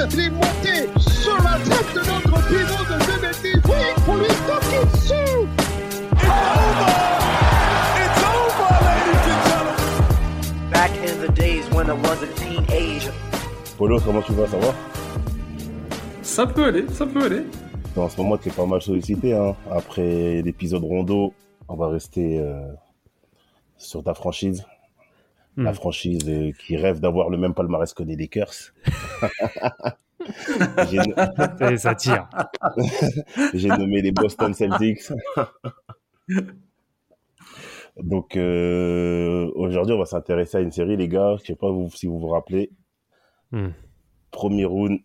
Sa 0.00 0.06
tête, 0.06 0.14
il 0.14 0.20
est 0.20 0.30
monté 0.30 1.00
sur 1.00 1.36
la 1.36 1.58
tête 1.58 1.94
de 1.94 2.00
notre 2.00 2.48
pivot 2.48 2.84
de 2.84 2.96
2 3.06 3.20
mètres. 3.20 3.40
Oui, 3.68 4.02
pour 4.04 4.14
lui 4.16 4.26
toquer 4.46 4.82
dessus. 4.92 5.48
It's 6.12 6.24
over! 6.24 6.90
It's 8.00 8.22
over, 8.24 8.70
ladies 8.86 9.26
and 9.30 9.40
gentlemen! 9.48 10.70
Back 10.70 10.90
in 11.04 11.20
the 11.20 11.32
days 11.34 11.64
when 11.72 11.90
I 11.90 11.92
was 11.92 12.22
a 12.22 12.26
teenager. 12.34 13.12
Polo, 13.76 14.00
comment 14.00 14.22
tu 14.22 14.32
vas, 14.32 14.46
ça 14.46 14.58
va? 14.58 14.74
Ça 16.22 16.46
peut 16.46 16.64
aller, 16.64 16.86
ça 16.92 17.06
peut 17.06 17.24
aller. 17.24 17.42
En 17.96 18.08
ce 18.08 18.16
moment, 18.20 18.38
tu 18.38 18.48
es 18.48 18.52
pas 18.52 18.66
mal 18.66 18.80
sollicité. 18.80 19.34
Hein. 19.34 19.54
Après 19.70 20.40
l'épisode 20.42 20.84
Rondo, 20.84 21.34
on 21.68 21.76
va 21.76 21.88
rester 21.88 22.38
euh, 22.38 22.72
sur 23.76 24.02
ta 24.02 24.14
franchise. 24.14 24.64
Hmm. 25.56 25.64
La 25.64 25.72
franchise 25.72 26.28
euh, 26.28 26.52
qui 26.52 26.76
rêve 26.76 27.00
d'avoir 27.00 27.28
le 27.28 27.36
même 27.36 27.54
palmarès 27.54 27.92
que 27.92 28.04
les 28.04 28.14
Lakers. 28.16 28.52
J'ai- 30.90 31.76
ça 31.78 31.94
tire. 31.94 32.28
J'ai 33.54 33.68
nommé 33.68 34.02
les 34.02 34.12
Boston 34.12 34.52
Celtics. 34.54 35.08
Donc 37.96 38.36
euh, 38.36 39.50
aujourd'hui, 39.54 39.94
on 39.94 39.98
va 39.98 40.04
s'intéresser 40.04 40.58
à 40.58 40.60
une 40.60 40.70
série, 40.70 40.96
les 40.96 41.08
gars. 41.08 41.36
Je 41.40 41.46
sais 41.46 41.56
pas 41.56 41.70
vous, 41.70 41.90
si 41.90 42.06
vous 42.06 42.18
vous 42.18 42.28
rappelez. 42.28 42.70
Hmm. 43.52 43.70
Premier 44.30 44.64
round 44.64 45.00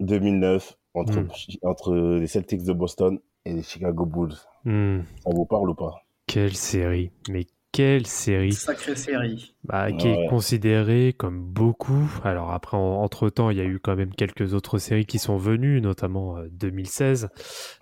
2009 0.00 0.76
entre, 0.94 1.20
Hmm. 1.20 1.28
entre 1.62 1.94
les 1.94 2.26
Celtics 2.26 2.64
de 2.64 2.72
Boston 2.72 3.18
et 3.44 3.52
les 3.54 3.62
Chicago 3.62 4.06
Bulls. 4.06 4.34
Hmm. 4.64 5.00
Ça 5.24 5.30
vous 5.34 5.46
parle 5.46 5.70
ou 5.70 5.74
pas? 5.74 5.94
Quelle 6.26 6.54
série, 6.54 7.10
mais 7.28 7.46
quelle 7.72 8.06
série 8.06 8.52
Sacrée 8.52 8.94
série. 8.96 9.54
bah, 9.64 9.92
qui 9.92 10.08
est 10.08 10.28
considérée 10.28 11.14
comme 11.16 11.42
beaucoup. 11.42 12.10
Alors 12.24 12.50
après, 12.52 12.76
entre 12.76 13.30
temps, 13.30 13.50
il 13.50 13.56
y 13.58 13.60
a 13.60 13.64
eu 13.64 13.78
quand 13.78 13.96
même 13.96 14.14
quelques 14.14 14.54
autres 14.54 14.78
séries 14.78 15.06
qui 15.06 15.18
sont 15.18 15.36
venues, 15.36 15.80
notamment 15.80 16.36
euh, 16.38 16.48
2016, 16.50 17.28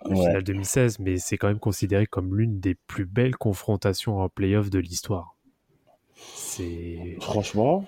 le 0.05 0.15
Ouais. 0.15 0.21
finale 0.25 0.43
2016, 0.43 0.99
mais 0.99 1.17
c'est 1.17 1.37
quand 1.37 1.47
même 1.47 1.59
considéré 1.59 2.05
comme 2.05 2.35
l'une 2.37 2.59
des 2.59 2.75
plus 2.75 3.05
belles 3.05 3.35
confrontations 3.35 4.19
en 4.19 4.29
playoff 4.29 4.69
de 4.69 4.79
l'histoire. 4.79 5.35
C'est 6.15 7.17
Franchement, 7.19 7.85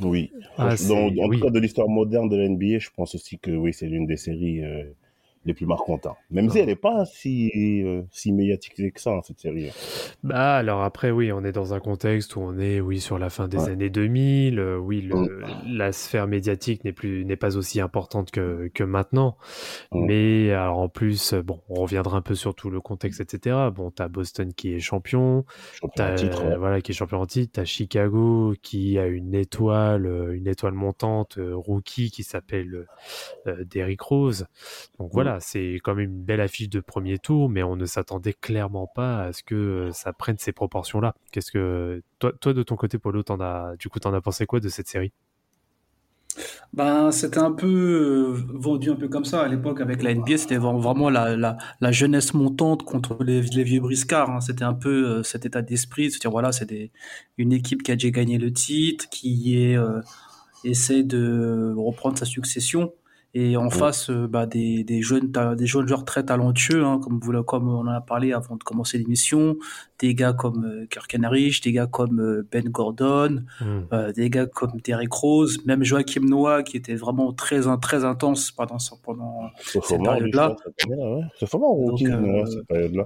oui. 0.00 0.30
Ah, 0.58 0.76
dans- 0.88 1.06
en 1.06 1.28
oui. 1.28 1.38
tout 1.38 1.44
cas, 1.46 1.50
de 1.50 1.58
l'histoire 1.58 1.88
moderne 1.88 2.28
de 2.28 2.36
la 2.36 2.44
NBA, 2.44 2.78
je 2.78 2.90
pense 2.94 3.14
aussi 3.14 3.38
que 3.38 3.50
oui, 3.50 3.72
c'est 3.72 3.86
l'une 3.86 4.06
des 4.06 4.16
séries 4.16 4.62
euh, 4.62 4.84
les 5.44 5.54
plus 5.54 5.66
marquantes. 5.66 6.06
hein. 6.06 6.14
Même 6.30 6.50
si 6.50 6.58
elle 6.58 6.66
n'est 6.66 6.76
pas 6.76 7.04
si, 7.06 7.50
euh, 7.84 8.02
si 8.10 8.32
médiatisée 8.32 8.90
que 8.90 9.00
ça, 9.00 9.12
hein, 9.12 9.20
cette 9.24 9.40
série. 9.40 9.70
Bah 10.22 10.56
alors 10.56 10.82
après 10.82 11.10
oui, 11.10 11.32
on 11.32 11.44
est 11.44 11.52
dans 11.52 11.74
un 11.74 11.80
contexte 11.80 12.36
où 12.36 12.40
on 12.40 12.58
est 12.58 12.80
oui 12.80 13.00
sur 13.00 13.18
la 13.18 13.30
fin 13.30 13.48
des 13.48 13.58
Ouais. 13.58 13.70
années 13.70 13.90
2000, 13.90 14.58
euh, 14.58 14.76
oui 14.78 15.00
le- 15.00 15.14
Mm. 15.16 15.42
la 15.76 15.92
sphère 15.92 16.26
médiatique 16.26 16.84
n'est 16.84 16.92
plus 16.92 17.24
n'est 17.24 17.36
pas 17.36 17.56
aussi 17.56 17.80
importante 17.80 18.30
que, 18.30 18.70
que 18.74 18.84
maintenant. 18.84 19.36
Mm. 19.92 20.04
Mais 20.06 20.50
alors 20.52 20.78
en 20.78 20.88
plus 20.88 21.34
bon, 21.34 21.60
on 21.68 21.74
reviendra 21.82 22.18
un 22.18 22.22
peu 22.22 22.34
sur 22.34 22.54
tout 22.54 22.70
le 22.70 22.80
contexte 22.80 23.20
etc. 23.20 23.56
Bon, 23.74 23.90
t'as 23.90 24.08
Boston 24.08 24.52
qui 24.52 24.74
est 24.74 24.80
champion, 24.80 25.44
Champion 25.72 26.04
en 26.04 26.14
titre, 26.14 26.44
ouais. 26.44 26.56
voilà 26.56 26.80
qui 26.80 26.92
est 26.92 26.94
champion 26.94 27.20
en 27.20 27.26
titre, 27.26 27.52
t'as 27.54 27.64
Chicago 27.64 28.54
qui 28.62 28.98
a 28.98 29.06
une 29.06 29.34
étoile 29.34 30.06
une 30.34 30.46
étoile 30.46 30.74
montante 30.74 31.38
euh, 31.38 31.54
rookie 31.56 32.10
qui 32.10 32.22
s'appelle 32.22 32.86
euh, 33.46 33.64
Derrick 33.64 34.00
Rose. 34.00 34.46
Donc 34.98 35.10
voilà, 35.12 35.27
c'est 35.40 35.74
quand 35.82 35.94
même 35.94 36.10
une 36.10 36.22
belle 36.24 36.40
affiche 36.40 36.68
de 36.68 36.80
premier 36.80 37.18
tour, 37.18 37.48
mais 37.50 37.62
on 37.62 37.76
ne 37.76 37.86
s'attendait 37.86 38.32
clairement 38.34 38.86
pas 38.86 39.22
à 39.24 39.32
ce 39.32 39.42
que 39.42 39.54
euh, 39.54 39.92
ça 39.92 40.12
prenne 40.12 40.38
ces 40.38 40.52
proportions-là. 40.52 41.14
Qu'est-ce 41.32 41.50
que 41.52 42.02
toi, 42.18 42.32
toi 42.40 42.52
de 42.54 42.62
ton 42.62 42.76
côté, 42.76 42.98
Polo, 42.98 43.22
t'en 43.22 43.40
as 43.40 43.76
du 43.78 43.88
coup 43.88 43.98
t'en 44.00 44.12
as 44.14 44.20
pensé 44.20 44.46
quoi 44.46 44.60
de 44.60 44.68
cette 44.68 44.88
série? 44.88 45.12
Ben, 46.72 47.10
c'était 47.12 47.38
un 47.38 47.52
peu 47.52 47.66
euh, 47.66 48.42
vendu 48.54 48.90
un 48.90 48.94
peu 48.96 49.08
comme 49.08 49.24
ça 49.24 49.42
à 49.42 49.48
l'époque 49.48 49.80
avec 49.80 50.02
la 50.02 50.10
NBA. 50.12 50.38
C'était 50.38 50.58
vra- 50.58 50.80
vraiment 50.80 51.10
la, 51.10 51.36
la, 51.36 51.56
la 51.80 51.92
jeunesse 51.92 52.34
montante 52.34 52.82
contre 52.84 53.22
les, 53.24 53.40
les 53.42 53.64
vieux 53.64 53.80
briscards. 53.80 54.30
hein. 54.30 54.40
C'était 54.40 54.64
un 54.64 54.74
peu 54.74 55.18
euh, 55.18 55.22
cet 55.22 55.46
état 55.46 55.62
d'esprit 55.62 56.08
de 56.08 56.12
se 56.12 56.18
dire 56.18 56.30
voilà, 56.30 56.52
c'est 56.52 56.90
une 57.38 57.52
équipe 57.52 57.82
qui 57.82 57.92
a 57.92 57.96
déjà 57.96 58.10
gagné 58.10 58.38
le 58.38 58.52
titre, 58.52 59.08
qui 59.10 59.56
est, 59.62 59.76
euh, 59.76 60.00
essaie 60.64 61.02
de 61.04 61.74
reprendre 61.76 62.18
sa 62.18 62.26
succession. 62.26 62.92
Et 63.34 63.56
en 63.58 63.68
face, 63.68 64.08
euh, 64.08 64.26
bah, 64.26 64.46
des, 64.46 64.84
des, 64.84 65.02
jeunes, 65.02 65.30
des 65.56 65.66
jeunes 65.66 65.86
joueurs 65.86 66.04
très 66.06 66.24
talentueux, 66.24 66.82
hein, 66.84 66.98
comme, 67.02 67.20
vous, 67.22 67.30
l'a- 67.30 67.42
comme 67.42 67.68
on 67.68 67.80
en 67.80 67.86
a 67.86 68.00
parlé 68.00 68.32
avant 68.32 68.56
de 68.56 68.64
commencer 68.64 68.96
l'émission. 68.96 69.56
Des 69.98 70.14
gars 70.14 70.32
comme 70.32 70.64
euh, 70.64 70.86
Kirk 70.86 71.14
Henrich, 71.14 71.60
des 71.60 71.72
gars 71.72 71.86
comme 71.86 72.20
euh, 72.20 72.46
Ben 72.50 72.64
Gordon, 72.70 73.44
Hmm. 73.60 73.80
euh, 73.92 74.12
des 74.12 74.30
gars 74.30 74.46
comme 74.46 74.80
Derrick 74.82 75.12
Rose, 75.12 75.58
même 75.66 75.84
Joachim 75.84 76.22
Noah 76.24 76.62
qui 76.62 76.78
était 76.78 76.94
vraiment 76.94 77.32
très 77.34 77.60
très 77.82 78.04
intense 78.04 78.50
pendant 78.50 78.76
pendant 79.04 79.50
C'est 79.62 79.84
cette 79.84 79.98
fort 79.98 80.02
période-là. 80.02 80.56
C'est 81.38 81.46
fort 81.48 81.60
rookie, 81.60 82.04
Donc, 82.04 82.12
euh, 82.14 82.32
ouais, 82.32 82.46
cette 82.50 82.66
période-là. 82.66 83.04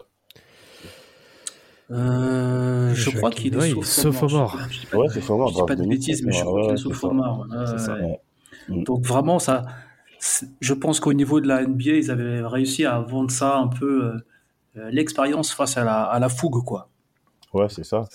euh, 1.91 2.91
je 2.95 3.01
Joachim 3.03 3.19
crois 3.19 3.31
qu'il 3.31 3.55
est 3.55 3.69
est 3.71 3.83
sophomore. 3.83 4.59
Je- 4.71 4.87
je- 4.91 4.97
Ouais, 4.97 5.09
sophomore, 5.09 5.49
Je 5.49 5.55
dis 5.55 5.61
pas 5.67 5.75
de 5.75 5.83
2000, 5.83 5.99
bêtises, 5.99 6.23
mais 6.25 6.33
je 6.33 6.39
ouais, 6.39 6.45
crois 6.45 6.61
qu'il 6.61 6.69
est 6.71 6.73
ouais, 6.75 6.77
sophomore. 6.79 7.47
Ouais, 7.51 7.57
ouais. 7.57 8.21
Ouais. 8.69 8.83
Donc 8.85 9.05
vraiment 9.05 9.39
ça, 9.39 9.65
je 10.61 10.75
pense 10.75 11.01
qu'au 11.01 11.13
niveau 11.13 11.41
de 11.41 11.49
la 11.49 11.63
NBA, 11.67 11.91
ils 11.93 12.11
avaient 12.11 12.43
réussi 12.43 12.85
à 12.85 13.01
vendre 13.01 13.31
ça 13.31 13.57
un 13.59 13.69
peu 13.69 14.05
euh, 14.05 14.13
euh, 14.77 14.91
l'expérience 14.91 15.53
face 15.53 15.77
à 15.77 15.85
la, 15.85 16.03
à 16.05 16.19
la 16.19 16.29
fougue 16.29 16.65
quoi. 16.65 16.89
Ouais, 17.53 17.69
c'est 17.69 17.85
ça. 17.85 18.09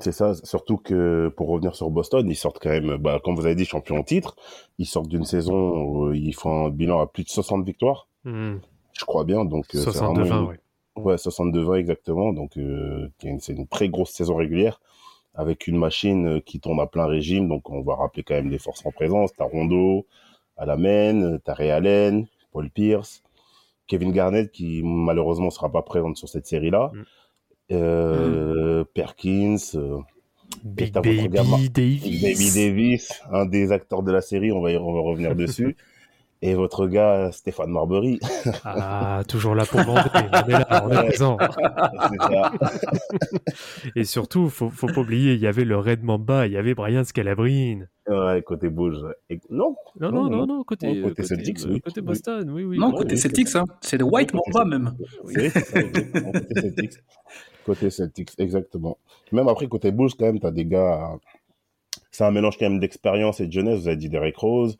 C'est 0.00 0.10
ça, 0.12 0.34
surtout 0.34 0.76
que 0.76 1.32
pour 1.36 1.48
revenir 1.48 1.76
sur 1.76 1.88
Boston, 1.88 2.28
ils 2.28 2.34
sortent 2.34 2.58
quand 2.60 2.70
même, 2.70 2.96
bah, 2.96 3.20
comme 3.22 3.36
vous 3.36 3.46
avez 3.46 3.54
dit, 3.54 3.64
champion 3.64 3.96
en 3.98 4.02
titre. 4.02 4.34
Ils 4.78 4.86
sortent 4.86 5.08
d'une 5.08 5.24
saison 5.24 5.54
où 5.84 6.12
ils 6.12 6.34
font 6.34 6.66
un 6.66 6.70
bilan 6.70 7.00
à 7.00 7.06
plus 7.06 7.22
de 7.22 7.28
60 7.28 7.64
victoires, 7.64 8.08
Hmm. 8.24 8.56
je 8.98 9.04
crois 9.04 9.22
bien. 9.24 9.44
Donc, 9.44 9.66
euh, 9.74 9.78
c'est 9.78 9.92
62-20, 9.92 10.24
vraiment 10.24 10.40
une- 10.42 10.48
ouais. 10.48 10.60
Ouais, 10.96 11.16
62-20 11.18 11.74
exactement. 11.76 12.32
Donc, 12.32 12.56
euh, 12.56 13.08
c'est 13.38 13.52
une- 13.52 13.68
très 13.68 13.88
grosse 13.88 14.10
saison 14.10 14.34
régulière 14.34 14.80
avec 15.36 15.68
une 15.68 15.76
machine 15.78 16.26
euh, 16.26 16.40
qui 16.40 16.58
tourne 16.58 16.80
à 16.80 16.86
plein 16.86 17.06
régime. 17.06 17.48
Donc, 17.48 17.70
on 17.70 17.82
va 17.82 17.94
rappeler 17.94 18.24
quand 18.24 18.34
même 18.34 18.50
les 18.50 18.58
forces 18.58 18.84
en 18.86 18.90
présence. 18.90 19.30
T'as 19.36 19.44
Rondo, 19.44 20.06
à 20.56 20.66
la 20.66 20.76
main, 20.76 21.38
t'as 21.44 21.54
Ray 21.54 21.70
Allen, 21.70 22.26
Paul 22.52 22.70
Pierce, 22.70 23.22
Kevin 23.86 24.12
Garnett 24.12 24.50
qui 24.50 24.82
malheureusement 24.84 25.50
sera 25.50 25.70
pas 25.70 25.82
présente 25.82 26.16
sur 26.16 26.28
cette 26.28 26.46
série-là. 26.46 26.90
Mm. 26.94 27.02
Euh, 27.72 28.84
Perkins, 28.94 29.56
euh, 29.74 29.98
Big 30.62 30.92
Baby 30.92 31.28
Davis. 31.70 32.22
Baby 32.22 32.52
Davis, 32.54 33.22
un 33.32 33.46
des 33.46 33.72
acteurs 33.72 34.02
de 34.02 34.12
la 34.12 34.20
série, 34.20 34.52
on 34.52 34.60
va, 34.60 34.70
y- 34.72 34.76
on 34.76 34.92
va 34.92 35.00
revenir 35.00 35.34
dessus. 35.34 35.76
Et 36.46 36.54
votre 36.54 36.86
gars, 36.86 37.32
Stéphane 37.32 37.70
Marbury. 37.70 38.20
Ah, 38.64 39.22
toujours 39.26 39.54
là 39.54 39.64
pour 39.64 39.80
vendre. 39.80 40.04
On 40.14 40.18
est 40.46 40.52
là, 40.52 40.84
on 40.84 40.90
est 40.90 40.96
Ouais. 40.98 41.06
présent. 41.06 41.38
Et 43.96 44.04
surtout, 44.04 44.50
faut, 44.50 44.68
faut 44.68 44.88
pas 44.88 45.00
oublier, 45.00 45.32
il 45.32 45.40
y 45.40 45.46
avait 45.46 45.64
le 45.64 45.78
Red 45.78 46.02
Mamba, 46.02 46.46
il 46.46 46.52
y 46.52 46.58
avait 46.58 46.74
Brian 46.74 47.02
Scalabrine. 47.04 47.88
Ouais, 48.08 48.42
côté 48.42 48.68
Bulls. 48.68 49.14
Et- 49.30 49.40
Non, 49.48 49.74
Non, 49.98 50.10
Non, 50.10 50.24
non, 50.24 50.30
non. 50.30 50.36
non, 50.38 50.46
non, 50.58 50.64
côté, 50.64 51.00
Non, 51.00 51.08
côté 51.08 51.22
Celtics, 51.22 51.60
euh, 51.64 51.70
oui. 51.72 51.80
côté. 51.80 52.02
Boston, 52.02 52.50
oui, 52.50 52.64
oui. 52.64 52.78
Non, 52.78 52.90
Ouais, 52.90 52.98
côté 52.98 53.12
oui, 53.14 53.18
Celtics, 53.18 53.54
hein, 53.56 53.64
c'est 53.80 53.96
le 53.96 54.04
White 54.04 54.34
Mamba 54.34 54.64
même. 54.66 54.94
Côté 55.22 55.48
Celtics. 55.50 56.98
Côté 57.64 57.88
Celtics, 57.90 58.32
exactement. 58.36 58.98
Même 59.32 59.48
après, 59.48 59.66
côté 59.68 59.92
Bulls, 59.92 60.10
quand 60.18 60.26
même, 60.26 60.40
t'as 60.40 60.50
des 60.50 60.66
gars. 60.66 61.12
euh, 61.14 61.16
C'est 62.10 62.24
un 62.24 62.30
mélange 62.30 62.58
quand 62.58 62.68
même 62.68 62.80
d'expérience 62.80 63.40
et 63.40 63.46
de 63.46 63.52
jeunesse. 63.52 63.80
Vous 63.80 63.88
avez 63.88 63.96
dit 63.96 64.10
Derek 64.10 64.36
Rose. 64.36 64.76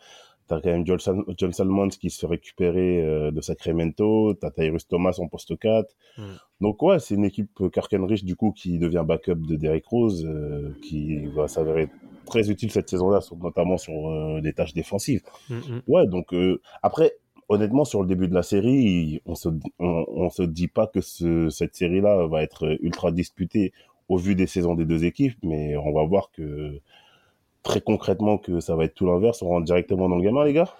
T'as 0.46 0.60
quand 0.60 0.70
même 0.70 0.86
John, 0.86 0.98
Sal- 0.98 1.24
John 1.38 1.52
Salmons 1.52 1.88
qui 1.88 2.10
se 2.10 2.20
fait 2.20 2.26
récupérer 2.26 3.02
euh, 3.02 3.30
de 3.30 3.40
Sacramento. 3.40 4.34
T'as 4.34 4.50
Tyrus 4.50 4.86
Thomas 4.86 5.16
en 5.18 5.28
poste 5.28 5.58
4. 5.58 5.94
Mm. 6.18 6.22
Donc, 6.60 6.82
ouais, 6.82 6.98
c'est 6.98 7.14
une 7.14 7.24
équipe 7.24 7.50
euh, 7.60 7.70
Rich 8.04 8.24
du 8.24 8.36
coup, 8.36 8.52
qui 8.52 8.78
devient 8.78 9.04
backup 9.06 9.36
de 9.36 9.56
Derek 9.56 9.86
Rose, 9.86 10.24
euh, 10.26 10.74
qui 10.82 11.26
va 11.26 11.48
s'avérer 11.48 11.88
très 12.26 12.50
utile 12.50 12.70
cette 12.70 12.88
saison-là, 12.88 13.20
notamment 13.42 13.78
sur 13.78 14.10
euh, 14.10 14.40
des 14.40 14.52
tâches 14.52 14.74
défensives. 14.74 15.22
Mm, 15.48 15.54
mm. 15.54 15.82
Ouais, 15.88 16.06
donc 16.06 16.32
euh, 16.34 16.60
après, 16.82 17.12
honnêtement, 17.48 17.84
sur 17.84 18.02
le 18.02 18.08
début 18.08 18.28
de 18.28 18.34
la 18.34 18.42
série, 18.42 19.20
on 19.26 19.34
se, 19.34 19.48
on, 19.78 20.04
on 20.08 20.30
se 20.30 20.42
dit 20.42 20.68
pas 20.68 20.86
que 20.86 21.00
ce, 21.00 21.48
cette 21.48 21.74
série-là 21.74 22.26
va 22.26 22.42
être 22.42 22.76
ultra 22.82 23.12
disputée 23.12 23.72
au 24.08 24.18
vu 24.18 24.34
des 24.34 24.46
saisons 24.46 24.74
des 24.74 24.84
deux 24.84 25.04
équipes, 25.04 25.36
mais 25.42 25.76
on 25.78 25.92
va 25.92 26.04
voir 26.04 26.30
que 26.30 26.80
très 27.64 27.80
concrètement 27.80 28.38
que 28.38 28.60
ça 28.60 28.76
va 28.76 28.84
être 28.84 28.94
tout 28.94 29.06
l'inverse. 29.06 29.42
On 29.42 29.48
rentre 29.48 29.64
directement 29.66 30.08
dans 30.08 30.16
le 30.16 30.22
gamin, 30.22 30.44
les 30.44 30.52
gars? 30.52 30.72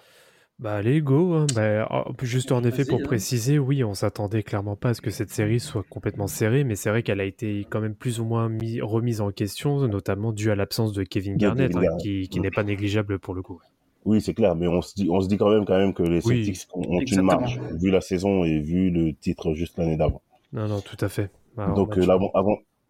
Bah 0.61 0.77
allez, 0.77 1.01
go. 1.03 1.35
hein. 1.35 1.47
Bah, 1.55 2.07
juste 2.23 2.53
en 2.53 2.63
effet, 2.63 2.85
pour 2.85 3.01
hein. 3.01 3.03
préciser, 3.03 3.59
oui, 3.59 3.83
on 3.83 3.95
s'attendait 3.95 4.43
clairement 4.45 4.77
pas 4.77 4.91
à 4.91 4.95
ce 4.95 5.01
que 5.01 5.11
cette 5.11 5.31
série 5.31 5.59
soit 5.59 5.83
complètement 5.83 6.29
serrée, 6.29 6.63
mais 6.65 6.77
c'est 6.77 6.91
vrai 6.91 7.03
qu'elle 7.03 7.21
a 7.21 7.25
été 7.25 7.67
quand 7.71 7.81
même 7.81 7.95
plus 7.97 8.21
ou 8.21 8.25
moins 8.25 8.49
mis- 8.49 8.81
remise 8.81 9.21
en 9.21 9.33
question, 9.33 9.87
notamment 9.89 10.33
dû 10.33 10.51
à 10.51 10.55
l'absence 10.55 10.93
de 10.93 11.03
Kevin 11.03 11.35
De 11.35 11.39
Garnett, 11.39 11.73
Kevin 11.73 11.79
hein, 11.79 11.83
Garnett. 11.83 12.03
qui, 12.03 12.29
qui 12.29 12.41
n'est 12.41 12.51
pas 12.53 12.63
négligeable 12.63 13.19
pour 13.19 13.35
le 13.35 13.43
coup. 13.43 13.61
Oui, 14.05 14.21
c'est 14.21 14.35
clair, 14.35 14.55
mais 14.55 14.69
on 14.69 14.83
se 14.83 14.95
dit, 14.95 15.09
on 15.11 15.21
se 15.21 15.29
dit 15.29 15.39
quand 15.39 15.49
même, 15.51 15.65
quand 15.65 15.79
même 15.79 15.95
que 15.95 16.03
les 16.03 16.21
Oui, 16.25 16.45
Celtics 16.45 16.69
ont 16.75 17.01
une 17.01 17.23
marge, 17.23 17.59
vu 17.73 17.91
la 17.91 18.01
saison 18.01 18.45
et 18.45 18.61
vu 18.61 18.91
le 18.91 19.15
titre 19.15 19.55
juste 19.55 19.79
l'année 19.79 19.97
d'avant. 19.97 20.21
Non, 20.53 20.69
non, 20.69 20.81
tout 20.81 20.97
à 21.01 21.09
fait. 21.09 21.31
Alors, 21.57 21.77
Donc, 21.77 21.99
euh, 21.99 22.07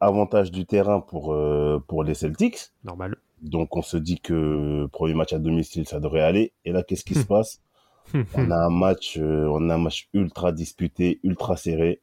avantage 0.01 0.51
du 0.51 0.67
terrain 0.67 1.01
pour, 1.01 1.33
euh, 1.33 1.83
pour 1.87 2.05
les 2.05 2.15
Celtics. 2.15 2.73
normal. 2.83 3.17
Donc, 3.45 3.77
on 3.77 3.83
se 3.83 3.97
dit 3.97 4.19
que 4.21 4.87
premier 4.93 5.15
match 5.15 5.33
à 5.33 5.39
domicile, 5.39 5.87
ça 5.87 6.01
devrait 6.01 6.23
aller. 6.23 6.53
Et 6.65 6.73
là, 6.73 6.83
qu'est-ce 6.83 7.05
qui 7.05 7.15
se 7.15 7.25
passe? 7.27 7.61
On 8.35 8.51
a 8.51 8.57
un 8.57 8.71
match, 8.71 9.17
euh, 9.19 9.47
on 9.51 9.71
a 9.71 9.75
un 9.77 9.79
match 9.79 10.09
ultra 10.13 10.53
disputé, 10.53 11.21
ultra 11.25 11.57
serré, 11.57 12.01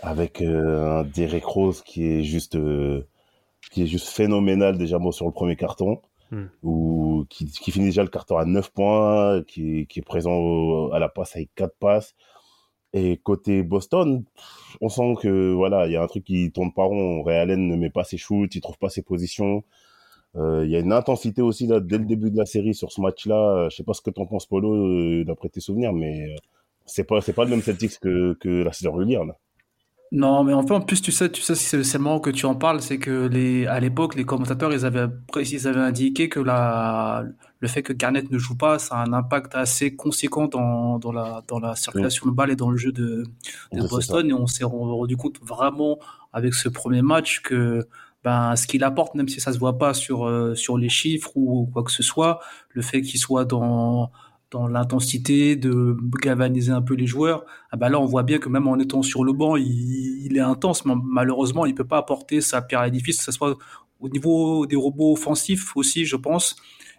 avec 0.00 0.40
euh, 0.42 1.00
un 1.00 1.04
Derek 1.04 1.44
Rose 1.44 1.82
qui 1.82 2.04
est 2.04 2.22
juste, 2.24 2.56
euh, 2.56 3.02
qui 3.72 3.82
est 3.82 3.86
juste 3.86 4.08
phénoménal 4.08 4.78
déjà 4.78 4.98
bon, 4.98 5.12
sur 5.12 5.26
le 5.26 5.32
premier 5.32 5.56
carton, 5.56 6.00
Hmm. 6.30 6.46
ou 6.62 7.26
qui, 7.28 7.44
qui 7.44 7.70
finit 7.72 7.86
déjà 7.86 8.02
le 8.02 8.08
carton 8.08 8.38
à 8.38 8.46
9 8.46 8.70
points, 8.72 9.42
qui, 9.46 9.86
qui 9.86 9.98
est 9.98 10.02
présent 10.02 10.32
au- 10.32 10.90
à 10.94 10.98
la 10.98 11.10
passe 11.10 11.36
avec 11.36 11.50
4 11.56 11.74
passes. 11.78 12.14
Et 12.94 13.18
côté 13.18 13.62
Boston, 13.62 14.24
on 14.80 14.88
sent 14.88 15.14
que 15.20 15.52
voilà, 15.52 15.86
il 15.88 15.92
y 15.92 15.96
a 15.96 16.02
un 16.02 16.06
truc 16.06 16.24
qui 16.24 16.50
tourne 16.50 16.72
pas 16.72 16.84
rond. 16.84 17.22
Ray 17.22 17.36
Allen 17.36 17.68
ne 17.68 17.76
met 17.76 17.90
pas 17.90 18.04
ses 18.04 18.16
shoots, 18.16 18.54
il 18.54 18.62
trouve 18.62 18.78
pas 18.78 18.88
ses 18.88 19.02
positions. 19.02 19.62
Euh, 20.36 20.64
Il 20.64 20.70
y 20.70 20.76
a 20.76 20.80
une 20.80 20.92
intensité 20.92 21.42
aussi 21.42 21.66
là 21.66 21.80
dès 21.80 21.98
le 21.98 22.04
début 22.04 22.30
de 22.30 22.38
la 22.38 22.46
série 22.46 22.74
sur 22.74 22.90
ce 22.92 23.00
match-là. 23.00 23.64
Euh, 23.66 23.70
Je 23.70 23.76
sais 23.76 23.84
pas 23.84 23.94
ce 23.94 24.00
que 24.00 24.10
t'en 24.10 24.26
penses, 24.26 24.46
Polo, 24.46 24.74
euh, 24.74 25.24
d'après 25.24 25.48
tes 25.48 25.60
souvenirs, 25.60 25.92
mais 25.92 26.34
c'est 26.86 27.04
pas 27.04 27.20
c'est 27.20 27.32
pas 27.32 27.44
le 27.44 27.50
même 27.50 27.62
Celtics 27.62 27.98
que 28.00 28.34
que 28.34 28.48
la 28.48 28.72
saison 28.72 28.92
régulière 28.92 29.24
là. 29.24 29.36
Non, 30.14 30.44
mais 30.44 30.52
enfin, 30.52 30.74
en 30.74 30.80
plus, 30.82 31.00
tu 31.00 31.10
sais, 31.10 31.30
tu 31.30 31.40
sais, 31.40 31.54
c'est 31.54 31.98
marrant 31.98 32.20
que 32.20 32.28
tu 32.28 32.44
en 32.44 32.54
parles, 32.54 32.82
c'est 32.82 32.98
que 32.98 33.28
les, 33.28 33.66
à 33.66 33.80
l'époque, 33.80 34.14
les 34.14 34.24
commentateurs, 34.24 34.70
ils 34.70 34.84
avaient, 34.84 35.06
ils 35.36 35.66
avaient 35.66 35.80
indiqué 35.80 36.28
que 36.28 36.38
la, 36.38 37.24
le 37.60 37.68
fait 37.68 37.82
que 37.82 37.94
Garnett 37.94 38.30
ne 38.30 38.36
joue 38.36 38.54
pas, 38.54 38.78
ça 38.78 38.96
a 38.96 39.04
un 39.06 39.14
impact 39.14 39.54
assez 39.54 39.96
conséquent 39.96 40.48
dans, 40.48 40.98
dans 40.98 41.12
la, 41.12 41.42
dans 41.48 41.58
la 41.60 41.76
circulation 41.76 42.26
de 42.26 42.32
balles 42.32 42.50
et 42.50 42.56
dans 42.56 42.68
le 42.68 42.76
jeu 42.76 42.92
de, 42.92 43.24
de 43.72 43.88
Boston. 43.88 44.28
Et 44.28 44.34
on 44.34 44.46
s'est 44.46 44.64
rendu 44.64 45.16
compte 45.16 45.40
vraiment 45.42 45.98
avec 46.34 46.52
ce 46.52 46.68
premier 46.68 47.00
match 47.00 47.40
que, 47.40 47.88
ben, 48.24 48.54
ce 48.56 48.66
qu'il 48.66 48.84
apporte, 48.84 49.14
même 49.14 49.28
si 49.28 49.40
ça 49.40 49.52
se 49.52 49.58
voit 49.58 49.78
pas 49.78 49.94
sur, 49.94 50.26
euh, 50.26 50.54
sur 50.54 50.78
les 50.78 50.88
chiffres 50.88 51.30
ou 51.36 51.68
quoi 51.72 51.82
que 51.82 51.90
ce 51.92 52.02
soit, 52.02 52.40
le 52.70 52.82
fait 52.82 53.02
qu'il 53.02 53.18
soit 53.18 53.44
dans, 53.44 54.10
dans 54.50 54.68
l'intensité, 54.68 55.56
de 55.56 55.96
galvaniser 56.22 56.72
un 56.72 56.82
peu 56.82 56.94
les 56.94 57.06
joueurs, 57.06 57.44
ah 57.70 57.76
bah 57.76 57.88
là 57.88 57.98
on 58.00 58.04
voit 58.06 58.22
bien 58.22 58.38
que 58.38 58.48
même 58.48 58.68
en 58.68 58.78
étant 58.78 59.02
sur 59.02 59.24
le 59.24 59.32
banc, 59.32 59.56
il, 59.56 59.66
il 60.26 60.36
est 60.36 60.40
intense, 60.40 60.84
mais 60.84 60.94
malheureusement 61.02 61.66
il 61.66 61.74
peut 61.74 61.84
pas 61.86 61.98
apporter 61.98 62.40
sa 62.40 62.62
pierre 62.62 62.80
à 62.80 62.84
l'édifice, 62.86 63.18
que 63.18 63.24
ce 63.24 63.32
soit 63.32 63.56
au 64.00 64.08
niveau 64.08 64.66
des 64.66 64.76
robots 64.76 65.12
offensifs 65.12 65.76
aussi, 65.76 66.04
je 66.04 66.16
pense, 66.16 66.56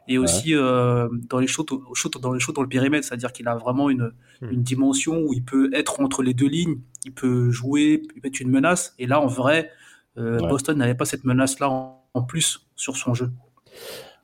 et 0.07 0.17
aussi 0.17 0.53
euh, 0.55 1.07
dans 1.29 1.39
les 1.39 1.47
shoots, 1.47 1.69
shoots- 1.93 2.19
dans 2.19 2.33
les 2.33 2.39
shoots 2.39 2.55
dans 2.55 2.61
le 2.63 2.67
périmètre, 2.67 3.07
c'est-à-dire 3.07 3.31
qu'il 3.31 3.47
a 3.47 3.55
vraiment 3.55 3.89
une, 3.89 4.11
Hmm. 4.41 4.49
une 4.51 4.63
dimension 4.63 5.19
où 5.21 5.33
il 5.33 5.43
peut 5.45 5.69
être 5.73 6.01
entre 6.01 6.21
les 6.23 6.33
deux 6.33 6.47
lignes, 6.47 6.79
il 7.05 7.13
peut 7.13 7.49
jouer, 7.51 8.01
il 8.15 8.21
peut 8.21 8.27
être 8.27 8.41
une 8.41 8.49
menace, 8.49 8.93
et 8.99 9.05
là 9.05 9.21
en 9.21 9.27
vrai, 9.27 9.69
euh, 10.17 10.39
Ouais. 10.39 10.47
Boston 10.47 10.77
n'avait 10.77 10.95
pas 10.95 11.05
cette 11.05 11.23
menace-là 11.23 11.69
en, 11.69 12.05
en 12.13 12.23
plus 12.23 12.67
sur 12.75 12.97
son 12.97 13.13
jeu. 13.13 13.31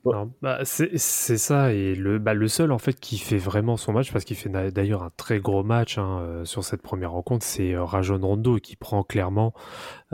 Ouais. 0.04 0.16
Bah, 0.40 0.60
c'est 0.64 0.96
ça, 0.96 1.74
et 1.74 1.94
le, 1.94 2.18
bah, 2.18 2.32
le 2.32 2.48
seul 2.48 2.72
en 2.72 2.78
fait 2.78 2.98
qui 2.98 3.18
fait 3.18 3.36
vraiment 3.36 3.76
son 3.76 3.92
match, 3.92 4.10
parce 4.10 4.24
qu'il 4.24 4.36
fait 4.36 4.48
d'ailleurs 4.48 5.02
un 5.02 5.10
très 5.18 5.40
gros 5.40 5.62
match 5.62 5.98
hein, 5.98 6.20
euh, 6.22 6.44
sur 6.46 6.64
cette 6.64 6.80
première 6.80 7.10
rencontre, 7.10 7.44
c'est 7.44 7.74
euh, 7.74 7.84
Rajon 7.84 8.18
Rondo 8.18 8.56
qui 8.56 8.76
prend 8.76 9.02
clairement, 9.02 9.52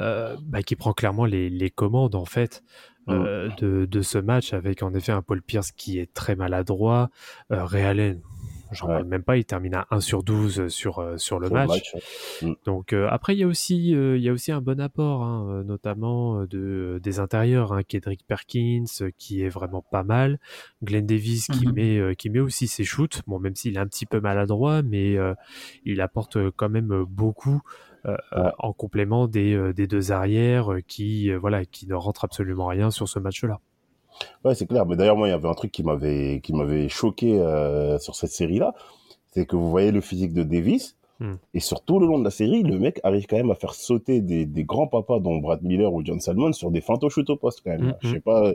euh, 0.01 0.37
bah, 0.43 0.63
qui 0.65 0.75
prend 0.75 0.93
clairement 0.93 1.25
les, 1.25 1.51
les 1.51 1.71
commandes 1.71 2.17
en 2.17 2.25
fait 2.25 2.65
euh, 3.09 3.49
de, 3.59 3.85
de 3.85 4.03
ce 4.03 4.19
match, 4.19 4.53
avec 4.53 4.83
en 4.83 4.93
effet 4.93 5.13
un 5.13 5.23
Paul 5.23 5.41
Pierce 5.41 5.71
qui 5.71 6.01
est 6.01 6.13
très 6.13 6.35
maladroit, 6.35 7.11
euh, 7.53 7.65
Ray 7.65 7.85
Allen, 7.85 8.21
j'en 8.73 8.87
Ouais. 8.89 8.95
parle 8.95 9.05
même 9.07 9.23
pas, 9.23 9.37
il 9.37 9.45
termine 9.45 9.75
à 9.75 9.87
1 9.91 10.01
sur 10.01 10.23
12 10.23 10.69
sur, 10.69 10.99
euh, 11.01 11.17
sur 11.19 11.39
le 11.39 11.47
sur 11.49 11.55
match. 11.57 11.95
ouais. 11.95 12.55
Donc 12.65 12.93
euh, 12.93 13.09
après 13.11 13.35
il 13.35 13.39
y 13.39 13.45
a 13.45 13.47
aussi 13.47 13.95
euh, 13.95 14.17
il 14.17 14.23
y 14.23 14.29
a 14.29 14.33
aussi 14.33 14.53
un 14.53 14.61
bon 14.61 14.81
apport 14.81 15.23
hein, 15.25 15.47
euh, 15.51 15.65
notamment 15.65 16.41
euh, 16.41 16.47
de 16.47 17.01
des 17.03 17.19
intérieurs 17.21 17.73
hein, 17.73 17.83
Kedrick 17.83 18.27
Perkins 18.27 18.85
euh, 19.03 19.11
qui 19.19 19.43
est 19.43 19.49
vraiment 19.49 19.83
pas 19.91 20.03
mal, 20.03 20.39
Glenn 20.83 21.07
Davis 21.07 21.49
qui 21.49 21.67
Mhm. 21.67 21.73
met 21.75 21.99
euh, 21.99 22.15
qui 22.15 22.29
met 22.31 22.41
aussi 22.41 22.67
ses 22.69 22.85
shoots 22.85 23.23
bon 23.27 23.39
même 23.39 23.55
s'il 23.57 23.77
est 23.77 23.81
un 23.81 23.87
petit 23.87 24.07
peu 24.07 24.21
maladroit 24.21 24.83
mais 24.83 25.17
euh, 25.17 25.35
il 25.85 26.01
apporte 26.01 26.37
euh, 26.37 26.51
quand 26.55 26.69
même 26.69 26.93
euh, 26.93 27.05
beaucoup 27.09 27.61
euh, 28.07 28.17
euh, 28.33 28.43
Ouais. 28.43 28.53
en 28.59 28.73
complément 28.73 29.27
des, 29.29 29.55
euh, 29.55 29.73
des 29.73 29.87
deux 29.87 30.13
arrières 30.13 30.73
euh, 30.73 30.81
qui 30.81 31.31
euh, 31.31 31.39
voilà 31.39 31.65
qui 31.65 31.87
ne 31.87 31.95
rentrent 31.95 32.25
absolument 32.25 32.67
rien 32.67 32.91
sur 32.91 33.09
ce 33.09 33.19
match-là. 33.19 33.61
Ouais, 34.45 34.55
c'est 34.55 34.67
clair. 34.67 34.87
Mais 34.87 34.97
d'ailleurs, 34.97 35.17
moi, 35.17 35.29
il 35.29 35.31
y 35.31 35.35
avait 35.35 35.49
un 35.49 35.55
truc 35.55 35.73
qui 35.73 35.83
m'avait 35.83 36.41
qui 36.43 36.53
m'avait 36.53 36.89
choqué 36.89 37.39
euh, 37.41 37.99
sur 37.99 38.15
cette 38.15 38.31
série-là, 38.31 38.75
c'est 39.33 39.47
que 39.47 39.57
vous 39.57 39.71
voyez 39.71 39.91
le 39.93 40.01
physique 40.01 40.33
de 40.33 40.43
Davis, 40.43 40.97
Hmm. 41.19 41.37
et 41.55 41.61
sur 41.61 41.81
tout 41.83 41.99
le 41.99 42.07
long 42.07 42.19
de 42.19 42.25
la 42.25 42.31
série, 42.31 42.63
le 42.63 42.79
mec 42.79 43.01
arrive 43.03 43.27
quand 43.27 43.37
même 43.39 43.51
à 43.51 43.55
faire 43.55 43.73
sauter 43.73 44.21
des, 44.21 44.45
des 44.45 44.65
grands 44.65 44.87
papas, 44.87 45.19
dont 45.19 45.39
Brad 45.39 45.63
Miller 45.63 45.91
ou 45.95 46.05
John 46.05 46.21
Salmon, 46.21 46.53
sur 46.53 46.71
des 46.71 46.83
feintes 46.83 47.05
au 47.05 47.09
shoot 47.09 47.31
au 47.31 47.37
poste 47.37 47.63
quand 47.65 47.71
même. 47.71 47.87
Hmm, 47.89 47.95
Je 48.03 48.09
sais 48.11 48.21
pas. 48.21 48.53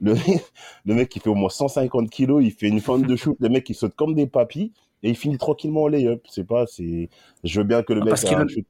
Le, 0.00 0.14
le 0.86 0.94
mec 0.94 1.08
qui 1.08 1.20
fait 1.20 1.30
au 1.30 1.34
moins 1.36 1.48
150 1.50 2.10
kilos, 2.10 2.42
il 2.44 2.52
fait 2.52 2.68
une 2.68 2.80
feinte 2.80 3.06
de 3.06 3.16
shoot, 3.16 3.36
le 3.40 3.48
mec 3.48 3.68
il 3.70 3.74
saute 3.74 3.94
comme 3.96 4.14
des 4.14 4.26
papis 4.26 4.72
et 5.04 5.10
il 5.10 5.16
finit 5.16 5.38
tranquillement 5.38 5.82
au 5.84 5.88
lay-up. 5.88 6.22
C'est 6.28 6.46
pas, 6.46 6.66
c'est. 6.66 7.10
Je 7.44 7.60
veux 7.60 7.66
bien 7.66 7.82
que 7.82 7.92
le 7.92 8.02
Ah, 8.02 8.04
mec 8.04 8.10
parce 8.10 8.24
qu'il 8.24 8.36
shoot. 8.48 8.66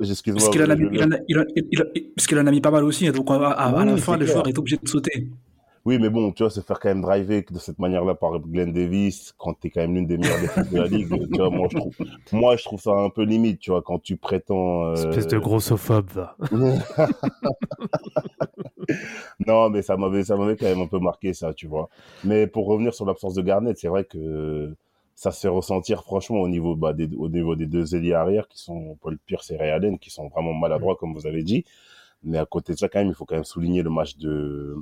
Excuse-moi. 0.00 0.40
Parce 0.40 0.50
qu'il 0.50 0.62
en, 0.62 0.70
a 0.70 0.76
je- 0.76 0.82
mis- 0.82 0.96
il 0.96 1.02
en 1.04 1.10
a- 1.10 1.18
il 1.28 1.38
en- 1.38 1.44
il 1.56 1.82
en- 1.82 1.86
parce 2.16 2.26
qu'il 2.26 2.38
en 2.38 2.46
a 2.46 2.50
mis 2.50 2.60
pas 2.60 2.70
mal 2.70 2.84
aussi, 2.84 3.06
hein, 3.08 3.12
donc 3.12 3.30
à, 3.30 3.34
à- 3.34 3.80
à 3.80 3.84
la 3.84 3.94
Oui, 3.94 4.00
fin, 4.00 4.16
le 4.16 4.24
clair. 4.24 4.34
joueur 4.34 4.48
est 4.48 4.58
obligé 4.58 4.76
de 4.82 4.88
sauter. 4.88 5.26
Oui, 5.84 5.98
mais 5.98 6.10
bon, 6.10 6.32
tu 6.32 6.42
vois, 6.42 6.50
se 6.50 6.60
faire 6.60 6.78
quand 6.80 6.88
même 6.90 7.00
driver 7.00 7.42
de 7.50 7.58
cette 7.58 7.78
manière-là 7.78 8.14
par 8.14 8.38
Glenn 8.40 8.72
Davis, 8.72 9.32
quand 9.38 9.54
t'es 9.54 9.70
quand 9.70 9.80
même 9.80 9.94
l'une 9.94 10.06
des 10.06 10.18
meilleures 10.18 10.40
défenses 10.40 10.70
de 10.70 10.78
la 10.78 10.86
ligue, 10.86 11.08
tu 11.08 11.38
vois, 11.38 11.48
moi 11.50 11.68
je 11.70 11.76
trouve, 11.78 11.92
moi 12.32 12.56
je 12.56 12.64
trouve 12.64 12.80
ça 12.80 12.90
un 12.92 13.08
peu 13.10 13.22
limite, 13.22 13.58
tu 13.60 13.70
vois, 13.70 13.80
quand 13.80 13.98
tu 13.98 14.16
prétends. 14.16 14.84
euh, 14.84 14.94
Espèce 14.94 15.28
de 15.28 15.38
grossophobe 15.38 16.10
va. 16.10 16.36
non, 19.46 19.70
mais 19.70 19.82
ça 19.82 19.96
m'avait, 19.96 20.24
ça 20.24 20.36
m'avait 20.36 20.56
quand 20.56 20.66
même 20.66 20.80
un 20.80 20.86
peu 20.86 20.98
marqué 20.98 21.32
ça, 21.32 21.52
tu 21.54 21.66
vois. 21.66 21.88
Mais 22.24 22.46
pour 22.46 22.66
revenir 22.66 22.94
sur 22.94 23.06
l'absence 23.06 23.34
de 23.34 23.42
Garnett, 23.42 23.78
c'est 23.78 23.88
vrai 23.88 24.04
que 24.04 24.74
ça 25.20 25.32
se 25.32 25.40
fait 25.40 25.48
ressentir 25.48 26.04
franchement 26.04 26.38
au 26.42 26.48
niveau, 26.48 26.76
bah, 26.76 26.92
des, 26.92 27.08
au 27.16 27.28
niveau 27.28 27.56
des 27.56 27.66
deux 27.66 27.96
ailiers 27.96 28.12
arrière 28.14 28.46
qui 28.46 28.60
sont 28.62 28.96
Paul 29.00 29.18
Pierce 29.18 29.50
et 29.50 29.56
Ray 29.56 29.70
Allen, 29.70 29.98
qui 29.98 30.10
sont 30.10 30.28
vraiment 30.28 30.54
maladroits 30.54 30.94
comme 30.94 31.12
vous 31.12 31.26
avez 31.26 31.42
dit. 31.42 31.64
Mais 32.22 32.38
à 32.38 32.46
côté 32.46 32.72
de 32.72 32.78
ça, 32.78 32.88
quand 32.88 33.00
même, 33.00 33.08
il 33.08 33.14
faut 33.14 33.24
quand 33.24 33.34
même 33.34 33.44
souligner 33.44 33.82
le 33.82 33.90
match 33.90 34.16
de 34.16 34.76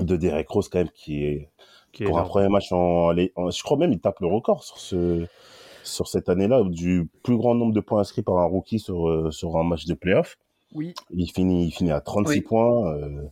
de 0.00 0.16
Derek 0.16 0.48
Rose 0.48 0.70
quand 0.70 0.78
même 0.78 0.88
qui 0.94 1.22
est 1.22 1.50
Qui 1.92 2.04
est 2.04 2.06
pour 2.06 2.18
un 2.18 2.22
premier 2.24 2.48
match 2.48 2.72
en, 2.72 3.10
en- 3.10 3.50
je 3.50 3.62
crois 3.62 3.76
même 3.76 3.92
il 3.92 4.00
tape 4.00 4.20
le 4.20 4.26
record 4.26 4.64
sur 4.64 4.78
ce 4.78 5.26
sur 5.84 6.08
cette 6.08 6.30
année-là 6.30 6.62
du 6.64 7.10
plus 7.22 7.36
grand 7.36 7.54
nombre 7.54 7.74
de 7.74 7.80
points 7.80 8.00
inscrits 8.00 8.22
par 8.22 8.38
un 8.38 8.46
rookie 8.46 8.78
sur 8.78 9.06
euh, 9.08 9.30
sur 9.30 9.58
un 9.58 9.64
match 9.64 9.84
de 9.84 9.92
playoff. 9.92 10.38
Oui. 10.74 10.94
Il 11.10 11.30
finit 11.30 11.66
il 11.66 11.72
finit 11.72 11.90
à 11.90 12.00
36 12.00 12.36
Oui. 12.36 12.40
points. 12.40 12.86
euh, 12.94 13.22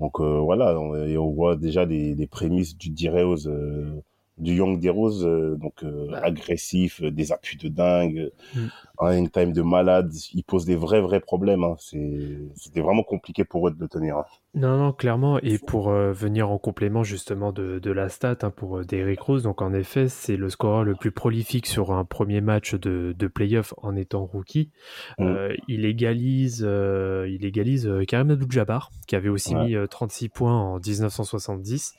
donc 0.00 0.20
euh, 0.20 0.38
voilà, 0.40 0.78
on, 0.78 0.94
et 1.06 1.16
on 1.16 1.30
voit 1.30 1.56
déjà 1.56 1.86
les, 1.86 2.14
les 2.14 2.26
prémices 2.26 2.76
du 2.76 2.90
D-Rose, 2.90 3.48
euh, 3.48 4.02
du 4.38 4.54
Young 4.54 4.78
D-Rose, 4.80 5.24
euh, 5.26 5.56
donc 5.56 5.82
euh, 5.84 6.08
Bah. 6.10 6.20
agressif, 6.22 7.02
euh, 7.02 7.10
des 7.10 7.32
appuis 7.32 7.56
de 7.56 7.68
dingue, 7.68 8.30
Mm. 8.54 8.68
Un 9.00 9.08
hang 9.18 9.30
time 9.30 9.52
de 9.52 9.62
malade. 9.62 10.12
Il 10.34 10.42
pose 10.44 10.64
des 10.64 10.76
vrais 10.76 11.00
vrais 11.00 11.20
problèmes. 11.20 11.64
Hein. 11.64 11.76
C'était 11.78 12.80
vraiment 12.80 13.02
compliqué 13.02 13.44
pour 13.44 13.68
eux 13.68 13.70
de 13.70 13.78
le 13.80 13.88
tenir. 13.88 14.16
hein. 14.18 14.24
Non, 14.54 14.78
non, 14.78 14.92
clairement. 14.92 15.38
Et 15.40 15.58
pour 15.58 15.90
euh, 15.90 16.12
venir 16.12 16.50
en 16.50 16.56
complément 16.56 17.02
justement 17.04 17.52
de, 17.52 17.78
de 17.78 17.90
la 17.90 18.08
stat 18.08 18.38
hein, 18.40 18.50
pour 18.50 18.78
euh, 18.78 18.84
Derrick 18.84 19.20
Rose, 19.20 19.42
donc 19.42 19.60
en 19.60 19.74
effet, 19.74 20.08
c'est 20.08 20.36
le 20.36 20.48
scoreur 20.48 20.82
le 20.82 20.94
plus 20.94 21.10
prolifique 21.10 21.66
sur 21.66 21.92
un 21.92 22.06
premier 22.06 22.40
match 22.40 22.74
de, 22.74 23.14
de 23.18 23.26
playoff 23.26 23.74
en 23.82 23.94
étant 23.96 24.24
rookie. 24.24 24.70
Mm. 25.18 25.24
Euh, 25.26 25.54
il 25.68 25.84
égalise, 25.84 26.64
euh, 26.66 27.28
il 27.28 27.44
égalise 27.44 27.86
Karim 28.08 28.30
Abdul-Jabbar, 28.30 28.90
qui 29.06 29.14
avait 29.14 29.28
aussi 29.28 29.54
Ouais. 29.54 29.64
mis 29.66 29.74
euh, 29.76 29.86
36 29.86 30.30
points 30.30 30.54
en 30.58 30.78
1970. 30.78 31.94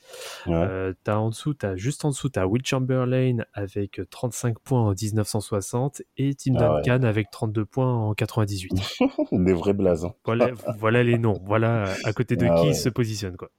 Ouais. 0.48 0.94
T'as 1.04 1.18
en 1.18 1.30
dessous, 1.30 1.54
t'as 1.54 1.76
juste 1.76 2.06
en 2.06 2.10
dessous, 2.10 2.30
t'as 2.30 2.46
Will 2.46 2.66
Chamberlain 2.66 3.38
avec 3.54 4.02
35 4.10 4.58
points 4.60 4.82
en 4.82 4.94
1960 5.00 6.02
et 6.18 6.34
Tim 6.34 6.56
Ah 6.60 6.76
ouais. 6.76 6.82
Duncan 6.88 7.04
avec 7.08 7.30
32 7.32 7.66
points 7.66 7.94
en 7.94 8.14
98. 8.14 8.74
Des 9.32 9.54
vrais 9.54 9.74
blazes. 9.74 10.06
hein. 10.06 10.14
voilà, 10.26 10.52
voilà 10.80 11.04
les 11.04 11.18
noms. 11.18 11.40
Voilà 11.46 11.86
à 12.04 12.14
côté 12.14 12.36
de 12.36 12.46
Ah 12.46 12.56
qui 12.56 12.62
ouais. 12.64 12.70
il 12.70 12.76
se 12.76 12.90
positionne 12.90 13.36
quoi. 13.38 13.50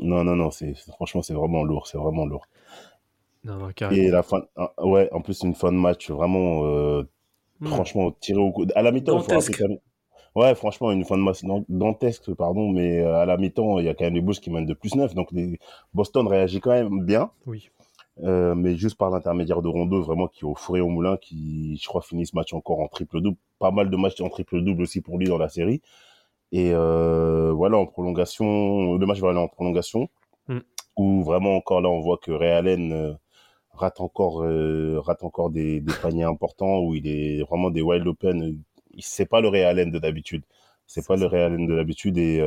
Non, 0.00 0.24
non, 0.24 0.36
non, 0.36 0.50
c'est 0.50 0.74
franchement 0.94 1.22
c'est 1.22 1.34
vraiment 1.34 1.62
lourd, 1.64 1.86
c'est 1.86 1.98
vraiment 1.98 2.26
lourd. 2.26 2.46
Non, 3.44 3.56
non, 3.58 3.70
Et 3.90 4.08
la 4.10 4.22
fin, 4.22 4.42
ah, 4.56 4.72
ouais, 4.82 5.08
en 5.12 5.20
plus 5.20 5.42
une 5.42 5.54
fin 5.54 5.70
de 5.70 5.76
match 5.76 6.10
vraiment, 6.10 6.64
euh, 6.64 7.02
Hmm. 7.60 7.66
franchement 7.66 8.10
tiré 8.10 8.40
au 8.40 8.50
coup. 8.50 8.66
À 8.74 8.82
la 8.82 8.90
mi-temps, 8.90 9.22
Ouais, 10.34 10.54
franchement, 10.56 10.90
une 10.90 11.04
fin 11.04 11.16
de 11.16 11.22
match 11.22 11.44
dan- 11.44 11.64
dantesque, 11.68 12.34
pardon, 12.34 12.68
mais 12.70 12.98
euh, 13.00 13.14
à 13.18 13.24
la 13.26 13.36
mi-temps, 13.36 13.78
il 13.78 13.84
y 13.84 13.88
a 13.88 13.94
quand 13.94 14.02
même 14.04 14.14
les 14.14 14.20
Bulls 14.20 14.34
qui 14.40 14.50
mènent 14.50 14.66
de 14.66 14.74
plus 14.74 14.96
9, 14.96 15.14
donc 15.14 15.28
les... 15.30 15.60
Boston 15.94 16.26
réagit 16.26 16.60
quand 16.60 16.72
même 16.72 17.04
bien, 17.04 17.30
Oui. 17.46 17.70
Euh, 18.22 18.54
mais 18.54 18.76
juste 18.76 18.96
par 18.96 19.10
l'intermédiaire 19.10 19.60
de 19.62 19.68
Rondo, 19.68 20.02
vraiment 20.02 20.28
qui 20.28 20.40
est 20.44 20.48
au 20.48 20.54
four 20.54 20.76
et 20.76 20.80
au 20.80 20.88
moulin, 20.88 21.16
qui, 21.16 21.76
je 21.82 21.86
crois, 21.88 22.02
finit 22.02 22.26
ce 22.26 22.36
match 22.36 22.52
encore 22.54 22.80
en 22.80 22.88
triple-double. 22.88 23.36
Pas 23.58 23.70
mal 23.70 23.90
de 23.90 23.96
matchs 23.96 24.20
en 24.20 24.28
triple-double 24.28 24.82
aussi 24.82 25.00
pour 25.00 25.18
lui 25.18 25.26
dans 25.26 25.38
la 25.38 25.48
série. 25.48 25.82
Et 26.52 26.70
euh, 26.72 27.52
voilà, 27.52 27.78
en 27.78 27.86
prolongation, 27.86 28.96
le 28.96 29.06
match 29.06 29.18
va 29.20 29.30
aller 29.30 29.38
en 29.38 29.48
prolongation, 29.48 30.08
Mm. 30.48 30.58
où 30.98 31.22
vraiment 31.24 31.56
encore 31.56 31.80
là, 31.80 31.88
on 31.88 32.00
voit 32.00 32.18
que 32.18 32.30
Ray 32.30 32.50
Allen 32.52 32.92
euh, 32.92 33.14
rate 33.72 34.00
encore, 34.00 34.44
rate 35.04 35.24
encore 35.24 35.50
des, 35.50 35.80
des 35.80 35.92
paniers 36.02 36.24
importants, 36.24 36.80
où 36.80 36.94
il 36.94 37.06
est 37.08 37.42
vraiment 37.44 37.70
des 37.70 37.82
wild 37.82 38.06
open. 38.06 38.62
C'est 39.00 39.26
pas 39.26 39.40
le 39.40 39.48
Ray 39.48 39.64
Allen 39.64 39.90
de 39.90 39.98
d'habitude. 39.98 40.44
C'est 40.86 41.06
pas 41.06 41.16
le 41.16 41.26
Ray 41.26 41.42
Allen 41.42 41.66
de 41.66 41.74
d'habitude 41.76 42.18
et 42.18 42.40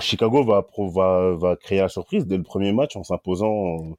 Chicago 0.00 0.42
va, 0.44 0.66
va, 0.78 1.34
va 1.34 1.56
créer 1.56 1.80
la 1.80 1.88
surprise 1.88 2.26
dès 2.26 2.36
le 2.36 2.42
premier 2.42 2.72
match 2.72 2.96
en 2.96 3.04
s'imposant 3.04 3.96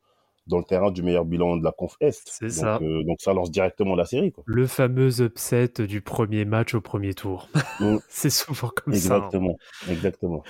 dans 0.49 0.57
le 0.57 0.63
terrain 0.65 0.91
du 0.91 1.03
meilleur 1.03 1.23
bilan 1.25 1.57
de 1.57 1.63
la 1.63 1.71
conf 1.71 1.95
Est. 2.01 2.21
C'est 2.25 2.45
donc, 2.47 2.51
ça. 2.53 2.79
euh, 2.81 3.03
donc 3.03 3.21
ça 3.21 3.33
lance 3.33 3.51
directement 3.51 3.95
la 3.95 4.05
série. 4.05 4.31
Quoi. 4.31 4.43
Le 4.47 4.67
fameux 4.67 5.21
upset 5.21 5.69
du 5.87 6.01
premier 6.01 6.43
match 6.45 6.73
au 6.73 6.81
premier 6.81 7.13
tour. 7.13 7.47
Mm. 7.79 7.97
c'est 8.09 8.29
souvent 8.29 8.69
comme 8.75 8.93
ça. 8.95 9.13
hein. 9.15 9.17
Exactement, 9.17 9.57
exactement. 9.89 10.43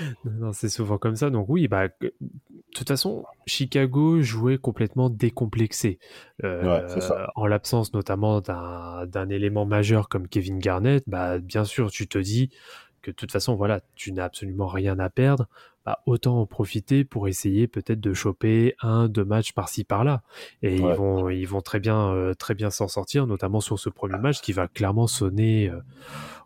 C'est 0.53 0.69
souvent 0.69 0.97
comme 0.97 1.15
ça. 1.15 1.29
Donc 1.29 1.47
oui, 1.49 1.67
bah, 1.67 1.87
de 2.01 2.13
toute 2.73 2.87
façon, 2.87 3.23
Chicago 3.45 4.21
jouait 4.21 4.57
complètement 4.57 5.09
décomplexé. 5.09 5.99
Euh, 6.43 6.63
Ouais, 6.63 6.83
c'est 6.87 7.01
ça. 7.01 7.29
En 7.35 7.45
l'absence 7.47 7.93
notamment 7.93 8.41
d'un 8.41 9.05
d'un 9.07 9.29
élément 9.29 9.65
majeur 9.65 10.07
comme 10.09 10.27
Kevin 10.27 10.59
Garnett, 10.59 11.03
bah, 11.07 11.39
bien 11.39 11.65
sûr, 11.65 11.91
tu 11.91 12.07
te 12.07 12.17
dis 12.17 12.49
que 13.01 13.11
de 13.11 13.15
toute 13.15 13.31
façon, 13.31 13.55
voilà, 13.55 13.81
tu 13.95 14.11
n'as 14.11 14.25
absolument 14.25 14.67
rien 14.67 14.99
à 14.99 15.09
perdre. 15.09 15.47
Bah, 15.85 15.99
autant 16.05 16.41
en 16.41 16.45
profiter 16.45 17.03
pour 17.05 17.27
essayer 17.29 17.67
peut-être 17.67 18.01
de 18.01 18.13
choper 18.13 18.75
un, 18.81 19.07
deux 19.07 19.23
matchs 19.23 19.53
par-ci 19.53 19.85
par-là. 19.85 20.21
Et 20.61 20.75
ils 20.75 20.81
vont, 20.95 21.29
ils 21.29 21.47
vont 21.47 21.61
très 21.61 21.79
bien, 21.79 22.11
euh, 22.13 22.33
très 22.33 22.53
bien 22.53 22.69
s'en 22.69 22.87
sortir, 22.89 23.25
notamment 23.25 23.61
sur 23.61 23.79
ce 23.79 23.89
premier 23.89 24.17
match 24.17 24.41
qui 24.41 24.51
va 24.51 24.67
clairement 24.67 25.07
sonner. 25.07 25.69
euh, 25.69 25.79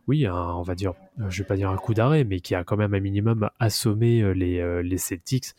oui, 0.07 0.25
un- 0.25 0.33
on 0.55 0.61
va 0.61 0.75
dire, 0.75 0.93
euh, 1.19 1.29
je 1.29 1.41
vais 1.41 1.47
pas 1.47 1.55
dire 1.55 1.69
un 1.69 1.77
coup 1.77 1.93
d'arrêt, 1.93 2.23
mais 2.25 2.41
qui 2.41 2.55
a 2.55 2.63
quand 2.63 2.77
même 2.77 2.93
un 2.93 2.99
minimum 2.99 3.49
assommé 3.59 4.33
les, 4.33 4.59
euh, 4.59 4.81
les 4.83 4.97
Celtics 4.97 5.53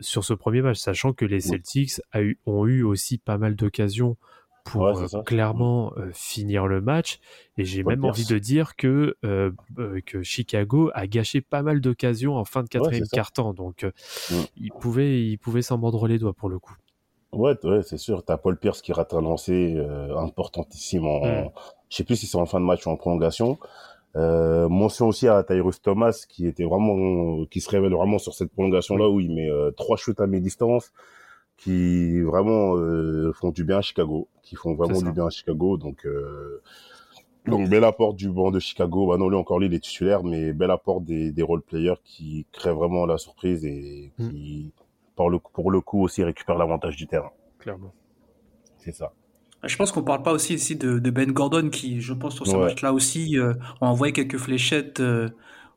sur 0.00 0.24
ce 0.24 0.34
premier 0.34 0.60
match, 0.62 0.78
sachant 0.78 1.12
que 1.12 1.24
les 1.24 1.40
Celtics 1.40 2.00
a 2.12 2.20
eu, 2.22 2.38
ont 2.46 2.66
eu 2.66 2.82
aussi 2.82 3.18
pas 3.18 3.38
mal 3.38 3.56
d'occasions 3.56 4.16
pour 4.64 4.82
Ouais, 4.82 4.92
euh, 5.14 5.22
clairement 5.22 5.92
euh, 5.96 6.10
finir 6.12 6.66
le 6.66 6.80
match. 6.80 7.18
Et 7.56 7.64
j'ai 7.64 7.82
même 7.82 8.04
envie 8.04 8.24
de 8.26 8.38
dire 8.38 8.76
que, 8.76 9.16
euh, 9.24 9.50
que 10.06 10.22
Chicago 10.22 10.90
a 10.94 11.06
gâché 11.06 11.40
pas 11.40 11.62
mal 11.62 11.80
d'occasions 11.80 12.36
en 12.36 12.44
fin 12.44 12.62
de 12.62 12.68
quatrième 12.68 13.06
quart-temps, 13.12 13.52
donc 13.54 13.84
Mm. 14.30 14.34
il 14.56 14.70
pouvait, 14.72 15.22
il 15.22 15.38
pouvait 15.38 15.62
s'en 15.62 15.78
mordre 15.78 16.06
les 16.06 16.18
doigts 16.18 16.32
pour 16.34 16.48
le 16.48 16.58
coup. 16.58 16.74
Ouais, 17.32 17.54
c'est 17.82 17.96
sûr. 17.98 18.24
T'as 18.24 18.36
Paul 18.38 18.58
Pierce 18.58 18.82
qui 18.82 18.92
rate 18.92 19.14
un 19.14 19.20
lancer 19.20 19.76
importantissime 20.16 21.06
en, 21.06 21.20
Mm. 21.20 21.50
je 21.88 21.96
sais 21.96 22.04
plus 22.04 22.16
si 22.16 22.26
c'est 22.26 22.38
en 22.38 22.46
fin 22.46 22.60
de 22.60 22.64
match 22.64 22.86
ou 22.86 22.90
en 22.90 22.96
prolongation. 22.96 23.58
Mention 24.14 25.06
aussi 25.08 25.28
à 25.28 25.42
Tyrus 25.44 25.80
Thomas 25.82 26.24
qui 26.28 26.46
était 26.46 26.64
vraiment, 26.64 27.44
qui 27.46 27.60
se 27.60 27.70
révèle 27.70 27.92
vraiment 27.92 28.18
sur 28.18 28.34
cette 28.34 28.52
prolongation 28.52 28.96
là 28.96 29.08
où 29.08 29.20
il 29.20 29.32
met 29.32 29.48
trois 29.76 29.96
shoots 29.96 30.20
à 30.20 30.26
mi-distance 30.26 30.92
qui 31.60 32.20
vraiment 32.22 32.74
euh, 32.76 33.32
font 33.34 33.50
du 33.50 33.64
bien 33.64 33.78
à 33.78 33.82
Chicago, 33.82 34.28
qui 34.42 34.56
font 34.56 34.74
vraiment 34.74 35.00
du 35.02 35.12
bien 35.12 35.26
à 35.26 35.30
Chicago. 35.30 35.76
Donc, 35.76 36.06
euh, 36.06 36.62
donc 37.46 37.68
bel 37.68 37.84
apport 37.84 38.14
du 38.14 38.30
banc 38.30 38.50
de 38.50 38.58
Chicago. 38.58 39.06
Bah 39.08 39.18
non, 39.18 39.28
lui 39.28 39.36
encore 39.36 39.58
lui 39.58 39.66
il 39.66 39.74
est 39.74 39.80
titulaire, 39.80 40.24
mais 40.24 40.52
bel 40.54 40.70
apport 40.70 41.00
des, 41.02 41.30
des 41.32 41.42
role 41.42 41.60
players 41.62 42.00
qui 42.02 42.46
créent 42.52 42.72
vraiment 42.72 43.04
la 43.06 43.18
surprise 43.18 43.64
et 43.64 44.10
Mm. 44.18 44.28
qui, 44.28 44.72
par 45.16 45.28
le, 45.28 45.38
pour 45.38 45.70
le 45.70 45.80
coup 45.82 46.02
aussi 46.02 46.24
récupèrent 46.24 46.56
l'avantage 46.58 46.96
du 46.96 47.06
terrain. 47.06 47.30
Clairement. 47.58 47.92
C'est 48.78 48.92
ça. 48.94 49.12
Je 49.62 49.76
pense 49.76 49.92
qu'on 49.92 50.02
parle 50.02 50.22
pas 50.22 50.32
aussi 50.32 50.54
ici 50.54 50.76
de, 50.76 50.98
de 50.98 51.10
Ben 51.10 51.30
Gordon 51.30 51.68
qui, 51.68 52.00
je 52.00 52.14
pense, 52.14 52.34
sur 52.36 52.46
ce 52.46 52.52
Ouais. 52.56 52.60
match-là 52.62 52.94
aussi, 52.94 53.38
euh, 53.38 53.52
a 53.82 53.86
envoyé 53.86 54.14
quelques 54.14 54.38
fléchettes 54.38 55.00
euh, 55.00 55.28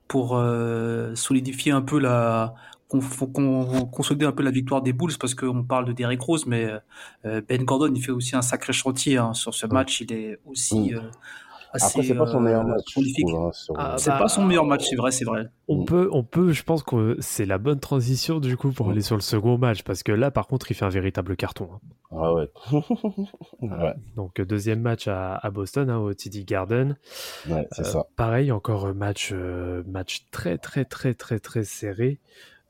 pour 0.08 0.38
euh, 0.38 1.14
solidifier 1.16 1.74
un 1.74 1.82
peu 1.82 2.00
la, 2.00 2.56
qu'on- 3.02 3.86
consolider 3.86 4.26
un 4.26 4.32
peu 4.32 4.44
la 4.44 4.52
victoire 4.52 4.82
des 4.82 4.94
Bulls 4.94 5.18
parce 5.20 5.36
qu'on 5.36 5.64
parle 5.64 5.86
de 5.86 5.94
Derrick 5.94 6.22
Rose, 6.22 6.46
mais 6.46 6.70
euh, 7.26 7.42
Ben 7.48 7.64
Gordon 7.64 7.92
il 7.96 8.02
fait 8.04 8.12
aussi 8.12 8.36
un 8.36 8.42
sacré 8.42 8.74
chantier 8.74 9.18
hein, 9.18 9.34
sur 9.34 9.54
ce 9.54 9.66
Ouais. 9.66 9.74
match. 9.74 10.02
Il 10.02 10.12
est 10.14 10.40
aussi 10.46 10.92
Mm. 10.92 10.96
euh, 10.98 11.02
assez 11.76 11.86
Après, 12.00 12.04
c'est 12.08 12.14
pas 12.16 12.28
son 12.28 12.40
meilleur 12.40 12.62
euh, 12.62 12.68
match, 12.68 12.92
prolifique. 12.94 13.26
trouve. 13.28 13.48
hein, 13.48 13.52
sur- 13.52 13.74
Ah, 13.80 13.96
C'est 13.98 14.12
bah, 14.12 14.20
pas 14.20 14.28
son 14.28 14.46
meilleur 14.46 14.66
match, 14.66 14.86
c'est 14.88 14.96
vrai, 14.96 15.10
c'est 15.12 15.26
vrai. 15.26 15.48
On 15.68 15.82
Mm. 15.82 15.86
peut, 15.86 16.08
on 16.12 16.24
peut, 16.24 16.52
je 16.52 16.62
pense 16.64 16.84
que 16.84 17.18
c'est 17.20 17.46
la 17.46 17.58
bonne 17.58 17.80
transition 17.80 18.40
du 18.40 18.58
coup 18.58 18.72
pour 18.72 18.88
Mm. 18.88 18.92
aller 18.92 19.02
sur 19.02 19.16
le 19.16 19.22
second 19.22 19.58
match 19.58 19.82
parce 19.84 20.04
que 20.04 20.12
là, 20.12 20.30
par 20.30 20.46
contre, 20.46 20.70
il 20.70 20.76
fait 20.76 20.86
un 20.86 20.90
véritable 20.90 21.36
carton. 21.36 21.70
hein. 21.74 21.80
Ah 22.16 22.32
ouais. 22.32 22.48
ouais, 23.62 23.94
Donc 24.16 24.40
deuxième 24.40 24.82
match 24.82 25.08
à, 25.08 25.36
à 25.36 25.50
Boston, 25.50 25.90
hein, 25.90 25.98
au 25.98 26.14
TD 26.14 26.44
Garden. 26.46 26.96
ouais, 27.50 27.68
c'est 27.72 27.82
Euh, 27.82 27.86
ça. 27.86 28.06
Pareil, 28.16 28.52
encore 28.52 28.86
un 28.86 28.94
match, 28.94 29.32
euh, 29.34 29.82
match 29.88 30.26
très 30.30 30.60
très 30.60 30.86
très 30.86 31.16
très 31.16 31.40
très 31.40 31.64
serré. 31.64 32.20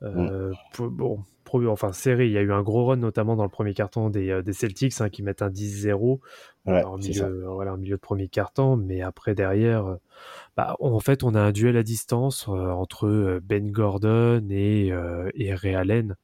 Euh, 0.02 0.50
Mm. 0.50 0.54
pour- 0.72 0.90
bon, 0.90 1.24
pro- 1.44 1.66
enfin 1.68 1.92
serré. 1.92 2.26
Il 2.26 2.32
y 2.32 2.38
a 2.38 2.42
eu 2.42 2.52
un 2.52 2.62
gros 2.62 2.86
run 2.86 2.96
notamment 2.96 3.36
dans 3.36 3.44
le 3.44 3.48
premier 3.48 3.74
carton 3.74 4.10
des, 4.10 4.30
euh, 4.30 4.42
des 4.42 4.52
Celtics 4.52 5.00
hein, 5.00 5.08
qui 5.08 5.22
mettent 5.22 5.42
un 5.42 5.50
10-0 5.50 6.20
Ouais, 6.66 6.82
en 6.84 6.98
milieu, 7.28 7.44
voilà, 7.46 7.74
en 7.74 7.76
milieu 7.76 7.96
de 7.96 8.00
premier 8.00 8.28
carton. 8.28 8.76
Mais 8.76 9.02
après 9.02 9.34
derrière, 9.34 9.86
euh, 9.86 9.96
bah, 10.56 10.76
en 10.80 11.00
fait, 11.00 11.22
on 11.22 11.34
a 11.34 11.40
un 11.40 11.52
duel 11.52 11.76
à 11.76 11.82
distance 11.82 12.46
euh, 12.48 12.52
entre 12.70 13.06
euh, 13.06 13.40
Ben 13.42 13.70
Gordon 13.70 14.46
et 14.50 14.90
euh, 14.92 15.30
et 15.34 15.54
Ray 15.54 15.74
Allen. 15.74 16.16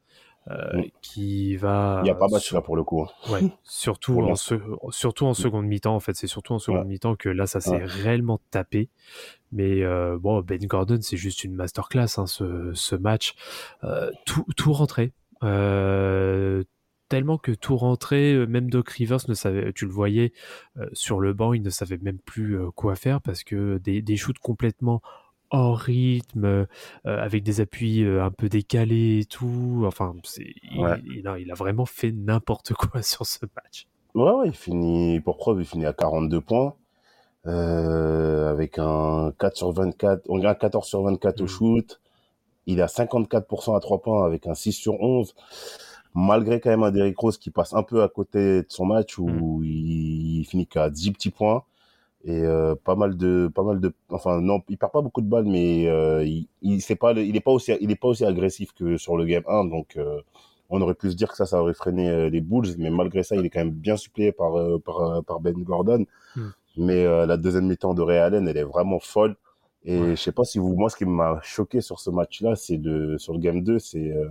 Euh, 0.49 0.77
Mm. 0.77 0.83
qui 1.01 1.55
va 1.55 1.99
Il 2.01 2.05
n'y 2.05 2.09
a 2.09 2.15
pas 2.15 2.27
match 2.27 2.43
sur- 2.45 2.55
là 2.55 2.61
pour 2.61 2.75
le 2.75 2.83
coup. 2.83 3.03
hein. 3.03 3.31
Ouais, 3.31 3.41
surtout 3.63 4.13
Pour 4.13 4.23
en, 4.23 4.29
l'instant. 4.29 4.57
se- 4.91 4.97
surtout 4.97 5.25
en 5.27 5.33
seconde 5.35 5.65
mi-temps, 5.67 5.93
en 5.95 5.99
fait. 5.99 6.15
C'est 6.15 6.27
surtout 6.27 6.53
en 6.53 6.59
seconde 6.59 6.81
Ouais. 6.81 6.85
mi-temps 6.87 7.15
que 7.15 7.29
là, 7.29 7.45
ça 7.45 7.59
s'est 7.59 7.71
Ouais. 7.71 7.85
réellement 7.85 8.39
tapé. 8.49 8.89
Mais 9.51 9.83
euh, 9.83 10.17
bon, 10.19 10.41
Ben 10.41 10.59
Gordon, 10.65 10.97
c'est 11.01 11.17
juste 11.17 11.43
une 11.43 11.53
masterclass, 11.53 12.17
hein, 12.17 12.25
ce, 12.25 12.71
ce 12.73 12.95
match. 12.95 13.35
Euh, 13.83 14.09
tout, 14.25 14.45
tout 14.57 14.73
rentré. 14.73 15.13
Euh, 15.65 16.63
tellement 17.09 17.37
que 17.37 17.51
tout 17.51 17.75
rentrait, 17.75 18.45
même 18.47 18.69
Doc 18.69 18.89
Rivers 18.89 19.19
ne 19.27 19.33
savait, 19.33 19.73
tu 19.73 19.85
le 19.85 19.91
voyais 19.91 20.31
euh, 20.77 20.87
sur 20.93 21.19
le 21.19 21.33
banc, 21.33 21.51
il 21.53 21.61
ne 21.61 21.69
savait 21.69 21.97
même 22.01 22.19
plus 22.19 22.57
quoi 22.75 22.95
faire 22.95 23.19
parce 23.21 23.43
que 23.43 23.77
des, 23.79 24.01
des 24.01 24.15
shoots 24.15 24.39
complètement 24.39 25.01
hors 25.51 25.77
rythme, 25.77 26.45
euh, 26.45 26.65
avec 27.05 27.43
des 27.43 27.61
appuis 27.61 28.03
euh, 28.03 28.23
un 28.23 28.31
peu 28.31 28.49
décalés 28.49 29.19
et 29.19 29.25
tout. 29.25 29.83
Enfin, 29.85 30.15
c'est, 30.23 30.53
il, 30.71 30.79
Ouais. 30.79 30.99
il 31.05 31.27
a, 31.27 31.37
il 31.39 31.51
a 31.51 31.53
vraiment 31.53 31.85
fait 31.85 32.11
n'importe 32.11 32.73
quoi 32.73 33.01
sur 33.03 33.25
ce 33.25 33.39
match. 33.55 33.87
Ouais, 34.15 34.31
ouais, 34.31 34.47
il 34.47 34.53
finit, 34.55 35.19
pour 35.21 35.37
preuve, 35.37 35.59
il 35.59 35.65
finit 35.65 35.85
à 35.85 35.93
42 35.93 36.41
points, 36.41 36.73
euh, 37.47 38.49
avec 38.51 38.77
un 38.77 39.31
4 39.39 39.55
sur 39.57 39.71
24, 39.71 40.23
on 40.29 40.43
a 40.43 40.49
un 40.51 40.55
14 40.55 40.87
sur 40.87 41.01
24 41.03 41.39
au 41.41 41.43
Mhm. 41.43 41.49
shoot. 41.49 42.01
Il 42.67 42.81
à 42.81 42.87
54% 42.87 43.75
à 43.75 43.79
3 43.79 44.01
points 44.01 44.25
avec 44.25 44.45
un 44.47 44.53
6 44.53 44.73
sur 44.73 45.01
11. 45.01 45.33
Malgré 46.13 46.59
quand 46.59 46.69
même 46.69 46.83
un 46.83 46.91
Derrick 46.91 47.17
Rose 47.17 47.37
qui 47.37 47.49
passe 47.51 47.73
un 47.73 47.83
peu 47.83 48.03
à 48.03 48.09
côté 48.09 48.61
de 48.61 48.65
son 48.69 48.85
match 48.85 49.17
où 49.17 49.61
il, 49.63 50.39
il 50.41 50.45
finit 50.45 50.67
qu'à 50.67 50.89
10 50.89 51.11
petits 51.11 51.29
points 51.31 51.63
et 52.23 52.41
euh, 52.43 52.75
pas 52.75 52.95
mal 52.95 53.17
de 53.17 53.49
pas 53.53 53.63
mal 53.63 53.79
de 53.79 53.93
enfin 54.09 54.41
non 54.41 54.61
il 54.69 54.77
perd 54.77 54.91
pas 54.91 55.01
beaucoup 55.01 55.21
de 55.21 55.27
balles 55.27 55.45
mais 55.45 55.87
euh, 55.87 56.23
il 56.23 56.47
il 56.61 56.81
c'est 56.81 56.95
pas 56.95 57.13
il 57.13 57.35
est 57.35 57.39
pas 57.41 57.51
aussi 57.51 57.71
il 57.81 57.89
est 57.91 57.95
pas 57.95 58.09
aussi 58.09 58.25
agressif 58.25 58.73
que 58.73 58.97
sur 58.97 59.17
le 59.17 59.25
game 59.25 59.43
1 59.47 59.65
donc 59.65 59.97
euh, 59.97 60.21
on 60.69 60.81
aurait 60.81 60.93
pu 60.93 61.09
se 61.11 61.15
dire 61.15 61.29
que 61.31 61.35
ça 61.37 61.45
ça 61.47 61.61
aurait 61.61 61.73
freiné 61.73 62.09
euh, 62.09 62.29
les 62.29 62.41
Bulls 62.41 62.67
mais 62.77 62.91
malgré 62.91 63.23
ça 63.23 63.35
il 63.35 63.45
est 63.45 63.49
quand 63.49 63.59
même 63.61 63.71
bien 63.71 63.97
suppléé 63.97 64.31
par 64.31 64.55
euh, 64.57 64.77
par 64.79 65.01
euh, 65.01 65.21
par 65.21 65.39
Ben 65.39 65.53
Gordon 65.63 66.05
Mm. 66.35 66.49
mais 66.77 67.05
euh, 67.05 67.25
la 67.25 67.37
deuxième 67.37 67.67
mi-temps 67.67 67.93
de 67.93 68.01
Ray 68.01 68.17
Allen 68.19 68.47
elle 68.47 68.57
est 68.57 68.63
vraiment 68.63 68.99
folle 68.99 69.35
et 69.83 69.99
Ouais. 69.99 70.15
je 70.15 70.21
sais 70.21 70.31
pas 70.31 70.43
si 70.45 70.59
vous 70.59 70.75
moi 70.75 70.89
ce 70.89 70.95
qui 70.95 71.05
m'a 71.05 71.39
choqué 71.43 71.81
sur 71.81 71.99
ce 71.99 72.09
match 72.11 72.41
là 72.41 72.55
c'est 72.55 72.77
de 72.77 73.17
sur 73.17 73.33
le 73.33 73.39
game 73.39 73.61
2 73.63 73.79
c'est 73.79 74.11
euh, 74.13 74.29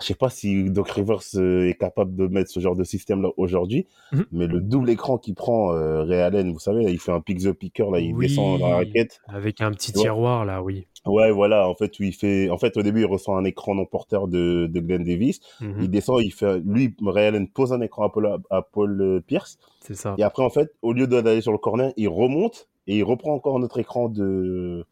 je 0.00 0.06
sais 0.06 0.14
pas 0.14 0.30
si 0.30 0.70
Doc 0.70 0.90
Rivers 0.90 1.20
euh, 1.36 1.68
est 1.68 1.74
capable 1.74 2.14
de 2.14 2.26
mettre 2.26 2.50
ce 2.50 2.60
genre 2.60 2.76
de 2.76 2.84
système 2.84 3.22
là 3.22 3.30
aujourd'hui, 3.36 3.86
Mhm. 4.12 4.24
mais 4.32 4.46
le 4.46 4.60
double 4.60 4.90
écran 4.90 5.18
qu'il 5.18 5.34
prend 5.34 5.72
euh, 5.74 6.02
Ray 6.04 6.20
Allen, 6.20 6.52
vous 6.52 6.58
savez, 6.58 6.84
là, 6.84 6.90
il 6.90 6.98
fait 6.98 7.12
un 7.12 7.20
pick 7.20 7.38
the 7.40 7.52
picker, 7.52 7.90
là, 7.90 7.98
il 8.00 8.14
Oui, 8.14 8.26
descend 8.28 8.58
dans 8.60 8.68
la 8.68 8.76
raquette. 8.76 9.20
Avec 9.28 9.60
un 9.60 9.70
petit 9.72 9.92
tiroir, 9.92 10.44
là, 10.44 10.62
oui. 10.62 10.86
Ouais, 11.06 11.30
voilà, 11.30 11.68
en 11.68 11.74
fait, 11.74 11.98
il 12.00 12.12
fait, 12.12 12.50
en 12.50 12.58
fait, 12.58 12.76
au 12.76 12.82
début, 12.82 13.00
il 13.00 13.06
ressent 13.06 13.36
un 13.36 13.44
écran 13.44 13.74
non 13.74 13.86
porteur 13.86 14.28
de, 14.28 14.66
de 14.66 14.80
Glenn 14.80 15.04
Davis. 15.04 15.40
Mhm, 15.60 15.74
Il 15.82 15.90
descend, 15.90 16.20
il 16.22 16.30
fait, 16.32 16.60
lui, 16.64 16.94
Ray 17.04 17.26
Allen 17.26 17.48
pose 17.48 17.72
un 17.72 17.80
écran 17.80 18.04
à 18.04 18.10
Paul, 18.10 18.38
à 18.50 18.62
Paul 18.62 19.00
euh, 19.00 19.20
Pierce. 19.20 19.58
C'est 19.80 19.94
ça. 19.94 20.14
Et 20.18 20.22
après, 20.22 20.42
en 20.44 20.50
fait, 20.50 20.70
au 20.82 20.92
lieu 20.92 21.06
d'aller 21.06 21.40
sur 21.40 21.52
le 21.52 21.58
corner, 21.58 21.92
il 21.96 22.08
remonte 22.08 22.68
et 22.86 22.96
il 22.98 23.04
reprend 23.04 23.32
encore 23.34 23.58
notre 23.58 23.78
écran 23.78 24.08
de, 24.08 24.84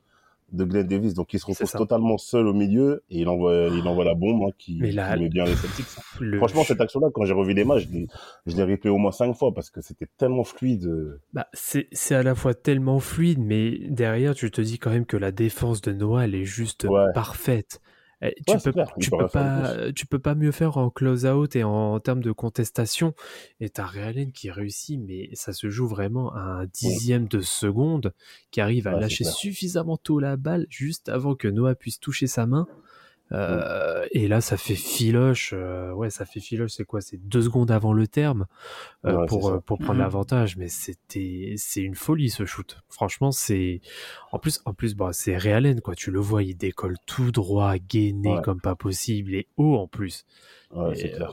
de 0.52 0.64
Glenn 0.64 0.86
Davis. 0.86 1.14
Donc 1.14 1.32
il 1.34 1.40
se 1.40 1.46
retrouve 1.46 1.70
totalement 1.72 2.18
seul 2.18 2.46
au 2.46 2.52
milieu 2.52 3.02
et 3.10 3.20
il 3.20 3.28
envoie, 3.28 3.68
il 3.72 3.86
envoie 3.86 4.04
la 4.04 4.14
bombe 4.14 4.42
hein, 4.48 4.52
qui, 4.58 4.78
là- 4.92 5.14
qui 5.16 5.22
met 5.22 5.28
bien 5.28 5.44
les 5.44 5.54
Celtics. 5.56 5.86
Le- 6.20 6.38
Franchement, 6.38 6.64
cette 6.64 6.80
action-là, 6.80 7.08
quand 7.12 7.24
j'ai 7.24 7.32
revu 7.34 7.52
les 7.52 7.64
matchs, 7.64 7.88
je 8.46 8.56
l'ai, 8.56 8.62
replay 8.62 8.90
au 8.90 8.98
moins 8.98 9.12
cinq 9.12 9.32
fois 9.34 9.52
parce 9.52 9.70
que 9.70 9.80
c'était 9.80 10.06
tellement 10.18 10.44
fluide. 10.44 11.18
Bah, 11.32 11.46
c'est 11.52 11.88
c'est 11.92 12.14
à 12.14 12.22
la 12.22 12.34
fois 12.34 12.54
tellement 12.54 13.00
fluide, 13.00 13.38
mais 13.40 13.78
derrière, 13.88 14.34
tu 14.34 14.50
te 14.50 14.60
dis 14.60 14.78
quand 14.78 14.90
même 14.90 15.06
que 15.06 15.16
la 15.16 15.32
défense 15.32 15.80
de 15.80 15.92
Noah, 15.92 16.24
elle 16.24 16.34
est 16.34 16.44
juste 16.44 16.84
Ouais. 16.84 17.12
parfaite. 17.14 17.80
Tu 18.22 18.30
Ouais, 18.48 18.56
peux, 18.64 18.72
tu 18.98 19.10
pas, 19.10 19.92
tu 19.92 20.06
peux 20.06 20.18
pas 20.18 20.34
mieux 20.34 20.50
faire 20.50 20.78
en 20.78 20.88
close-out 20.88 21.54
et 21.54 21.64
en, 21.64 22.00
termes 22.00 22.22
de 22.22 22.32
contestation. 22.32 23.14
Et 23.60 23.68
t'as 23.68 23.84
Realen 23.84 24.32
qui 24.32 24.50
réussit, 24.50 24.98
mais 24.98 25.28
ça 25.34 25.52
se 25.52 25.68
joue 25.68 25.86
vraiment 25.86 26.32
à 26.34 26.40
un 26.40 26.64
dixième 26.66 27.28
de 27.28 27.40
seconde, 27.40 28.14
qui 28.50 28.62
arrive 28.62 28.88
à 28.88 28.94
Ouais, 28.94 29.00
lâcher 29.00 29.24
suffisamment 29.24 29.98
tôt 29.98 30.18
la 30.18 30.36
balle 30.36 30.66
juste 30.70 31.10
avant 31.10 31.34
que 31.34 31.46
Noah 31.48 31.74
puisse 31.74 32.00
toucher 32.00 32.26
sa 32.26 32.46
main. 32.46 32.66
Euh, 33.32 34.06
Et 34.12 34.28
là, 34.28 34.40
ça 34.40 34.56
fait 34.56 34.76
filoche. 34.76 35.52
euh, 35.52 35.90
ouais, 35.92 36.10
ça 36.10 36.24
fait 36.24 36.38
filoche. 36.40 36.70
C'est 36.70 36.84
quoi? 36.84 37.00
C'est 37.00 37.16
deux 37.16 37.42
secondes 37.42 37.70
avant 37.72 37.92
le 37.92 38.06
terme 38.06 38.46
euh, 39.04 39.16
Ouais, 39.16 39.26
pour 39.26 39.48
euh, 39.48 39.58
pour 39.60 39.78
prendre 39.78 39.94
Mhm. 39.94 39.98
l'avantage. 40.00 40.56
Mais 40.56 40.68
c'était 40.68 41.54
c'est 41.56 41.82
une 41.82 41.96
folie 41.96 42.30
ce 42.30 42.44
shoot. 42.46 42.78
Franchement, 42.88 43.32
c'est 43.32 43.80
en 44.30 44.38
plus 44.38 44.60
en 44.64 44.74
plus 44.74 44.94
bah 44.94 45.10
c'est 45.12 45.36
Realen 45.36 45.80
quoi. 45.80 45.94
Tu 45.96 46.10
le 46.12 46.20
vois, 46.20 46.44
il 46.44 46.56
décolle 46.56 46.96
tout 47.06 47.32
droit, 47.32 47.74
gainé 47.78 48.36
Ouais. 48.36 48.42
comme 48.42 48.60
pas 48.60 48.76
possible 48.76 49.34
et 49.34 49.48
haut 49.56 49.76
en 49.76 49.88
plus. 49.88 50.24
Ouais, 50.72 50.94
c'est 50.94 51.20
euh, 51.20 51.26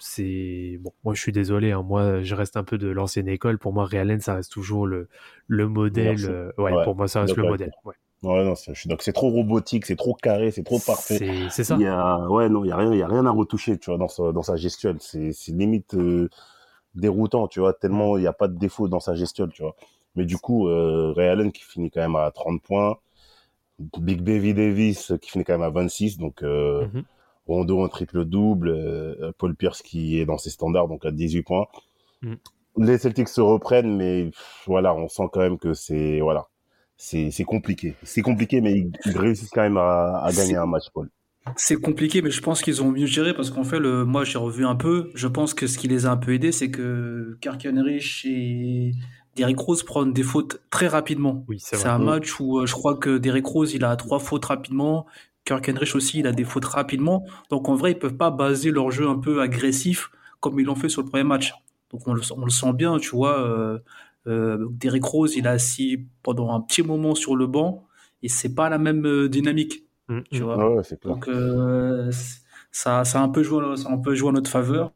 c'est 0.00 0.76
bon. 0.80 0.92
Moi, 1.04 1.14
je 1.14 1.20
suis 1.20 1.32
désolé. 1.32 1.72
Hein, 1.72 1.82
moi, 1.82 2.22
je 2.22 2.34
reste 2.34 2.56
un 2.56 2.64
peu 2.64 2.78
de 2.78 2.88
l'ancienne 2.88 3.28
école. 3.28 3.58
Pour 3.58 3.72
moi, 3.72 3.84
Realen, 3.86 4.20
ça 4.20 4.34
reste 4.34 4.52
toujours 4.52 4.86
le 4.86 5.08
le 5.46 5.66
modèle. 5.66 6.16
Euh, 6.28 6.52
ouais, 6.58 6.72
Ouais, 6.72 6.84
pour 6.84 6.94
moi, 6.94 7.08
ça 7.08 7.22
reste 7.22 7.36
le 7.36 7.42
modèle. 7.44 7.72
Ouais. 7.84 7.94
Ouais, 8.22 8.44
non, 8.44 8.56
c'est, 8.56 8.74
je 8.74 8.80
suis 8.80 8.88
donc 8.88 9.02
c'est 9.02 9.12
trop 9.12 9.30
robotique, 9.30 9.86
c'est 9.86 9.96
trop 9.96 10.14
carré, 10.14 10.50
c'est 10.50 10.64
trop 10.64 10.80
parfait. 10.80 11.48
C'est 11.50 11.64
ça. 11.64 11.76
Il 11.76 11.82
y 11.82 11.86
a, 11.86 12.18
ouais, 12.28 12.48
non, 12.48 12.64
il 12.64 12.68
y 12.68 12.72
a 12.72 12.76
rien, 12.76 12.92
il 12.92 12.98
y 12.98 13.02
a 13.02 13.06
rien 13.06 13.24
à 13.26 13.30
retoucher, 13.30 13.78
tu 13.78 13.90
vois, 13.90 13.98
dans 13.98 14.08
sa, 14.08 14.32
dans 14.32 14.42
sa 14.42 14.56
gestuelle. 14.56 14.96
C'est, 15.00 15.32
limite 15.48 15.94
euh, 15.94 16.28
déroutant, 16.94 17.46
tu 17.46 17.60
vois, 17.60 17.74
tellement 17.74 18.16
il 18.16 18.22
n'y 18.22 18.26
a 18.26 18.32
pas 18.32 18.48
de 18.48 18.58
défaut 18.58 18.88
dans 18.88 18.98
sa 18.98 19.14
gestuelle, 19.14 19.50
tu 19.50 19.62
vois. 19.62 19.76
Mais 20.16 20.24
du 20.24 20.36
coup, 20.36 20.68
euh, 20.68 21.12
Ray 21.16 21.28
Allen 21.28 21.52
qui 21.52 21.62
finit 21.62 21.90
quand 21.90 22.00
même 22.00 22.16
à 22.16 22.30
30 22.32 22.60
points, 22.60 22.98
Big 23.78 24.20
Baby 24.20 24.52
Davis 24.52 25.12
qui 25.22 25.30
finit 25.30 25.44
quand 25.44 25.54
même 25.54 25.62
à 25.62 25.70
26, 25.70 26.18
donc 26.18 26.42
euh, 26.42 26.86
Mhm. 26.92 27.04
Rondo 27.46 27.82
en 27.82 27.88
triple 27.88 28.24
double, 28.24 29.32
Paul 29.38 29.54
Pierce 29.54 29.80
qui 29.80 30.18
est 30.18 30.26
dans 30.26 30.38
ses 30.38 30.50
standards, 30.50 30.88
donc 30.88 31.06
à 31.06 31.12
18 31.12 31.42
points. 31.42 31.66
Mhm. 32.22 32.36
Les 32.78 32.98
Celtics 32.98 33.28
se 33.28 33.40
reprennent, 33.40 33.96
mais 33.96 34.24
pff, 34.24 34.64
voilà, 34.66 34.94
on 34.94 35.08
sent 35.08 35.28
quand 35.32 35.40
même 35.40 35.58
que 35.58 35.72
c'est, 35.72 36.20
voilà, 36.20 36.48
c'est, 36.98 37.30
c'est 37.30 37.44
compliqué. 37.44 37.96
C'est 38.02 38.20
compliqué, 38.22 38.60
mais 38.60 38.76
ils, 38.78 38.92
ils 39.06 39.16
réussissent 39.18 39.50
quand 39.50 39.62
même 39.62 39.78
à, 39.78 40.20
à 40.22 40.32
gagner 40.32 40.56
un 40.56 40.66
match, 40.66 40.84
Paul. 40.92 41.08
C'est 41.56 41.80
compliqué, 41.80 42.20
mais 42.20 42.30
je 42.30 42.42
pense 42.42 42.60
qu'ils 42.60 42.82
ont 42.82 42.90
mieux 42.90 43.06
géré 43.06 43.32
parce 43.32 43.50
qu'en 43.50 43.64
fait, 43.64 43.78
le, 43.78 44.04
moi, 44.04 44.24
j'ai 44.24 44.36
revu 44.38 44.66
un 44.66 44.76
peu. 44.76 45.10
Je 45.14 45.26
pense 45.26 45.54
que 45.54 45.66
ce 45.66 45.78
qui 45.78 45.88
les 45.88 46.04
a 46.04 46.10
un 46.10 46.16
peu 46.18 46.34
aidés, 46.34 46.52
c'est 46.52 46.70
que 46.70 47.38
Kirk 47.40 47.66
Henrich 47.66 48.26
et 48.26 48.92
Derrick 49.34 49.58
Rose 49.58 49.82
prennent 49.82 50.12
des 50.12 50.22
fautes 50.24 50.60
très 50.70 50.88
rapidement. 50.88 51.44
Oui, 51.48 51.58
c'est 51.58 51.86
un 51.86 51.98
Mm. 51.98 52.04
match 52.04 52.38
où 52.40 52.58
euh, 52.58 52.66
je 52.66 52.74
crois 52.74 52.96
que 52.98 53.16
Derrick 53.16 53.46
Rose, 53.46 53.72
il 53.72 53.84
a 53.84 53.96
trois 53.96 54.18
fautes 54.18 54.44
rapidement. 54.44 55.06
Kirk 55.46 55.66
Henrich 55.70 55.94
aussi, 55.94 56.18
il 56.18 56.26
a 56.26 56.32
des 56.32 56.44
fautes 56.44 56.66
rapidement. 56.66 57.24
Donc 57.48 57.68
en 57.70 57.74
vrai, 57.76 57.92
ils 57.92 57.98
peuvent 57.98 58.16
pas 58.16 58.30
baser 58.30 58.70
leur 58.70 58.90
jeu 58.90 59.08
un 59.08 59.18
peu 59.18 59.40
agressif 59.40 60.10
comme 60.40 60.60
ils 60.60 60.66
l'ont 60.66 60.74
fait 60.74 60.90
sur 60.90 61.02
le 61.02 61.08
premier 61.08 61.24
match. 61.24 61.54
Donc 61.92 62.06
on 62.06 62.12
le, 62.12 62.20
on 62.36 62.44
le 62.44 62.50
sent 62.50 62.74
bien, 62.74 62.98
tu 62.98 63.10
vois. 63.10 63.40
Euh, 63.40 63.78
euh, 64.28 64.68
Derrick 64.72 65.04
Rose, 65.04 65.36
il 65.36 65.46
a 65.46 65.52
assis 65.52 66.06
pendant 66.22 66.52
un 66.54 66.60
petit 66.60 66.82
moment 66.82 67.14
sur 67.14 67.36
le 67.36 67.46
banc 67.46 67.86
et 68.22 68.28
c'est 68.28 68.54
pas 68.54 68.68
la 68.68 68.78
même 68.78 69.06
euh, 69.06 69.28
dynamique, 69.28 69.84
Mm, 70.08 70.20
tu 70.32 70.42
mm. 70.42 70.44
vois. 70.44 70.68
Ouais, 70.76 70.82
c'est 70.84 71.00
clair. 71.00 71.16
Donc 71.16 71.28
euh, 71.28 72.10
ça, 72.72 73.04
ça 73.04 73.20
a 73.20 73.22
un 73.24 73.28
peu 73.30 73.42
joué, 73.42 73.76
ça 73.76 73.88
a 73.88 73.92
un 73.92 73.98
peu 73.98 74.14
joué 74.14 74.28
en 74.30 74.32
notre 74.32 74.50
faveur, 74.50 74.92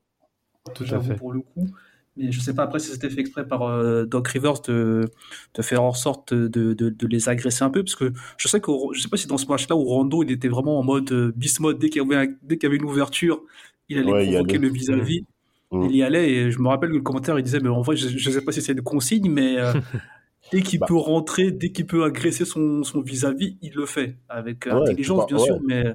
Tout 0.75 0.87
à 0.95 1.01
fait. 1.01 1.19
pour 1.19 1.33
le 1.33 1.41
coup. 1.41 1.69
Mais 2.17 2.31
je 2.31 2.41
sais 2.41 2.55
pas 2.55 2.65
après 2.65 2.79
si 2.79 2.91
c'était 2.91 3.09
fait 3.09 3.21
exprès 3.23 3.47
par 3.49 3.63
euh, 3.63 4.05
Doc 4.05 4.29
Rivers 4.29 4.61
de, 4.63 5.11
de 5.55 5.63
faire 5.63 5.83
en 5.83 5.95
sorte 5.95 6.35
de, 6.35 6.75
de, 6.75 6.91
de 6.91 7.07
les 7.07 7.29
agresser 7.31 7.65
un 7.65 7.71
peu, 7.71 7.83
parce 7.83 7.97
que 7.97 8.13
je 8.37 8.49
sais 8.49 8.61
que 8.61 8.71
je 8.93 9.01
sais 9.01 9.09
pas 9.09 9.17
si 9.17 9.27
dans 9.27 9.39
ce 9.39 9.47
match-là 9.47 9.77
où 9.77 9.85
Rondo 9.85 10.23
il 10.23 10.31
était 10.31 10.49
vraiment 10.49 10.79
en 10.79 10.83
mode 10.83 11.11
euh, 11.13 11.33
beast 11.37 11.61
mode 11.61 11.79
dès 11.79 11.89
qu'il 11.89 12.03
y 12.03 12.05
avait 12.05 12.17
un- 12.29 12.35
dès 12.43 12.59
qu'il 12.59 12.65
y 12.65 12.67
avait 12.67 12.77
une 12.77 12.85
ouverture, 12.85 13.43
il 13.89 13.99
allait 13.99 14.13
Ouais, 14.13 14.15
provoquer 14.15 14.59
le 14.59 14.69
vis-à-vis. 14.69 15.25
Mm. 15.73 15.87
Il 15.91 15.97
y 15.97 16.03
allait 16.03 16.31
et 16.31 16.51
je 16.51 16.59
me 16.61 16.69
rappelle 16.69 16.91
que 16.91 16.97
le 16.97 17.01
commentaire 17.03 17.39
il 17.39 17.43
disait 17.43 17.61
mais 17.61 17.69
en 17.71 17.81
vrai 17.81 17.97
je, 17.97 18.09
je 18.09 18.31
sais 18.31 18.43
pas 18.43 18.53
si 18.53 18.61
c'est 18.63 18.73
une 18.73 18.83
consigne 18.83 19.31
mais 19.31 19.59
euh, 19.59 19.73
dès 20.53 20.63
qu'il 20.63 20.81
Bah. 20.81 20.87
peut 20.87 20.97
rentrer, 20.97 21.51
dès 21.51 21.73
qu'il 21.73 21.87
peut 21.87 22.05
agresser 22.05 22.45
son 22.45 22.83
son 22.85 23.01
vis-à-vis, 23.01 23.57
il 23.63 23.73
le 23.75 23.87
fait 23.87 24.19
avec 24.29 24.67
euh, 24.67 24.75
Ouais, 24.75 24.91
intelligence 24.91 25.27
bien 25.27 25.39
sûr 25.39 25.59
mais 25.67 25.95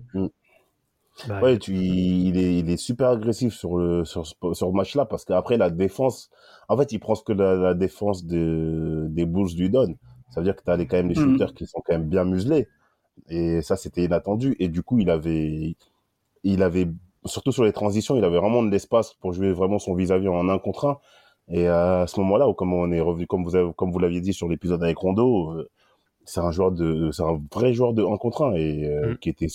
Bah, 1.27 1.41
Ouais, 1.41 1.57
tu, 1.57 1.73
il 1.73 2.37
est, 2.37 2.59
il 2.59 2.69
est 2.69 2.77
super 2.77 3.09
agressif 3.09 3.53
sur 3.53 3.75
le, 3.77 4.05
sur, 4.05 4.25
ce- 4.27 4.35
sur 4.53 4.67
le 4.67 4.73
match-là 4.73 5.05
parce 5.05 5.25
qu'après 5.25 5.57
la 5.57 5.69
défense, 5.71 6.29
en 6.69 6.77
fait, 6.77 6.91
il 6.91 6.99
prend 6.99 7.15
ce 7.15 7.23
que 7.23 7.33
la, 7.33 7.55
la 7.55 7.73
défense 7.73 8.23
de, 8.25 9.07
des 9.09 9.25
Bulls 9.25 9.49
lui 9.57 9.69
donne. 9.71 9.95
Ça 10.29 10.41
veut 10.41 10.43
dire 10.43 10.55
que 10.55 10.63
tu 10.63 10.69
as 10.69 10.77
quand 10.85 10.97
même 10.97 11.07
des 11.07 11.15
Mhm. 11.19 11.31
shooters 11.31 11.53
qui 11.55 11.65
sont 11.65 11.81
quand 11.83 11.93
même 11.93 12.07
bien 12.07 12.23
muselés. 12.23 12.67
Et 13.29 13.61
ça, 13.63 13.77
c'était 13.77 14.03
inattendu. 14.05 14.55
Et 14.59 14.69
du 14.69 14.83
coup, 14.83 14.99
il 14.99 15.09
avait, 15.09 15.75
il 16.43 16.61
avait, 16.63 16.87
surtout 17.27 17.51
sur 17.51 17.63
les 17.63 17.73
transitions, 17.73 18.15
il 18.15 18.23
avait 18.23 18.39
vraiment 18.39 18.63
de 18.63 18.69
l'espace 18.69 19.13
pour 19.15 19.33
jouer 19.33 19.51
vraiment 19.51 19.79
son 19.79 19.93
vis-à-vis 19.93 20.27
en 20.27 20.49
un 20.49 20.59
contre 20.59 20.85
un. 20.85 20.97
Et 21.49 21.67
à 21.67 22.05
ce 22.07 22.19
moment-là, 22.19 22.51
comme 22.55 22.73
on 22.73 22.91
est 22.91 22.99
revenu, 22.99 23.25
comme 23.27 23.43
vous 23.43 23.55
avez, 23.55 23.71
comme 23.75 23.91
vous 23.91 23.99
l'aviez 23.99 24.19
dit 24.21 24.33
sur 24.33 24.47
l'épisode 24.49 24.83
avec 24.83 24.97
Rondo, 24.97 25.51
euh, 25.51 25.69
c'est 26.25 26.41
un 26.41 26.51
joueur 26.51 26.71
de, 26.71 27.09
c'est 27.11 27.23
un 27.23 27.39
vrai 27.53 27.71
joueur 27.73 27.93
de 27.93 28.03
1 28.03 28.17
contre 28.17 28.43
1 28.43 28.53
et 28.55 28.85
euh, 28.85 29.13
Mm. 29.13 29.17
qui 29.17 29.29
était 29.29 29.47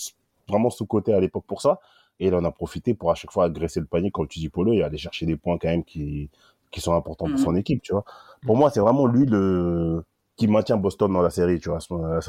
vraiment 0.48 0.70
sous-côté 0.70 1.12
à 1.12 1.20
l'époque 1.20 1.44
pour 1.46 1.60
ça. 1.60 1.80
Et 2.18 2.28
il 2.28 2.34
en 2.34 2.44
a 2.44 2.50
profité 2.50 2.94
pour 2.94 3.10
à 3.10 3.14
chaque 3.14 3.30
fois 3.32 3.44
agresser 3.44 3.80
le 3.80 3.86
panier, 3.86 4.10
comme 4.10 4.26
tu 4.28 4.38
dis, 4.38 4.48
Polo, 4.48 4.72
et 4.72 4.82
aller 4.82 4.96
chercher 4.96 5.26
des 5.26 5.36
points 5.36 5.58
quand 5.58 5.68
même 5.68 5.84
qui, 5.84 6.30
qui 6.70 6.80
sont 6.80 6.94
importants 6.94 7.26
pour 7.26 7.34
Mhm. 7.38 7.44
son 7.44 7.56
équipe, 7.56 7.82
tu 7.82 7.92
vois. 7.92 8.04
Pour 8.46 8.56
moi, 8.56 8.70
c'est 8.70 8.80
vraiment 8.80 9.06
lui 9.06 9.26
le, 9.26 10.02
qui 10.36 10.48
maintient 10.48 10.76
Boston 10.78 11.12
dans 11.12 11.20
la 11.22 11.30
série, 11.30 11.60
tu 11.60 11.68
vois. 11.68 11.78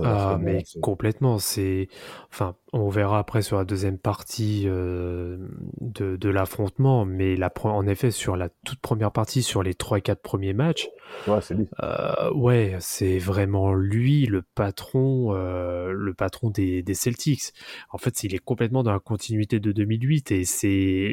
Ah, 0.03 0.37
mais 0.39 0.63
complètement. 0.81 1.39
C'est, 1.39 1.87
enfin, 2.31 2.55
on 2.73 2.89
verra 2.89 3.17
après 3.19 3.41
sur 3.41 3.57
la 3.57 3.63
deuxième 3.63 3.97
partie 3.97 4.63
euh, 4.65 5.37
de, 5.79 6.17
de 6.17 6.29
l'affrontement, 6.29 7.05
mais 7.05 7.35
la, 7.35 7.51
en 7.63 7.87
effet, 7.87 8.11
sur 8.11 8.35
la 8.35 8.49
toute 8.65 8.79
première 8.79 9.11
partie, 9.11 9.41
sur 9.41 9.63
les 9.63 9.73
trois 9.73 9.99
et 9.99 10.01
quatre 10.01 10.21
premiers 10.21 10.53
matchs, 10.53 10.89
Ouais, 11.27 11.39
c'est 11.41 11.53
lui. 11.53 11.67
euh, 11.81 12.31
ouais, 12.33 12.75
c'est 12.79 13.19
vraiment 13.19 13.73
lui 13.73 14.25
le 14.25 14.41
patron, 14.41 15.33
euh, 15.35 15.91
le 15.91 16.13
patron 16.13 16.49
des, 16.49 16.81
des 16.83 16.93
Celtics. 16.95 17.53
En 17.91 17.97
fait, 17.97 18.23
il 18.23 18.35
est 18.35 18.39
complètement 18.39 18.83
dans 18.83 18.91
la 18.91 18.99
continuité 18.99 19.59
de 19.59 19.71
2008 19.71 20.31
et 20.31 20.43
c'est 20.45 20.69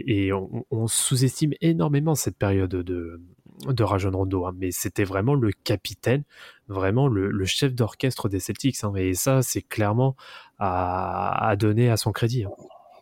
et 0.07 0.33
on, 0.33 0.64
on 0.70 0.87
sous-estime 0.87 1.53
énormément 1.61 2.14
cette 2.14 2.37
période 2.37 2.70
de 2.70 3.20
de 3.68 3.83
Rajon 3.85 4.11
Rondo, 4.11 4.46
hein, 4.46 4.53
mais 4.57 4.70
c'était 4.70 5.05
vraiment 5.05 5.35
le 5.35 5.51
capitaine, 5.64 6.23
vraiment 6.68 7.09
le, 7.09 7.31
le 7.31 7.44
chef 7.44 7.75
d'orchestre 7.75 8.29
des 8.29 8.40
Celtics, 8.40 8.83
hein, 8.85 8.92
et 8.96 9.14
ça, 9.14 9.42
c'est 9.42 9.62
clairement 9.62 10.16
à, 10.59 11.49
à 11.49 11.57
donner 11.57 11.90
à 11.90 11.96
son 11.96 12.12
crédit. 12.12 12.44
hein. 12.44 12.51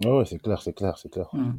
Ouais, 0.05 0.25
c'est 0.25 0.39
clair, 0.41 0.63
c'est 0.63 0.73
clair, 0.75 0.97
c'est 0.97 1.11
clair. 1.11 1.27
hmm. 1.33 1.55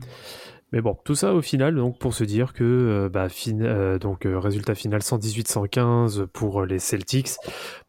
Mais 0.71 0.81
bon, 0.81 0.95
tout 1.03 1.15
ça 1.15 1.33
au 1.33 1.41
final, 1.41 1.75
donc 1.75 1.97
pour 1.99 2.13
se 2.13 2.23
dire 2.23 2.53
que 2.53 2.63
euh, 2.63 3.09
bah, 3.09 3.27
fin- 3.27 3.59
euh, 3.59 3.97
donc 3.99 4.25
euh, 4.25 4.37
résultat 4.39 4.75
final 4.75 5.01
118-115 5.01 6.25
pour 6.27 6.61
euh, 6.61 6.65
les 6.65 6.77
Celtics. 6.79 7.31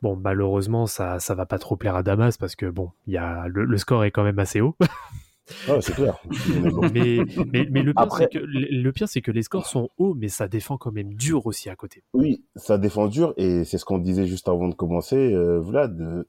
Bon, 0.03 0.16
malheureusement, 0.16 0.87
ça 0.87 1.20
ça 1.20 1.35
va 1.35 1.44
pas 1.46 1.59
trop 1.59 1.77
plaire 1.77 1.94
à 1.94 2.03
Damas 2.03 2.37
parce 2.38 2.57
que 2.57 2.66
bon, 2.66 2.90
il 3.07 3.12
y 3.12 3.18
a 3.18 3.46
le, 3.49 3.64
le 3.64 3.77
score 3.79 4.03
est 4.05 4.11
quand 4.11 4.25
même 4.25 4.38
assez 4.38 4.61
haut. 4.61 4.77
Ouais, 5.69 5.81
c'est 5.81 5.95
clair. 5.95 6.19
Mais 6.93 7.17
le 7.19 7.93
pire 7.93 7.93
Après- 7.97 8.29
c'est 8.33 8.39
que 8.39 8.45
le 8.45 8.83
le 8.83 8.93
pire 8.93 9.09
c'est 9.09 9.21
que 9.21 9.31
les 9.31 9.43
scores 9.43 9.67
sont 9.67 9.89
hauts, 9.99 10.15
mais 10.15 10.29
ça 10.29 10.49
défend 10.49 10.77
quand 10.79 10.93
même 10.93 11.15
dur 11.15 11.47
aussi 11.47 11.69
à 11.71 11.77
côté. 11.77 12.03
Oui, 12.15 12.43
ça 12.57 12.79
défend 12.79 13.07
dur 13.09 13.35
et 13.37 13.65
c'est 13.65 13.79
ce 13.79 13.85
qu'on 13.85 13.99
disait 13.99 14.27
juste 14.27 14.49
avant 14.49 14.69
de 14.69 14.75
commencer, 14.75 15.17
euh, 15.33 15.61
Vlad. 15.61 16.01
euh, 16.01 16.25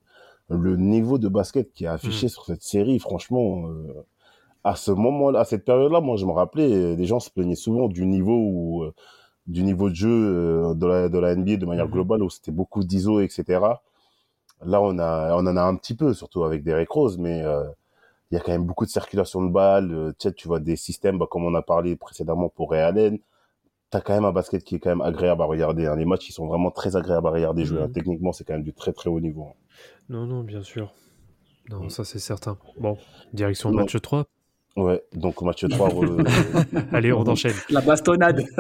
le 0.50 0.76
niveau 0.76 1.18
de 1.18 1.30
basket 1.30 1.72
qui 1.72 1.86
est 1.86 1.88
affiché 1.88 2.26
Mm. 2.26 2.30
sur 2.30 2.46
cette 2.46 2.62
série, 2.62 3.00
franchement, 3.00 3.68
euh, 3.70 4.04
à 4.66 4.76
ce 4.76 4.92
moment-là, 4.92 5.40
à 5.40 5.46
cette 5.46 5.64
période-là, 5.64 6.02
moi, 6.02 6.18
je 6.18 6.26
me 6.26 6.32
rappelais, 6.32 6.96
les 6.98 7.06
gens 7.06 7.22
se 7.22 7.30
plaignaient 7.30 7.56
souvent 7.56 7.88
du 7.88 8.06
niveau 8.06 8.36
où, 8.38 8.84
du 9.48 9.64
niveau 9.64 9.90
de 9.90 9.96
jeu 9.96 10.74
de 10.76 10.86
la 10.86 11.08
de 11.10 11.18
la 11.18 11.36
NBA 11.36 11.56
de 11.56 11.66
manière 11.66 11.86
Mhm. 11.88 11.94
globale 11.94 12.22
où 12.24 12.30
c'était 12.30 12.52
beaucoup 12.52 12.84
d'ISO, 12.84 13.22
etc. 13.22 13.60
Là, 14.66 14.82
on 14.82 15.00
a 15.00 15.34
on 15.36 15.48
en 15.48 15.56
a 15.58 15.64
un 15.64 15.76
petit 15.78 15.96
peu, 15.96 16.14
surtout 16.14 16.44
avec 16.44 16.64
Derek 16.64 16.90
Rose, 16.90 17.18
mais 17.18 17.42
il 18.32 18.36
y 18.36 18.38
a 18.38 18.40
quand 18.42 18.52
même 18.52 18.66
beaucoup 18.66 18.86
de 18.86 18.90
circulation 18.90 19.42
de 19.44 19.52
balles. 19.52 19.92
euh, 19.94 20.12
tu 20.18 20.28
sais, 20.30 20.34
tu 20.34 20.48
vois 20.48 20.60
des 20.60 20.76
systèmes, 20.78 21.18
bah, 21.18 21.28
comme 21.30 21.44
on 21.46 21.54
a 21.56 21.62
parlé 21.62 21.96
précédemment 21.96 22.50
pour 22.50 22.72
Ray 22.72 22.82
Allen. 22.82 23.20
T'as 23.90 24.00
quand 24.00 24.14
même 24.14 24.24
un 24.26 24.32
basket 24.32 24.64
qui 24.64 24.76
est 24.76 24.80
quand 24.80 24.90
même 24.90 25.02
agréable 25.02 25.42
à 25.42 25.46
regarder. 25.46 25.86
hein. 25.86 25.96
Les 25.98 26.06
matchs, 26.06 26.30
ils 26.30 26.34
sont 26.34 26.48
vraiment 26.48 26.72
très 26.72 26.96
agréables 26.96 27.28
à 27.28 27.32
regarder 27.32 27.66
jouer. 27.66 27.82
Hein. 27.82 27.90
Techniquement, 27.94 28.32
c'est 28.32 28.46
quand 28.46 28.54
même 28.54 28.64
du 28.64 28.74
très 28.74 28.94
très 28.94 29.10
haut 29.10 29.20
niveau. 29.20 29.48
hein. 29.50 29.54
Non, 30.10 30.26
non, 30.26 30.44
bien 30.44 30.64
sûr. 30.64 30.94
Non, 31.70 31.84
Mm. 31.84 31.90
ça 31.90 32.04
c'est 32.06 32.20
certain. 32.20 32.58
Bon, 32.80 32.98
direction 33.34 33.70
Non. 33.72 33.78
match 33.82 34.00
3. 34.02 34.24
Ouais, 34.78 35.04
donc 35.14 35.42
match 35.42 35.68
3. 35.68 35.90
re- 35.90 36.24
Allez, 36.96 37.12
on 37.12 37.28
enchaîne. 37.28 37.54
La 37.70 37.82
bastonnade. 37.82 38.46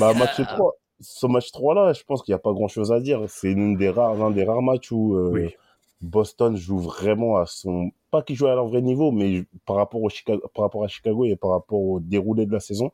bah, 0.00 0.12
match 0.14 0.40
3. 0.42 0.72
ce 1.00 1.26
match 1.26 1.50
3 1.52 1.74
là, 1.74 1.92
je 1.92 2.02
pense 2.04 2.22
qu'il 2.22 2.32
n'y 2.32 2.36
a 2.36 2.40
pas 2.40 2.52
grand 2.52 2.68
chose 2.68 2.90
à 2.92 3.00
dire. 3.00 3.22
C'est 3.28 3.52
une 3.52 3.76
des 3.76 3.90
rares, 3.90 4.20
un 4.22 4.30
des 4.30 4.44
rares 4.44 4.62
matchs 4.62 4.90
où 4.92 5.14
euh, 5.16 5.30
Oui. 5.32 5.54
Boston 6.00 6.56
joue 6.56 6.78
vraiment 6.78 7.36
à 7.36 7.46
son, 7.46 7.90
pas 8.10 8.22
qu'il 8.22 8.36
joue 8.36 8.46
à 8.46 8.54
leur 8.54 8.68
vrai 8.68 8.82
niveau, 8.82 9.10
mais 9.10 9.44
par 9.66 9.76
rapport 9.76 10.02
au 10.02 10.08
Chicago, 10.08 10.42
par 10.54 10.64
rapport 10.64 10.84
à 10.84 10.88
Chicago 10.88 11.24
et 11.24 11.36
par 11.36 11.50
rapport 11.50 11.80
au 11.80 12.00
déroulé 12.00 12.46
de 12.46 12.52
la 12.52 12.60
saison, 12.60 12.90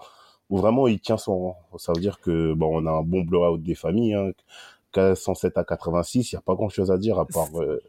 où 0.50 0.56
vraiment 0.58 0.88
il 0.88 1.00
tient 1.00 1.16
son 1.18 1.38
rang. 1.38 1.58
Ça 1.78 1.92
veut 1.94 2.00
dire 2.00 2.20
que, 2.20 2.52
bon, 2.54 2.82
on 2.82 2.86
a 2.86 2.90
un 2.90 3.02
bon 3.02 3.22
blowout 3.22 3.58
des 3.58 3.74
familles, 3.74 4.14
hein. 4.14 4.30
107 5.16 5.58
à 5.58 5.64
86, 5.64 6.30
il 6.32 6.36
n'y 6.36 6.38
a 6.38 6.42
pas 6.42 6.54
grand 6.54 6.68
chose 6.68 6.92
à 6.92 6.98
dire 6.98 7.18
à 7.18 7.26
part, 7.26 7.48
euh, 7.56 7.80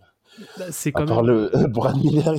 Bah, 0.57 0.65
C'est 0.71 0.89
à 0.95 0.99
quand 1.01 1.05
part 1.05 1.23
même. 1.23 1.49
le 1.53 1.67
Brad 1.67 1.95
Miller. 1.97 2.33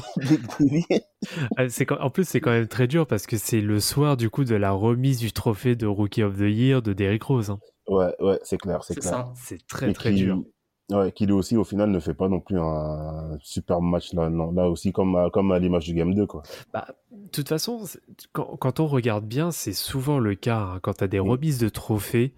Euh, 1.59 1.69
c'est 1.69 1.87
quand- 1.87 2.01
En 2.01 2.11
plus, 2.11 2.27
c'est 2.29 2.41
quand 2.41 2.51
même 2.51 2.67
très 2.67 2.87
dur 2.89 3.07
parce 3.07 3.27
que 3.27 3.37
c'est 3.37 3.61
le 3.61 3.79
soir 3.81 4.17
du 4.17 4.29
coup 4.31 4.45
de 4.45 4.55
la 4.57 4.73
remise 4.73 5.19
du 5.19 5.33
trophée 5.33 5.77
de 5.77 5.87
Rookie 5.87 6.23
of 6.25 6.37
the 6.37 6.41
Year 6.51 6.83
de 6.83 6.93
Derrick 6.93 7.23
Rose. 7.23 7.51
hein. 7.51 7.59
ouais, 7.89 8.12
ouais, 8.21 8.39
c'est 8.43 8.59
clair, 8.59 8.83
c'est 8.85 8.97
clair. 8.97 9.12
ça. 9.12 9.33
C'est 9.37 9.65
très 9.67 9.91
Et 9.91 9.93
très 9.93 10.11
qui- 10.12 10.23
dur. 10.25 10.43
Ouais, 10.92 11.11
qui 11.11 11.27
lui 11.27 11.33
aussi, 11.33 11.57
au 11.57 11.64
final, 11.64 11.90
ne 11.90 11.99
fait 11.99 12.14
pas 12.14 12.29
non 12.29 12.38
plus 12.38 12.61
un 12.61 13.37
super 13.42 13.81
match 13.81 14.12
là, 14.12 14.31
non, 14.31 14.53
là 14.53 14.68
aussi, 14.70 14.92
comme 14.92 15.16
à, 15.16 15.31
comme 15.31 15.51
à 15.51 15.59
l'image 15.59 15.87
du 15.87 15.94
Game 15.94 16.14
2, 16.14 16.27
quoi. 16.27 16.42
Bah, 16.72 16.87
de 17.11 17.29
toute 17.31 17.49
façon, 17.49 17.83
quand, 18.33 18.57
quand 18.57 18.79
on 18.79 18.87
regarde 18.87 19.25
bien, 19.27 19.51
c'est 19.51 19.72
souvent 19.72 20.20
le 20.20 20.37
cas. 20.37 20.61
hein. 20.61 20.79
Quand 20.83 20.94
tu 20.99 21.05
as 21.05 21.09
des 21.09 21.18
Mm. 21.18 21.29
remises 21.29 21.59
de 21.59 21.68
trophées, 21.68 22.35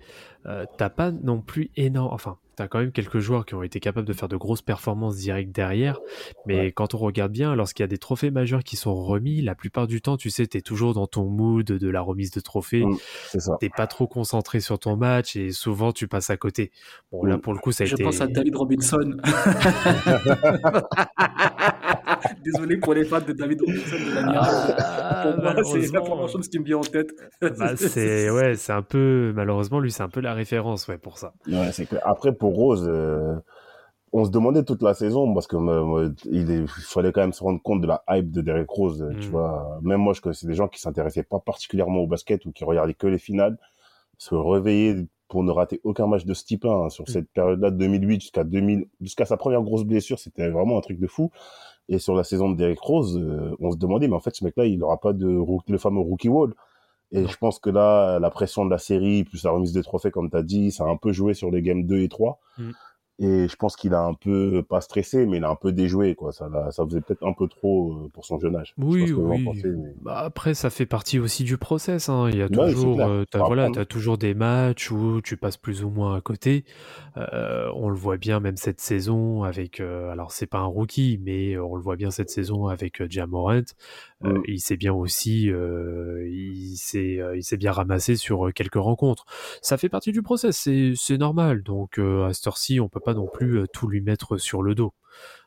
euh, 0.46 0.64
t'as 0.78 0.88
pas 0.88 1.11
non 1.11 1.42
plus 1.42 1.70
énorme. 1.76 2.08
Enfin, 2.14 2.38
tu 2.59 2.62
as 2.62 2.68
quand 2.68 2.79
même 2.81 2.92
quelques 2.92 3.18
joueurs 3.21 3.47
qui 3.47 3.55
ont 3.55 3.62
été 3.62 3.81
capables 3.81 4.07
de 4.07 4.12
faire 4.12 4.29
de 4.29 4.37
grosses 4.37 4.62
performances 4.62 5.16
directes 5.16 5.53
derrière. 5.53 6.01
Mais 6.47 6.59
Ouais. 6.59 6.73
quand 6.73 6.94
on 6.94 6.99
regarde 6.99 7.33
bien, 7.33 7.55
lorsqu'il 7.55 7.83
y 7.83 7.85
a 7.85 7.88
des 7.88 7.99
trophées 7.99 8.31
majeurs 8.31 8.64
qui 8.64 8.77
sont 8.77 8.94
remis, 8.94 9.40
la 9.42 9.55
plupart 9.55 9.87
du 9.87 10.01
temps, 10.03 10.16
tu 10.16 10.31
sais, 10.31 10.47
tu 10.47 10.59
es 10.59 10.61
toujours 10.61 10.94
dans 10.94 11.07
ton 11.07 11.25
mood 11.27 11.64
de 11.66 11.88
la 11.88 12.01
remise 12.01 12.31
de 12.33 12.40
trophée. 12.40 12.85
Mm. 12.85 12.97
C'est 13.31 13.40
ça. 13.40 13.57
T'es 13.61 13.71
pas 13.71 13.87
trop 13.87 14.07
concentré 14.07 14.61
sur 14.61 14.79
ton 14.79 14.97
match 14.97 15.37
et 15.37 15.51
souvent 15.53 15.92
tu 15.92 16.09
passes 16.09 16.31
à 16.31 16.37
côté. 16.37 16.71
Bon, 17.12 17.25
là 17.25 17.37
Mm. 17.37 17.40
pour 17.40 17.53
le 17.55 17.59
coup, 17.61 17.73
ça 17.73 17.85
a 17.85 17.87
Je 17.87 17.94
été. 17.94 18.03
pense 18.03 18.21
à 18.21 18.27
David 18.27 18.57
Robinson. 18.57 19.16
Désolé 22.44 22.76
pour 22.78 22.94
les 22.94 23.04
fans 23.04 23.20
de 23.20 23.33
David 23.33 23.61
Robinson 23.62 23.96
de. 23.96 24.14
Ah, 24.37 25.20
pour 25.22 25.42
moi, 25.42 25.54
c'est 25.64 25.92
la 25.92 26.00
première 26.00 26.28
chose 26.28 26.48
qui 26.48 26.59
me 26.59 26.64
vient 26.64 26.78
en 26.78 26.83
tête. 26.83 27.11
Bah, 27.40 27.50
c'est 27.76 28.31
ouais, 28.31 28.54
c'est 28.57 28.72
un 28.72 28.83
peu 28.83 29.33
malheureusement 29.35 29.81
lui, 29.81 29.90
c'est 29.92 30.02
un 30.02 30.09
peu 30.09 30.20
la 30.20 30.35
référence 30.35 30.87
ouais 30.88 30.98
pour 30.98 31.18
ça. 31.18 31.33
Ouais, 31.46 31.70
c'est 31.72 31.87
clair. 31.87 32.00
Après, 32.04 32.33
pour 32.33 32.54
Rose, 32.54 32.87
euh, 32.88 33.37
on 34.12 34.24
se 34.24 34.31
demandait 34.31 34.64
toute 34.64 34.83
la 34.83 34.94
saison, 34.94 35.33
parce 35.35 35.46
que 35.46 35.57
euh, 35.57 35.85
moi, 35.85 36.04
il, 36.31 36.50
est- 36.50 36.61
il 36.62 36.68
fallait 36.68 37.12
quand 37.12 37.20
même 37.20 37.33
se 37.35 37.42
rendre 37.42 37.61
compte 37.62 37.81
de 37.83 37.87
la 37.87 38.02
hype 38.09 38.31
de 38.31 38.40
Derrick 38.40 38.70
Rose, 38.70 39.02
euh, 39.02 39.12
tu 39.20 39.28
Mm. 39.28 39.31
vois. 39.31 39.78
Même 39.83 40.00
moi, 40.00 40.14
je 40.14 40.20
connaissais 40.20 40.46
des 40.46 40.54
gens 40.54 40.68
qui 40.68 40.81
s'intéressaient 40.81 41.22
pas 41.24 41.40
particulièrement 41.40 41.98
au 42.00 42.07
basket 42.07 42.44
ou 42.46 42.52
qui 42.52 42.64
regardaient 42.64 42.94
que 42.94 43.07
les 43.07 43.18
finales, 43.18 43.59
se 44.16 44.35
réveiller 44.35 45.07
pour 45.28 45.44
ne 45.44 45.50
rater 45.52 45.78
aucun 45.85 46.07
match 46.07 46.24
de 46.24 46.33
ce 46.33 46.42
type 46.44 46.64
hein, 46.64 46.88
sur 46.88 47.04
Mm. 47.04 47.12
cette 47.12 47.31
période-là 47.33 47.70
de 47.70 47.76
2008 47.76 48.22
jusqu'à 48.22 48.44
2000, 48.44 48.87
jusqu'à 49.02 49.26
sa 49.26 49.37
première 49.37 49.61
grosse 49.62 49.85
blessure, 49.85 50.18
c'était 50.18 50.48
vraiment 50.48 50.78
un 50.78 50.81
truc 50.81 50.98
de 50.98 51.07
fou. 51.07 51.31
Et 51.88 51.98
sur 51.98 52.14
la 52.14 52.24
saison 52.24 52.51
de 52.51 52.57
Derrick 52.57 52.81
Rose, 52.81 53.18
euh, 53.18 53.57
on 53.61 53.72
se 53.72 53.77
demandait, 53.77 54.09
mais 54.09 54.14
en 54.14 54.20
fait, 54.20 54.35
ce 54.37 54.44
mec-là, 54.44 54.66
il 54.66 54.83
aura 54.83 54.98
pas 54.98 55.12
de 55.12 55.27
le 55.27 55.79
fameux 55.79 56.01
rookie 56.01 56.29
wall. 56.29 56.55
Et 57.11 57.27
je 57.27 57.37
pense 57.38 57.59
que 57.59 57.70
là, 57.70 58.18
la 58.18 58.31
pression 58.31 58.66
de 58.66 58.70
la 58.70 58.79
série, 58.79 59.24
plus 59.24 59.42
la 59.44 59.51
remise 59.51 59.72
des 59.72 59.83
trophées, 59.83 60.11
comme 60.11 60.31
tu 60.31 60.37
as 60.37 60.42
dit, 60.42 60.70
ça 60.70 60.85
a 60.85 60.88
un 60.88 60.96
peu 60.96 61.12
joué 61.12 61.33
sur 61.33 61.51
les 61.51 61.62
games 61.62 61.85
2 61.85 62.01
et 62.01 62.09
3. 62.09 62.38
Mm. 62.59 62.70
Et 63.20 63.48
je 63.48 63.57
pense 63.57 63.74
qu'il 63.74 63.94
a 63.94 64.00
un 64.00 64.14
peu, 64.14 64.62
pas 64.62 64.81
stressé, 64.81 65.26
mais 65.26 65.38
il 65.38 65.44
a 65.44 65.50
un 65.50 65.57
peu 65.57 65.72
déjoué, 65.72 66.14
quoi. 66.14 66.31
Ça, 66.33 66.48
ça 66.70 66.85
faisait 66.85 67.00
peut-être 67.00 67.26
un 67.26 67.33
peu 67.33 67.48
trop 67.48 67.92
euh, 67.94 68.09
pour 68.12 68.24
son 68.24 68.38
jeune 68.38 68.54
âge. 68.54 68.74
Oui, 68.78 69.11
oui. 69.12 69.44
pensez, 69.44 69.68
mais- 69.70 69.92
Bah, 70.02 70.18
après, 70.18 70.54
ça 70.54 70.70
fait 70.70 70.87
partie 70.87 71.18
aussi 71.18 71.42
du 71.42 71.57
process. 71.59 72.09
Hein. 72.09 72.28
Il 72.31 72.37
y 72.38 72.42
a 72.42 72.46
Ouais, 72.46 72.72
toujours, 72.72 73.00
euh, 73.00 73.24
Faut 73.33 73.44
voilà, 73.46 73.70
t'as 73.70 73.85
toujours 73.85 74.18
des 74.18 74.35
matchs 74.35 74.92
où 74.92 75.20
tu 75.20 75.37
passes 75.37 75.57
plus 75.57 75.83
ou 75.83 75.90
moins 75.90 76.14
à 76.16 76.20
côté. 76.20 76.64
Euh, 77.16 77.68
on 77.74 77.88
le 77.88 77.96
voit 77.96 78.18
bien 78.18 78.38
même 78.38 78.57
cette 78.57 78.81
saison 78.81 79.42
avec. 79.42 79.81
euh, 79.81 80.11
alors 80.11 80.31
c'est 80.31 80.46
pas 80.46 80.59
un 80.59 80.66
rookie, 80.66 81.20
mais 81.22 81.54
euh, 81.54 81.64
on 81.64 81.74
le 81.74 81.83
voit 81.83 81.96
bien 81.96 82.12
cette 82.12 82.31
saison 82.31 82.68
avec 82.68 83.00
euh, 83.00 83.07
Jamorant. 83.11 83.62
Euh, 84.24 84.38
Mm. 84.38 84.42
il 84.48 84.59
s'est 84.61 84.76
bien 84.76 84.92
aussi, 84.92 85.48
euh, 85.50 86.26
il 86.28 86.76
s'est, 86.76 87.18
euh, 87.20 87.37
il 87.37 87.42
s'est 87.44 87.57
bien 87.57 87.70
ramassé 87.72 88.16
sur 88.16 88.48
euh, 88.48 88.50
quelques 88.52 88.74
rencontres. 88.74 89.24
Ça 89.62 89.76
fait 89.76 89.88
partie 89.88 90.11
du 90.12 90.22
process, 90.22 90.57
c'est, 90.57 90.92
c'est 90.96 91.18
normal. 91.18 91.62
Donc 91.62 91.98
euh, 91.98 92.26
à 92.26 92.33
cette 92.33 92.46
heure-ci, 92.48 92.81
on 92.81 92.88
peut 92.88 92.98
pas 93.00 93.08
non 93.14 93.27
plus 93.33 93.62
tout 93.73 93.88
lui 93.88 94.01
mettre 94.01 94.37
sur 94.38 94.62
le 94.62 94.75
dos. 94.75 94.92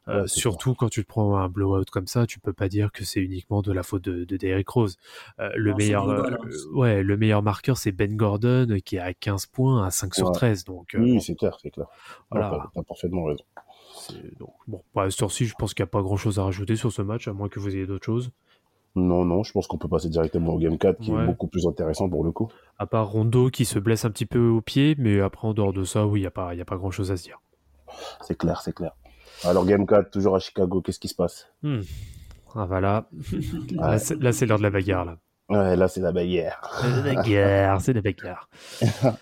Euh, 0.07 0.25
surtout 0.25 0.73
quand 0.73 0.89
tu 0.89 1.03
te 1.03 1.07
prends 1.07 1.37
un 1.37 1.47
blowout 1.47 1.85
comme 1.91 2.07
ça, 2.07 2.25
tu 2.25 2.39
peux 2.39 2.53
pas 2.53 2.67
dire 2.67 2.91
que 2.91 3.03
c'est 3.05 3.19
uniquement 3.21 3.61
de 3.61 3.71
la 3.71 3.83
faute 3.83 4.03
de, 4.03 4.25
de 4.25 4.35
Derrick 4.37 4.67
Rose. 4.67 4.97
Euh, 5.39 5.49
le 5.55 5.71
Non, 5.71 5.77
meilleur, 5.77 6.09
euh, 6.09 6.23
ouais, 6.73 7.03
le 7.03 7.17
meilleur 7.17 7.43
marqueur 7.43 7.77
c'est 7.77 7.91
Ben 7.91 8.15
Gordon 8.17 8.77
qui 8.83 8.95
est 8.95 8.99
à 8.99 9.13
15 9.13 9.45
points 9.45 9.85
à 9.85 9.91
5 9.91 10.15
sur 10.15 10.27
Ouais. 10.27 10.33
13. 10.33 10.63
Donc, 10.65 10.95
Oui, 10.97 11.21
c'est 11.21 11.35
clair, 11.35 11.57
c'est 11.61 11.69
clair. 11.69 11.85
Voilà. 12.31 12.69
T'as 12.73 12.81
parfaitement 12.83 13.25
raison. 13.25 13.43
donc, 14.39 14.53
bon, 14.67 14.81
bah, 14.95 15.03
à 15.03 15.05
heure-ci, 15.23 15.45
je 15.45 15.53
pense 15.57 15.73
qu'il 15.75 15.83
n'y 15.83 15.87
a 15.89 15.91
pas 15.91 16.01
grand 16.01 16.17
chose 16.17 16.39
à 16.39 16.43
rajouter 16.43 16.75
sur 16.75 16.91
ce 16.91 17.03
match, 17.03 17.27
à 17.27 17.33
moins 17.33 17.47
que 17.47 17.59
vous 17.59 17.73
ayez 17.75 17.85
d'autres 17.85 18.05
choses. 18.05 18.31
Non, 18.95 19.23
non, 19.23 19.43
je 19.43 19.53
pense 19.53 19.67
qu'on 19.67 19.77
peut 19.77 19.87
passer 19.87 20.09
directement 20.09 20.53
au 20.53 20.59
Game 20.59 20.77
4, 20.77 20.99
qui 20.99 21.11
Ouais. 21.11 21.23
est 21.23 21.27
beaucoup 21.27 21.47
plus 21.47 21.65
intéressant 21.67 22.09
pour 22.09 22.25
le 22.25 22.31
coup. 22.31 22.49
À 22.79 22.87
part 22.87 23.07
Rondo 23.09 23.49
qui 23.49 23.63
se 23.65 23.79
blesse 23.79 24.03
un 24.03 24.09
petit 24.09 24.25
peu 24.25 24.47
au 24.49 24.59
pied, 24.61 24.95
mais 24.97 25.21
après, 25.21 25.47
en 25.47 25.53
dehors 25.53 25.71
de 25.73 25.83
ça, 25.85 26.05
oui, 26.07 26.19
il 26.19 26.23
n'y 26.23 26.27
a 26.27 26.31
pas, 26.31 26.53
y 26.55 26.61
a 26.61 26.65
pas 26.65 26.75
grand 26.75 26.91
chose 26.91 27.11
à 27.11 27.17
se 27.17 27.23
dire. 27.23 27.39
C'est 28.21 28.37
clair, 28.37 28.61
c'est 28.61 28.73
clair. 28.73 28.91
Alors, 29.43 29.65
Game 29.65 29.85
4, 29.85 30.11
toujours 30.11 30.35
à 30.35 30.39
Chicago, 30.39 30.81
qu'est-ce 30.81 30.99
qui 30.99 31.07
se 31.07 31.15
passe? 31.15 31.47
Hmm. 31.63 31.79
Ah, 32.55 32.65
voilà. 32.65 33.07
Là, 33.71 33.91
Ouais. 33.91 33.97
c'est 33.99 34.21
là, 34.21 34.31
c'est 34.31 34.45
l'heure 34.45 34.57
de 34.57 34.63
la 34.63 34.69
bagarre, 34.69 35.05
là. 35.05 35.17
Ouais, 35.49 35.75
là, 35.75 35.87
c'est 35.87 36.01
la 36.01 36.11
bagarre. 36.11 36.79
C'est 36.81 36.89
la 36.89 37.01
bagarre, 37.15 37.81
c'est 37.81 37.93
la 37.93 38.01
bagarre. 38.01 38.49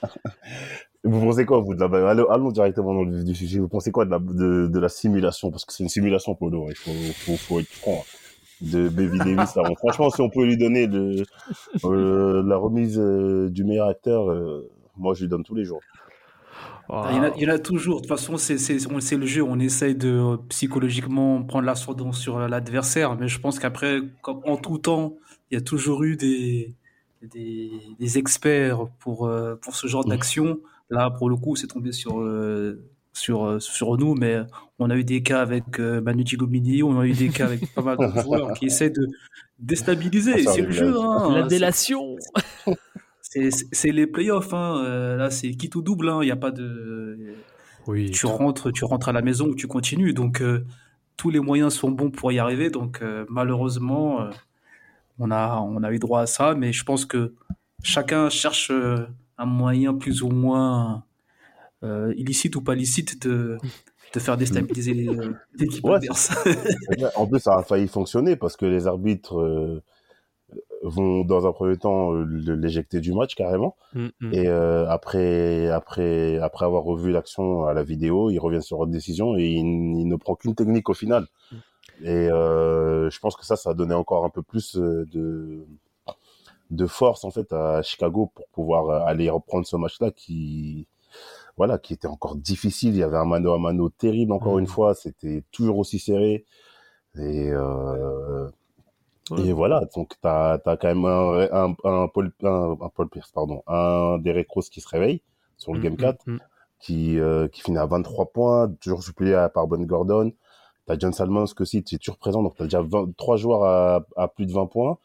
Vous 1.05 1.21
pensez 1.21 1.45
quoi, 1.45 1.59
vous, 1.61 1.75
de 1.75 1.79
la 1.79 1.87
bagarre? 1.87 2.09
Allons, 2.09 2.29
allons 2.29 2.51
directement 2.51 2.93
dans 2.93 3.03
le 3.03 3.15
vif 3.17 3.23
du 3.25 3.33
sujet. 3.35 3.59
Vous 3.59 3.69
pensez 3.69 3.91
quoi 3.91 4.03
de 4.05 4.11
la, 4.11 4.19
de, 4.19 4.67
de 4.67 4.79
la 4.79 4.89
simulation? 4.89 5.49
Parce 5.49 5.63
que 5.63 5.71
c'est 5.73 5.83
une 5.83 5.89
simulation, 5.89 6.35
Polo. 6.35 6.65
hein. 6.67 6.71
Il 6.71 6.75
faut, 6.75 6.91
faut, 7.13 7.37
faut 7.37 7.59
être 7.61 7.67
franc. 7.71 8.03
hein. 8.03 8.15
De 8.61 8.89
Baby 8.89 9.17
Davis. 9.19 9.55
là. 9.55 9.63
Franchement, 9.77 10.09
si 10.09 10.19
on 10.19 10.29
peut 10.29 10.43
lui 10.45 10.57
donner 10.57 10.87
le, 10.87 11.23
euh, 11.85 12.43
la 12.45 12.57
remise 12.57 12.99
euh, 12.99 13.49
du 13.49 13.63
meilleur 13.63 13.87
acteur, 13.87 14.29
euh, 14.29 14.69
moi, 14.97 15.13
je 15.13 15.21
lui 15.21 15.29
donne 15.29 15.43
tous 15.45 15.55
les 15.55 15.63
jours. 15.63 15.79
Il 16.91 17.15
y, 17.17 17.19
en 17.19 17.23
a, 17.23 17.29
il 17.37 17.43
y 17.43 17.45
en 17.45 17.53
a 17.53 17.59
toujours. 17.59 17.97
De 17.97 18.07
toute 18.07 18.09
façon, 18.09 18.37
c'est 18.37 18.57
c'est- 18.57 18.91
on- 18.91 18.99
c'est 18.99 19.15
le 19.17 19.25
jeu. 19.27 19.43
On 19.43 19.59
essaye 19.59 19.93
de 19.95 20.09
euh, 20.09 20.37
psychologiquement 20.49 21.43
prendre 21.43 21.65
l'ascendant 21.65 22.11
sur 22.11 22.39
l'adversaire. 22.39 23.15
Mais 23.15 23.27
je 23.27 23.39
pense 23.39 23.59
qu'après, 23.59 23.99
comme 24.23 24.41
en 24.45 24.57
tout 24.57 24.79
temps, 24.79 25.13
il 25.51 25.55
y 25.55 25.57
a 25.57 25.61
toujours 25.61 26.03
eu 26.03 26.15
des, 26.17 26.73
des, 27.21 27.69
des 27.99 28.17
experts 28.17 28.87
pour, 28.99 29.27
euh, 29.27 29.55
pour 29.55 29.75
ce 29.75 29.85
genre 29.87 30.03
d'action. 30.03 30.59
Là, 30.89 31.11
pour 31.11 31.29
le 31.29 31.35
coup, 31.35 31.55
c'est 31.55 31.67
tombé 31.67 31.91
sur, 31.91 32.21
euh, 32.21 32.81
sur, 33.13 33.61
sur 33.61 33.95
nous. 33.97 34.15
Mais 34.15 34.39
on 34.79 34.89
a 34.89 34.95
eu 34.95 35.03
des 35.03 35.21
cas 35.21 35.41
avec 35.41 35.77
Manu 35.77 36.23
Ginobili, 36.25 36.81
on 36.81 36.99
a 36.99 37.05
eu 37.05 37.13
des 37.13 37.29
cas 37.29 37.45
avec 37.45 37.71
pas 37.75 37.83
mal 37.83 37.97
de 37.97 38.19
joueurs 38.23 38.53
qui 38.53 38.65
essaient 38.65 38.89
de 38.89 39.07
déstabiliser. 39.59 40.43
Ah, 40.47 40.51
c'est 40.55 40.61
le 40.61 40.71
jeu. 40.71 40.95
Hein. 40.99 41.33
La 41.35 41.43
délation 41.43 42.15
c'est 43.29 43.91
les 43.91 44.07
playoffs, 44.07 44.53
hein. 44.53 44.83
Euh, 44.83 45.15
là 45.15 45.29
c'est 45.29 45.51
qui 45.51 45.69
tout 45.69 45.81
double, 45.81 46.09
hein. 46.09 46.19
Il 46.21 46.25
n'y 46.25 46.31
a 46.31 46.35
pas 46.35 46.51
de. 46.51 47.17
Oui, 47.87 48.11
Tu 48.11 48.25
rentres, 48.25 48.71
tu 48.71 48.85
rentres 48.85 49.09
à 49.09 49.13
la 49.13 49.21
maison 49.21 49.47
ou 49.47 49.55
tu 49.55 49.67
continues. 49.67 50.13
Donc 50.13 50.41
euh, 50.41 50.65
tous 51.17 51.29
les 51.29 51.39
moyens 51.39 51.73
sont 51.73 51.91
bons 51.91 52.11
pour 52.11 52.31
y 52.31 52.39
arriver. 52.39 52.69
Donc 52.69 53.01
euh, 53.01 53.25
malheureusement, 53.29 54.21
euh, 54.21 54.29
on 55.19 55.31
a 55.31 55.59
on 55.61 55.83
a 55.83 55.91
eu 55.91 55.99
droit 55.99 56.21
à 56.21 56.25
ça, 56.27 56.55
mais 56.55 56.73
je 56.73 56.83
pense 56.83 57.05
que 57.05 57.33
chacun 57.83 58.29
cherche 58.29 58.71
euh, 58.71 59.05
un 59.37 59.45
moyen 59.45 59.93
plus 59.93 60.21
ou 60.21 60.29
moins 60.29 61.03
euh, 61.83 62.13
illicite 62.17 62.55
ou 62.55 62.61
pas 62.61 62.75
licite 62.75 63.25
de 63.27 63.57
de 64.13 64.19
faire 64.19 64.37
déstabiliser 64.37 64.93
les- 64.95 65.09
l'équipe 65.57 65.83
Ouais, 65.85 65.95
adverse. 65.95 66.31
En 67.15 67.27
plus, 67.27 67.39
ça 67.39 67.57
a 67.57 67.63
failli 67.63 67.87
fonctionner 67.87 68.35
parce 68.35 68.57
que 68.57 68.65
les 68.65 68.87
arbitres 68.87 69.39
euh, 69.39 69.81
vont, 70.83 71.23
dans 71.23 71.47
un 71.47 71.51
premier 71.51 71.77
temps, 71.77 72.13
euh, 72.13 72.23
l'éjecter 72.23 72.99
du 72.99 73.13
match 73.13 73.35
carrément. 73.35 73.75
Mm, 73.93 74.07
mm. 74.19 74.33
Et 74.33 74.47
euh, 74.47 74.89
après, 74.89 75.69
après, 75.69 76.37
après 76.37 76.65
avoir 76.65 76.83
revu 76.83 77.11
l'action 77.11 77.65
à 77.65 77.73
la 77.73 77.83
vidéo, 77.83 78.29
ils 78.29 78.39
reviennent 78.39 78.61
sur 78.61 78.77
votre 78.77 78.91
décision 78.91 79.35
et 79.37 79.45
il, 79.45 79.65
il 79.99 80.07
ne 80.07 80.15
prend 80.15 80.35
qu'une 80.35 80.55
technique 80.55 80.89
au 80.89 80.93
final. 80.93 81.27
Et 82.01 82.29
euh, 82.29 83.09
je 83.09 83.19
pense 83.19 83.35
que 83.35 83.45
ça, 83.45 83.55
ça 83.55 83.71
a 83.71 83.73
donné 83.73 83.93
encore 83.93 84.25
un 84.25 84.29
peu 84.29 84.41
plus 84.41 84.75
de 84.75 85.65
de 86.69 86.85
force 86.85 87.23
en 87.25 87.31
fait 87.31 87.51
à 87.51 87.81
Chicago 87.81 88.31
pour 88.35 88.47
pouvoir 88.49 89.07
aller 89.07 89.27
reprendre 89.29 89.65
ce 89.65 89.75
match-là 89.75 90.11
qui 90.11 90.85
voilà 91.57 91.77
qui 91.77 91.93
était 91.93 92.07
encore 92.07 92.35
difficile. 92.35 92.91
Il 92.91 92.99
y 92.99 93.03
avait 93.03 93.17
un 93.17 93.25
mano 93.25 93.53
à 93.53 93.59
mano 93.59 93.89
terrible 93.89 94.31
encore 94.31 94.59
une 94.59 94.67
fois. 94.67 94.93
C'était 94.93 95.43
toujours 95.51 95.77
aussi 95.77 95.99
serré. 95.99 96.45
Et 97.17 97.51
euh, 97.51 98.49
Ouais. 99.31 99.45
et 99.47 99.53
voilà, 99.53 99.83
donc 99.95 100.13
t'as 100.21 100.53
as 100.65 100.77
quand 100.77 100.87
même 100.87 101.05
un, 101.05 101.47
un, 101.51 101.75
un, 101.83 102.07
Paul, 102.07 102.31
un, 102.43 102.75
un 102.81 102.89
Paul 102.89 103.09
Pierce, 103.09 103.31
pardon, 103.31 103.61
un 103.67 104.17
Derek 104.19 104.49
Rose 104.49 104.69
qui 104.69 104.81
se 104.81 104.87
réveille 104.87 105.21
sur 105.57 105.73
le 105.73 105.79
Mm, 105.79 105.83
Game 105.83 105.93
mm, 105.93 105.97
4, 105.97 106.27
mm. 106.27 106.37
qui, 106.79 107.19
euh, 107.19 107.47
qui 107.47 107.61
finit 107.61 107.77
à 107.77 107.85
23 107.85 108.27
points, 108.31 108.69
toujours 108.81 109.03
suppléé 109.03 109.33
à- 109.35 109.49
par 109.49 109.67
Ben 109.67 109.85
Gordon. 109.85 110.31
T'as 110.85 110.97
John 110.97 111.13
Salmons 111.13 111.45
que 111.55 111.65
si, 111.65 111.83
tu 111.83 111.95
es 111.95 111.97
toujours 111.99 112.17
présent, 112.17 112.41
donc 112.41 112.55
t'as 112.57 112.63
déjà 112.63 112.81
20 112.81 113.15
trois 113.15 113.37
joueurs 113.37 113.63
à, 113.63 114.05
à 114.17 114.27
plus 114.27 114.45
de 114.45 114.51
20 114.53 114.65
points. 114.67 114.97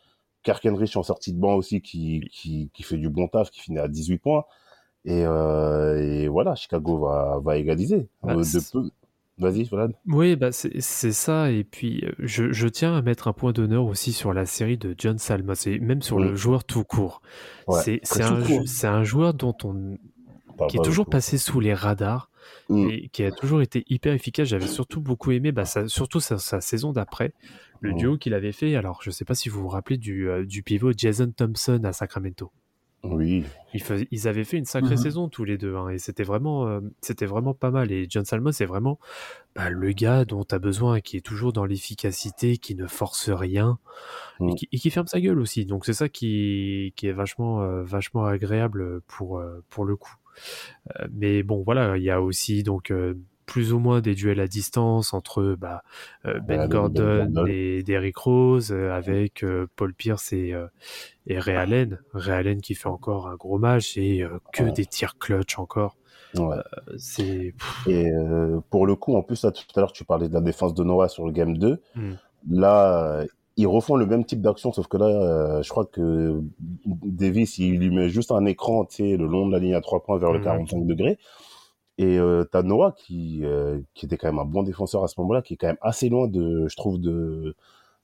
Kirk 0.42 0.64
Henrich 0.66 0.96
en 0.96 1.02
sortie 1.02 1.32
de 1.32 1.38
banc 1.40 1.54
aussi 1.54 1.80
qui, 1.82 2.20
qui, 2.32 2.70
qui 2.74 2.82
fait 2.82 2.96
du 2.98 3.08
bon 3.08 3.28
taf, 3.28 3.50
qui 3.50 3.60
finit 3.60 3.78
à 3.78 3.88
18 3.88 4.18
points. 4.18 4.44
Et, 5.06 5.22
euh, 5.26 6.00
et 6.00 6.28
voilà, 6.28 6.54
Chicago 6.54 6.98
va, 6.98 7.38
va 7.42 7.56
égaliser. 7.58 8.08
Euh, 8.26 8.36
de 8.36 8.42
c'est- 8.42 8.72
peu. 8.72 8.88
Vas-y, 9.38 9.64
Vlad. 9.64 9.92
Oui, 10.06 10.36
bah 10.36 10.52
c'est 10.52 10.80
ça. 10.80 11.50
Et 11.50 11.64
puis, 11.64 12.04
euh, 12.04 12.12
je, 12.20 12.52
je 12.52 12.68
tiens 12.68 12.94
à 12.96 13.02
mettre 13.02 13.26
un 13.26 13.32
point 13.32 13.52
d'honneur 13.52 13.84
aussi 13.84 14.12
sur 14.12 14.32
la 14.32 14.46
série 14.46 14.78
de 14.78 14.94
John 14.96 15.18
Salmos 15.18 15.66
et 15.66 15.78
même 15.80 16.02
sur 16.02 16.18
le 16.20 16.36
joueur 16.36 16.64
tout 16.64 16.84
court. 16.84 17.20
Ouais, 17.66 18.00
c'est 18.04 18.86
un, 18.86 19.02
joueur 19.02 19.34
dont 19.34 19.56
on, 19.64 19.98
Pas- 20.56 20.68
qui 20.68 20.76
est 20.76 20.82
toujours 20.84 21.06
passé 21.06 21.36
sous 21.38 21.58
les 21.60 21.74
radars 21.74 22.30
Mm. 22.68 22.88
et 22.90 23.08
qui 23.08 23.24
a 23.24 23.32
toujours 23.32 23.62
été 23.62 23.84
hyper 23.88 24.12
efficace. 24.12 24.46
J'avais 24.48 24.66
surtout 24.66 25.00
beaucoup 25.00 25.30
aimé, 25.32 25.50
bah, 25.50 25.64
sa- 25.64 25.88
surtout 25.88 26.20
sa, 26.20 26.36
sa 26.38 26.60
saison 26.60 26.92
d'après, 26.92 27.32
le 27.80 27.92
Mm. 27.92 27.96
duo 27.96 28.18
qu'il 28.18 28.34
avait 28.34 28.52
fait. 28.52 28.76
Alors, 28.76 29.00
je 29.02 29.10
sais 29.10 29.24
pas 29.24 29.34
si 29.34 29.48
vous 29.48 29.62
vous 29.62 29.68
rappelez 29.68 29.96
du, 29.96 30.28
euh, 30.28 30.44
du 30.44 30.62
pivot 30.62 30.92
Jason 30.96 31.32
Thompson 31.34 31.80
à 31.84 31.92
Sacramento. 31.94 32.52
Oui. 33.04 33.44
Ils, 33.74 33.82
faisaient- 33.82 34.08
ils 34.10 34.28
avaient 34.28 34.44
fait 34.44 34.56
une 34.56 34.64
sacrée 34.64 34.92
Mhm. 34.96 35.02
saison 35.02 35.28
tous 35.28 35.44
les 35.44 35.58
deux, 35.58 35.76
hein, 35.76 35.88
et 35.90 35.98
c'était 35.98 36.22
vraiment, 36.22 36.66
euh, 36.66 36.80
c'était 37.00 37.26
vraiment 37.26 37.52
pas 37.54 37.70
mal. 37.70 37.92
Et 37.92 38.06
John 38.08 38.24
Salmos, 38.24 38.52
c'est 38.52 38.64
vraiment 38.66 38.98
bah, 39.54 39.70
le 39.70 39.92
gars 39.92 40.24
dont 40.24 40.44
tu 40.44 40.54
as 40.54 40.58
besoin, 40.58 41.00
qui 41.00 41.16
est 41.16 41.20
toujours 41.20 41.52
dans 41.52 41.64
l'efficacité, 41.64 42.56
qui 42.56 42.74
ne 42.74 42.86
force 42.86 43.30
rien, 43.30 43.78
et, 44.40 44.44
Mhm. 44.44 44.54
qui, 44.56 44.68
et 44.72 44.78
qui 44.78 44.90
ferme 44.90 45.06
sa 45.06 45.20
gueule 45.20 45.38
aussi. 45.38 45.64
Donc 45.66 45.84
c'est 45.86 45.92
ça 45.92 46.08
qui, 46.08 46.92
qui 46.96 47.06
est 47.06 47.12
vachement, 47.12 47.62
euh, 47.62 47.82
vachement 47.84 48.24
agréable 48.24 49.00
pour, 49.02 49.38
euh, 49.38 49.62
pour 49.70 49.84
le 49.84 49.96
coup. 49.96 50.14
Euh, 50.98 51.06
mais 51.12 51.42
bon, 51.42 51.62
voilà, 51.62 51.96
il 51.96 52.02
y 52.02 52.10
a 52.10 52.20
aussi 52.20 52.62
donc 52.64 52.90
euh, 52.90 53.14
plus 53.46 53.72
ou 53.72 53.78
moins 53.78 54.00
des 54.00 54.14
duels 54.14 54.40
à 54.40 54.46
distance 54.46 55.14
entre 55.14 55.56
bah, 55.58 55.82
euh, 56.26 56.40
Ben 56.40 56.58
Ben 56.58 56.68
Gordon 56.68 57.46
et 57.46 57.82
Derrick 57.82 58.16
Rose, 58.16 58.72
euh, 58.72 58.92
avec 58.92 59.42
euh, 59.44 59.66
Paul 59.76 59.94
Pierce 59.94 60.32
et, 60.32 60.54
et 61.26 61.38
Ray 61.38 61.56
Allen. 61.56 61.98
Ray 62.12 62.38
Allen 62.38 62.60
qui 62.60 62.74
fait 62.74 62.88
encore 62.88 63.28
un 63.28 63.36
gros 63.36 63.58
match 63.58 63.96
et 63.96 64.26
que 64.52 64.64
des 64.64 64.86
tirs 64.86 65.18
clutch 65.18 65.58
encore. 65.58 65.96
Ouais. 66.36 66.56
Euh, 66.90 67.50
Et 67.86 68.10
euh, 68.10 68.60
pour 68.70 68.86
le 68.86 68.96
coup, 68.96 69.14
en 69.14 69.22
plus, 69.22 69.44
là, 69.44 69.52
tout 69.52 69.64
à 69.76 69.80
l'heure, 69.80 69.92
tu 69.92 70.04
parlais 70.04 70.28
de 70.28 70.34
la 70.34 70.40
défense 70.40 70.74
de 70.74 70.82
Noah 70.82 71.08
sur 71.08 71.26
le 71.26 71.32
game 71.32 71.56
2. 71.56 71.80
Mm. 71.94 72.12
Là, 72.50 73.20
euh, 73.20 73.26
ils 73.56 73.66
refont 73.68 73.94
le 73.94 74.04
même 74.06 74.24
type 74.24 74.40
d'action, 74.40 74.72
sauf 74.72 74.88
que 74.88 74.96
là, 74.96 75.62
je 75.62 75.68
crois 75.68 75.86
que 75.86 76.40
Davis, 76.84 77.58
il 77.58 77.78
lui 77.78 77.90
met 77.90 78.08
juste 78.08 78.32
un 78.32 78.44
écran, 78.46 78.84
tu 78.84 78.96
sais, 78.96 79.16
le 79.16 79.26
long 79.26 79.46
de 79.46 79.52
la 79.52 79.60
ligne 79.60 79.74
à 79.74 79.80
trois 79.80 80.02
points 80.02 80.18
vers 80.18 80.32
le 80.32 80.38
Mhm. 80.40 80.44
45 80.44 80.86
degrés. 80.86 81.18
Et 81.98 82.18
euh, 82.18 82.44
t'as 82.50 82.62
Noah 82.62 82.92
qui, 82.96 83.40
euh, 83.44 83.78
qui 83.94 84.06
était 84.06 84.16
quand 84.16 84.26
même 84.28 84.40
un 84.40 84.44
bon 84.44 84.62
défenseur 84.64 85.04
à 85.04 85.08
ce 85.08 85.20
moment-là, 85.20 85.42
qui 85.42 85.54
est 85.54 85.56
quand 85.56 85.68
même 85.68 85.78
assez 85.80 86.08
loin 86.08 86.26
de, 86.26 86.66
je 86.68 86.76
trouve, 86.76 86.98
de, 87.00 87.54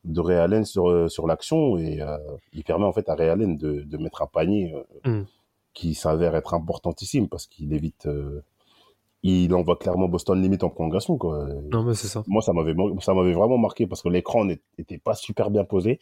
de 0.04 0.20
Ray 0.20 0.36
Allen 0.38 0.64
sur, 0.64 0.88
euh, 0.88 1.08
sur 1.08 1.26
l'action. 1.26 1.76
Et 1.76 2.00
euh, 2.00 2.16
il 2.52 2.62
permet 2.62 2.84
en 2.84 2.92
fait 2.92 3.08
à 3.08 3.14
Ray 3.16 3.28
Allen 3.28 3.56
de, 3.56 3.80
de 3.82 3.96
mettre 3.98 4.22
un 4.22 4.26
panier 4.26 4.72
euh, 4.74 5.10
Mm. 5.20 5.24
qui 5.74 5.94
s'avère 5.94 6.34
être 6.36 6.54
importantissime 6.54 7.28
parce 7.28 7.46
qu'il 7.46 7.72
évite... 7.72 8.06
euh, 8.06 8.42
il 9.22 9.52
envoie 9.54 9.76
clairement 9.76 10.08
Boston 10.08 10.40
limite 10.40 10.64
en 10.64 10.70
prolongation, 10.70 11.18
quoi. 11.18 11.46
non 11.70 11.82
mais 11.82 11.94
c'est 11.94 12.06
ça. 12.08 12.22
Moi, 12.26 12.40
ça 12.40 12.54
m'avait, 12.54 12.74
ça 13.00 13.12
m'avait 13.12 13.34
vraiment 13.34 13.58
marqué 13.58 13.86
parce 13.86 14.00
que 14.00 14.08
l'écran 14.08 14.46
n'était 14.46 14.96
pas 14.98 15.14
super 15.14 15.50
bien 15.50 15.64
posé. 15.64 16.00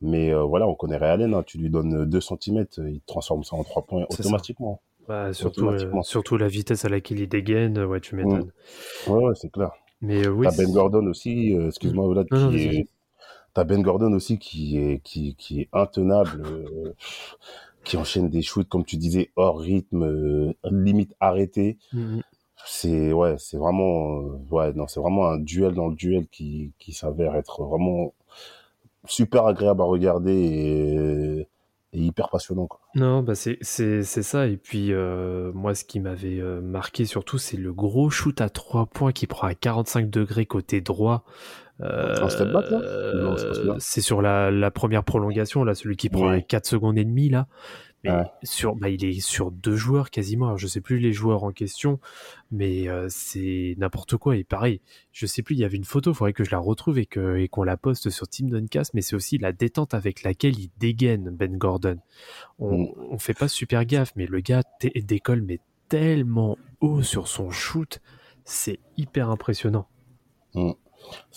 Mais 0.00 0.30
euh, 0.32 0.42
voilà, 0.42 0.66
on 0.66 0.74
connaît 0.74 0.96
Ray 0.96 1.10
Allen, 1.10 1.34
hein, 1.34 1.42
tu 1.46 1.58
lui 1.58 1.68
donnes 1.70 2.04
2 2.06 2.20
cm, 2.20 2.66
il 2.78 3.00
transforme 3.06 3.44
ça 3.44 3.56
en 3.56 3.62
3 3.64 3.82
points 3.82 4.06
automatiquement. 4.20 4.80
Bah, 5.08 5.32
surtout, 5.32 5.68
euh, 5.68 6.02
surtout 6.02 6.36
la 6.36 6.48
vitesse 6.48 6.84
à 6.84 6.88
laquelle 6.88 7.20
il 7.20 7.28
dégaine, 7.28 7.78
ouais, 7.78 8.00
tu 8.00 8.16
m'étonnes. 8.16 8.50
Ouais, 9.06 9.24
ouais, 9.24 9.34
c'est 9.34 9.50
clair. 9.50 9.70
Mais 10.00 10.26
euh, 10.26 10.30
oui, 10.30 10.46
T'as 10.48 10.56
Ben 10.56 10.70
Gordon 10.72 11.06
aussi, 11.06 11.56
euh, 11.56 11.68
excuse-moi, 11.68 12.08
Vlad, 12.08 12.26
Non, 12.30 12.38
non, 12.38 12.50
qui 12.50 12.56
est... 12.56 12.88
T'as 13.54 13.64
Ben 13.64 13.82
Gordon 13.82 14.12
aussi 14.12 14.38
qui 14.38 14.78
est, 14.78 15.00
qui, 15.02 15.34
qui 15.36 15.62
est 15.62 15.68
intenable, 15.72 16.42
qui 17.84 17.96
enchaîne 17.96 18.28
des 18.28 18.42
shoots, 18.42 18.68
comme 18.68 18.84
tu 18.84 18.96
disais, 18.96 19.30
hors 19.36 19.60
rythme, 19.60 20.54
limite 20.64 21.14
arrêté. 21.20 21.78
Mhm. 21.92 22.22
C'est, 22.66 23.12
ouais, 23.12 23.36
c'est 23.38 23.58
vraiment, 23.58 24.18
ouais, 24.50 24.72
non, 24.72 24.88
c'est 24.88 25.00
vraiment 25.00 25.28
un 25.28 25.38
duel 25.38 25.74
dans 25.74 25.88
le 25.88 25.94
duel 25.94 26.26
qui, 26.26 26.72
qui 26.78 26.92
s'avère 26.92 27.36
être 27.36 27.62
vraiment 27.62 28.12
super 29.06 29.46
agréable 29.46 29.80
à 29.82 29.84
regarder 29.84 30.32
et, 30.34 31.46
et 31.96 32.00
hyper 32.00 32.28
passionnant, 32.30 32.66
quoi. 32.66 32.80
Non, 32.94 33.22
bah 33.22 33.34
c'est 33.34 33.58
c'est 33.62 34.02
c'est 34.02 34.22
ça. 34.22 34.46
Et 34.46 34.56
puis 34.56 34.92
euh, 34.92 35.50
moi, 35.54 35.74
ce 35.74 35.84
qui 35.84 35.98
m'avait 36.00 36.40
euh, 36.40 36.60
marqué 36.60 37.04
surtout, 37.06 37.38
c'est 37.38 37.56
le 37.56 37.72
gros 37.72 38.10
shoot 38.10 38.40
à 38.40 38.48
trois 38.48 38.86
points 38.86 39.12
qui 39.12 39.26
prend 39.26 39.46
à 39.48 39.54
45 39.54 40.08
degrés 40.10 40.46
côté 40.46 40.80
droit. 40.80 41.24
Euh, 41.82 42.14
Un 42.22 42.28
step 42.30 42.52
back, 42.52 42.70
là? 42.70 42.78
Non, 43.16 43.36
c'est 43.36 43.52
celui-là. 43.52 43.74
c'est 43.78 44.00
sur 44.00 44.22
la, 44.22 44.50
la 44.50 44.70
première 44.70 45.04
prolongation, 45.04 45.62
là, 45.62 45.74
celui 45.74 45.96
qui 45.96 46.08
prend 46.08 46.30
Oui. 46.30 46.36
à 46.36 46.40
4 46.40 46.64
secondes 46.64 46.96
et 46.96 47.04
demie, 47.04 47.28
là. 47.28 47.48
Mais 48.06 48.12
Ouais. 48.12 48.24
sur, 48.44 48.76
bah, 48.76 48.88
il 48.88 49.04
est 49.04 49.20
sur 49.20 49.50
deux 49.50 49.76
joueurs 49.76 50.10
quasiment. 50.10 50.46
Alors, 50.46 50.58
je 50.58 50.66
sais 50.66 50.80
plus 50.80 50.98
les 50.98 51.12
joueurs 51.12 51.44
en 51.44 51.52
question, 51.52 51.98
mais 52.50 52.88
euh, 52.88 53.06
c'est 53.10 53.74
n'importe 53.78 54.16
quoi. 54.16 54.36
Et 54.36 54.44
pareil, 54.44 54.80
je 55.12 55.26
sais 55.26 55.42
plus, 55.42 55.54
il 55.54 55.58
y 55.58 55.64
avait 55.64 55.76
une 55.76 55.84
photo, 55.84 56.12
il 56.12 56.14
faudrait 56.14 56.32
que 56.32 56.44
je 56.44 56.50
la 56.50 56.58
retrouve 56.58 56.98
et 56.98 57.06
que 57.06 57.36
et 57.36 57.48
qu'on 57.48 57.64
la 57.64 57.76
poste 57.76 58.10
sur 58.10 58.28
Team 58.28 58.48
Duncast, 58.50 58.94
mais 58.94 59.02
c'est 59.02 59.16
aussi 59.16 59.38
la 59.38 59.52
détente 59.52 59.94
avec 59.94 60.22
laquelle 60.22 60.58
il 60.58 60.70
dégaine 60.78 61.30
Ben 61.30 61.56
Gordon. 61.56 61.98
On, 62.58 62.84
Mm. 62.84 62.88
on 63.10 63.18
fait 63.18 63.34
pas 63.34 63.48
super 63.48 63.84
gaffe, 63.84 64.12
mais 64.16 64.26
le 64.26 64.40
gars 64.40 64.62
décolle 65.02 65.42
mais 65.42 65.58
tellement 65.88 66.56
haut 66.80 67.02
sur 67.02 67.28
son 67.28 67.50
shoot, 67.50 68.00
c'est 68.44 68.78
hyper 68.96 69.30
impressionnant. 69.30 69.86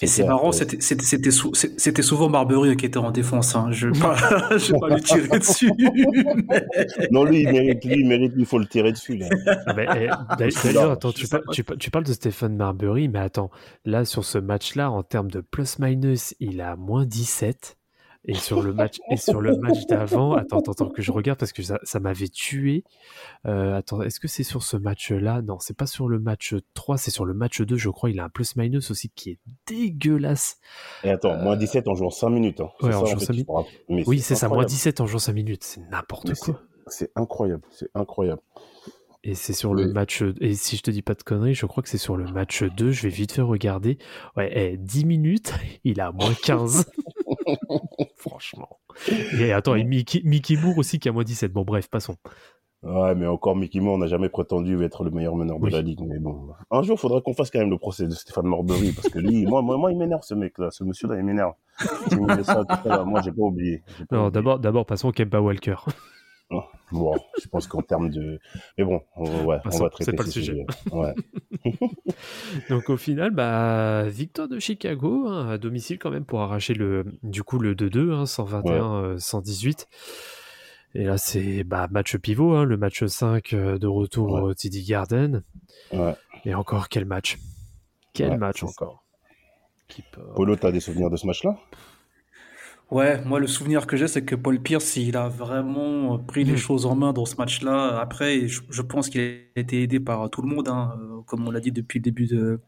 Et 0.01 0.07
c'est 0.07 0.23
marrant, 0.23 0.51
c'était 0.51 0.77
c'était- 0.79 1.03
c'était 1.05 1.31
sou- 1.31 1.53
c'était 1.53 2.01
souvent 2.01 2.29
Marbury 2.29 2.77
qui 2.77 2.85
était 2.85 2.97
en 2.97 3.11
défense. 3.11 3.55
Hein. 3.55 3.67
Je 3.71 3.87
ne 3.87 3.93
vais 4.73 4.79
pas, 4.79 4.89
lui 4.95 5.01
tirer 5.03 5.39
dessus. 5.39 5.71
mais- 5.77 6.65
Non, 7.11 7.23
lui, 7.25 7.41
il 7.41 7.51
mérite, 7.51 7.83
lui, 7.83 7.95
il 7.99 8.07
mérite, 8.07 8.33
il 8.37 8.45
faut 8.45 8.59
le 8.59 8.65
tirer 8.67 8.91
dessus, 8.93 9.17
là. 9.17 9.27
Ah 9.67 9.73
eh, 9.97 10.09
D'ailleurs, 10.63 10.91
attends, 10.91 11.11
tu, 11.11 11.27
par- 11.27 11.41
tu 11.51 11.91
parles 11.91 12.05
de 12.05 12.13
Stephen 12.13 12.55
Marbury, 12.55 13.09
mais 13.09 13.19
attends, 13.19 13.49
là, 13.85 14.05
sur 14.05 14.23
ce 14.23 14.37
match-là, 14.37 14.89
en 14.89 15.03
termes 15.03 15.29
de 15.31 15.41
plus-minus, 15.41 16.33
il 16.39 16.61
a 16.61 16.75
moins 16.75 17.05
17. 17.05 17.77
Et 18.25 18.35
sur 18.35 18.61
le 18.61 18.73
match, 18.73 18.97
et 19.09 19.15
sur 19.17 19.39
le 19.39 19.57
match 19.57 19.85
d'avant, 19.87 20.33
attends, 20.33 20.59
attends, 20.59 20.73
attends, 20.73 20.89
que 20.89 21.01
je 21.01 21.11
regarde 21.11 21.39
parce 21.39 21.53
que 21.53 21.63
ça, 21.63 21.79
ça 21.83 21.99
m'avait 22.01 22.27
tué. 22.27 22.83
Euh, 23.47 23.75
attends, 23.77 24.01
est-ce 24.01 24.19
que 24.19 24.27
c'est 24.27 24.43
sur 24.43 24.61
ce 24.61 24.75
match-là? 24.75 25.41
Non, 25.41 25.57
c'est 25.59 25.75
pas 25.75 25.87
sur 25.87 26.09
le 26.09 26.19
match 26.19 26.53
3, 26.73 26.97
c'est 26.97 27.11
sur 27.11 27.23
le 27.25 27.33
match 27.33 27.61
2, 27.61 27.77
je 27.77 27.89
crois. 27.89 28.09
Il 28.09 28.19
a 28.19 28.25
un 28.25 28.29
plus-minus 28.29 28.91
aussi 28.91 29.09
qui 29.09 29.31
est 29.31 29.39
dégueulasse. 29.67 30.57
Et 31.05 31.09
attends, 31.09 31.37
moins 31.37 31.55
17 31.55 31.87
en 31.87 31.95
jouant 31.95 32.09
5 32.09 32.29
minutes. 32.29 32.59
Hein. 32.59 32.69
Ouais, 32.81 32.91
ça, 32.91 32.99
en 33.01 33.05
jouant 33.05 33.19
fait, 33.19 33.25
cinq 33.25 33.33
qu'il 33.35 33.45
faut 33.45 33.53
rappeler. 33.53 33.79
Mais 33.87 34.03
Oui, 34.05 34.19
c'est 34.19 34.35
ça, 34.35 34.47
moins 34.47 34.57
incroyable. 34.57 34.71
17 34.71 35.01
en 35.01 35.05
jouant 35.07 35.19
5 35.19 35.33
minutes. 35.33 35.63
C'est 35.63 35.89
n'importe 35.89 36.33
quoi. 36.35 36.59
C'est 36.87 37.11
incroyable, 37.15 37.63
c'est 37.71 37.89
incroyable. 37.95 38.41
Et 39.23 39.35
c'est 39.35 39.53
sur 39.53 39.73
le 39.73 39.85
Oui. 39.87 39.93
match. 39.93 40.23
Et 40.41 40.53
si 40.55 40.75
je 40.77 40.81
te 40.81 40.91
dis 40.91 41.01
pas 41.01 41.13
de 41.13 41.23
conneries, 41.23 41.53
je 41.53 41.65
crois 41.65 41.83
que 41.83 41.89
c'est 41.89 41.97
sur 41.97 42.15
le 42.17 42.25
match 42.25 42.63
2. 42.63 42.91
Je 42.91 43.03
vais 43.03 43.09
vite 43.09 43.31
fait 43.33 43.41
regarder. 43.41 43.97
Ouais, 44.37 44.51
eh, 44.73 44.77
10 44.77 45.05
minutes, 45.05 45.53
il 45.83 45.99
a 46.01 46.11
moins 46.11 46.33
15. 46.43 46.85
Franchement. 48.19 48.79
Et 49.39 49.53
attends, 49.53 49.75
et 49.75 49.85
Mickey, 49.85 50.21
Mickey 50.25 50.57
Moore 50.57 50.77
aussi 50.77 50.99
qui 50.99 51.07
a 51.07 51.13
moins 51.13 51.23
17. 51.23 51.53
Bon, 51.53 51.63
bref, 51.63 51.89
passons. 51.89 52.17
Ouais, 52.83 53.15
mais 53.15 53.27
encore 53.27 53.55
Mickey 53.55 53.79
Moore 53.79 53.97
n'a 53.97 54.07
jamais 54.07 54.29
prétendu 54.29 54.81
être 54.83 55.03
le 55.03 55.11
meilleur 55.11 55.35
meneur 55.35 55.59
de 55.59 55.69
la 55.69 55.81
ligue. 55.81 56.01
Mais 56.05 56.19
bon, 56.19 56.49
un 56.69 56.81
jour, 56.81 56.97
il 56.97 56.99
faudra 56.99 57.21
qu'on 57.21 57.33
fasse 57.33 57.49
quand 57.49 57.59
même 57.59 57.69
le 57.69 57.77
procès 57.77 58.07
de 58.07 58.11
Stéphane 58.11 58.47
Marbury 58.47 58.91
parce 58.91 59.09
que 59.09 59.19
lui, 59.19 59.45
moi, 59.47 59.61
moi, 59.61 59.77
moi, 59.77 59.91
il 59.91 59.97
m'énerve 59.97 60.23
ce 60.23 60.33
mec-là, 60.33 60.69
ce 60.71 60.83
monsieur-là, 60.83 61.15
il 61.17 61.23
m'énerve. 61.23 61.53
Moi, 62.17 63.21
j'ai 63.23 63.31
pas 63.31 63.41
oublié. 63.41 63.83
Pas 64.09 64.17
Non, 64.17 64.29
d'abord, 64.29 64.59
d'abord, 64.59 64.85
passons 64.85 65.09
au 65.09 65.11
Kemba 65.11 65.41
Walker. 65.41 65.75
Bon, 66.91 67.15
je 67.39 67.47
pense 67.47 67.67
qu'en 67.67 67.83
termes 67.83 68.09
de, 68.09 68.39
mais 68.77 68.83
bon, 68.83 69.01
on, 69.15 69.45
ouais, 69.45 69.57
on 69.59 69.61
Passons, 69.69 69.83
va 69.83 69.89
traiter 69.91 70.11
c'est 70.11 70.17
pas 70.17 70.23
le 70.23 70.31
sujet. 70.31 70.65
Ouais. 70.91 71.13
Donc 72.69 72.89
au 72.89 72.97
final, 72.97 73.29
bah, 73.31 74.05
victoire 74.07 74.47
de 74.47 74.57
Chicago 74.59 75.27
hein, 75.27 75.49
à 75.49 75.57
domicile 75.59 75.99
quand 75.99 76.09
même 76.09 76.25
pour 76.25 76.41
arracher 76.41 76.73
le, 76.73 77.05
du 77.21 77.43
coup 77.43 77.59
le 77.59 77.75
2-2, 77.75 78.11
hein, 78.13 78.25
121, 78.25 78.93
euh, 79.03 79.17
118. 79.19 79.87
Et 80.95 81.03
là 81.03 81.19
c'est 81.19 81.63
bah, 81.63 81.87
match 81.91 82.17
pivot, 82.17 82.55
hein, 82.55 82.63
le 82.65 82.77
match 82.77 83.05
5 83.05 83.53
euh, 83.53 83.77
de 83.77 83.85
retour 83.85 84.31
Ouais. 84.33 84.41
au 84.41 84.53
TD 84.55 84.81
Garden. 84.83 85.43
Ouais. 85.93 86.15
Et 86.45 86.55
encore 86.55 86.89
quel 86.89 87.05
match 87.05 87.37
Quel 88.13 88.31
Ouais, 88.31 88.37
match 88.37 88.63
encore 88.63 89.03
Polo, 90.35 90.55
t'as 90.55 90.71
des 90.71 90.79
souvenirs 90.79 91.09
de 91.09 91.17
ce 91.17 91.25
match-là? 91.27 91.57
Ouais, 92.91 93.23
moi 93.23 93.39
le 93.39 93.45
souvenir 93.45 93.85
que 93.85 93.95
j'ai, 93.97 94.07
c'est 94.07 94.25
que 94.25 94.33
Paul 94.35 94.59
Pierce, 94.63 94.95
il 94.97 95.15
a 95.15 95.29
vraiment 95.29 96.17
pris 96.17 96.43
les 96.43 96.55
Mm. 96.55 96.57
choses 96.57 96.87
en 96.87 96.95
main 96.95 97.13
dans 97.13 97.25
ce 97.25 97.35
match-là. 97.35 97.99
Après, 97.99 98.47
je, 98.47 98.61
je 98.67 98.81
pense 98.81 99.09
qu'il 99.09 99.21
a 99.21 99.59
été 99.59 99.83
aidé 99.83 99.99
par 99.99 100.27
tout 100.31 100.41
le 100.41 100.47
monde, 100.47 100.67
hein, 100.69 100.97
euh, 100.99 101.21
comme 101.27 101.47
on 101.47 101.51
l'a 101.51 101.59
dit 101.59 101.71
depuis 101.71 101.99
le 101.99 102.03
début 102.03 102.25
de, 102.25 102.59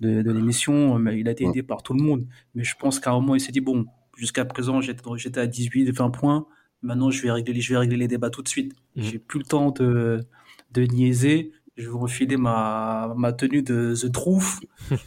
de, 0.00 0.20
de 0.20 0.30
l'émission, 0.32 0.98
mais 0.98 1.18
il 1.18 1.28
a 1.28 1.30
été 1.30 1.44
aidé 1.46 1.62
par 1.62 1.82
tout 1.82 1.94
le 1.94 2.02
monde. 2.02 2.26
Mais 2.54 2.62
je 2.62 2.74
pense 2.78 3.00
qu'à 3.00 3.10
un 3.10 3.14
moment, 3.14 3.34
il 3.36 3.40
s'est 3.40 3.52
dit, 3.52 3.60
bon, 3.62 3.86
jusqu'à 4.16 4.44
présent, 4.44 4.82
j'étais 4.82 5.40
à 5.40 5.46
18, 5.46 5.90
20 5.90 6.10
points. 6.10 6.46
Maintenant, 6.82 7.10
je 7.10 7.22
vais 7.22 7.30
régler, 7.32 7.58
je 7.60 7.72
vais 7.72 7.78
régler 7.78 7.96
les 7.96 8.08
débats 8.08 8.28
tout 8.30 8.42
de 8.42 8.48
suite. 8.48 8.74
Mm. 8.96 9.02
J'ai 9.02 9.18
plus 9.18 9.38
le 9.38 9.44
temps 9.46 9.70
de, 9.70 10.20
de 10.72 10.82
niaiser. 10.82 11.52
Je 11.76 11.88
vais 11.88 11.96
refiler 11.96 12.36
ma, 12.36 13.14
ma 13.16 13.32
tenue 13.32 13.62
de 13.62 13.94
The 13.94 14.12
Truth. 14.12 14.60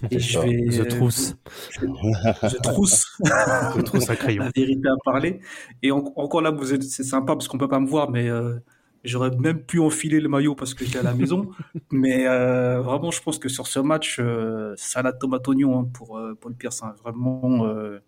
Et 0.09 0.19
je 0.19 0.39
vais. 0.39 0.65
The 0.83 0.87
Trousse. 0.87 1.35
The 1.79 2.61
Trousse. 2.63 3.05
The 3.23 3.83
Trousse 3.83 4.09
à 4.09 4.15
crayon. 4.15 4.43
la 4.45 4.51
vérité 4.55 4.87
à 4.87 4.95
parler. 5.03 5.39
Et 5.83 5.91
en- 5.91 6.03
encore 6.15 6.41
là, 6.41 6.51
vous 6.51 6.73
êtes, 6.73 6.83
c'est 6.83 7.03
sympa 7.03 7.33
parce 7.35 7.47
qu'on 7.47 7.57
peut 7.57 7.67
pas 7.67 7.79
me 7.79 7.87
voir, 7.87 8.09
mais 8.09 8.29
euh, 8.29 8.55
J'aurais 9.03 9.31
même 9.31 9.59
pu 9.61 9.79
enfiler 9.81 10.21
le 10.21 10.29
maillot 10.29 10.55
parce 10.55 10.73
que 10.73 10.85
j'étais 10.85 10.99
à 10.99 11.03
la 11.03 11.13
maison. 11.13 11.49
Mais 11.91 12.25
euh, 12.25 12.81
vraiment, 12.81 13.11
je 13.11 13.21
pense 13.21 13.37
que 13.37 13.49
sur 13.49 13.67
ce 13.67 13.79
match, 13.79 14.17
euh, 14.21 14.73
salade 14.77 15.19
tomate 15.19 15.45
oignon 15.49 15.77
hein, 15.81 15.89
pour 15.93 16.17
euh, 16.17 16.37
Paul 16.39 16.53
Pierce. 16.55 16.81
hein. 16.83 16.95
Vraiment, 17.03 17.65
euh, 17.65 17.99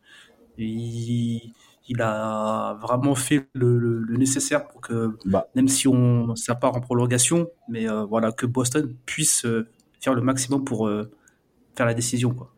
il, 0.58 1.54
il 1.88 2.02
a 2.02 2.78
vraiment 2.82 3.15
fait 3.15 3.48
le, 3.54 3.78
le- 3.80 4.00
le 4.00 4.17
nécessaire 4.17 4.67
pour 4.67 4.82
que, 4.82 5.17
Bah, 5.26 5.48
même 5.56 5.67
si 5.67 5.88
on 5.88 6.36
ça 6.36 6.56
part 6.56 6.76
en 6.76 6.82
prolongation, 6.82 7.48
mais 7.69 7.89
euh, 7.89 8.06
voilà, 8.06 8.32
que 8.32 8.45
Boston 8.45 8.95
puisse 9.06 9.45
euh, 9.45 9.67
faire 10.02 10.13
le 10.15 10.21
maximum 10.21 10.63
pour 10.63 10.88
euh, 10.88 11.12
faire 11.76 11.86
la 11.86 11.93
décision. 11.93 12.34
Quoi. 12.34 12.52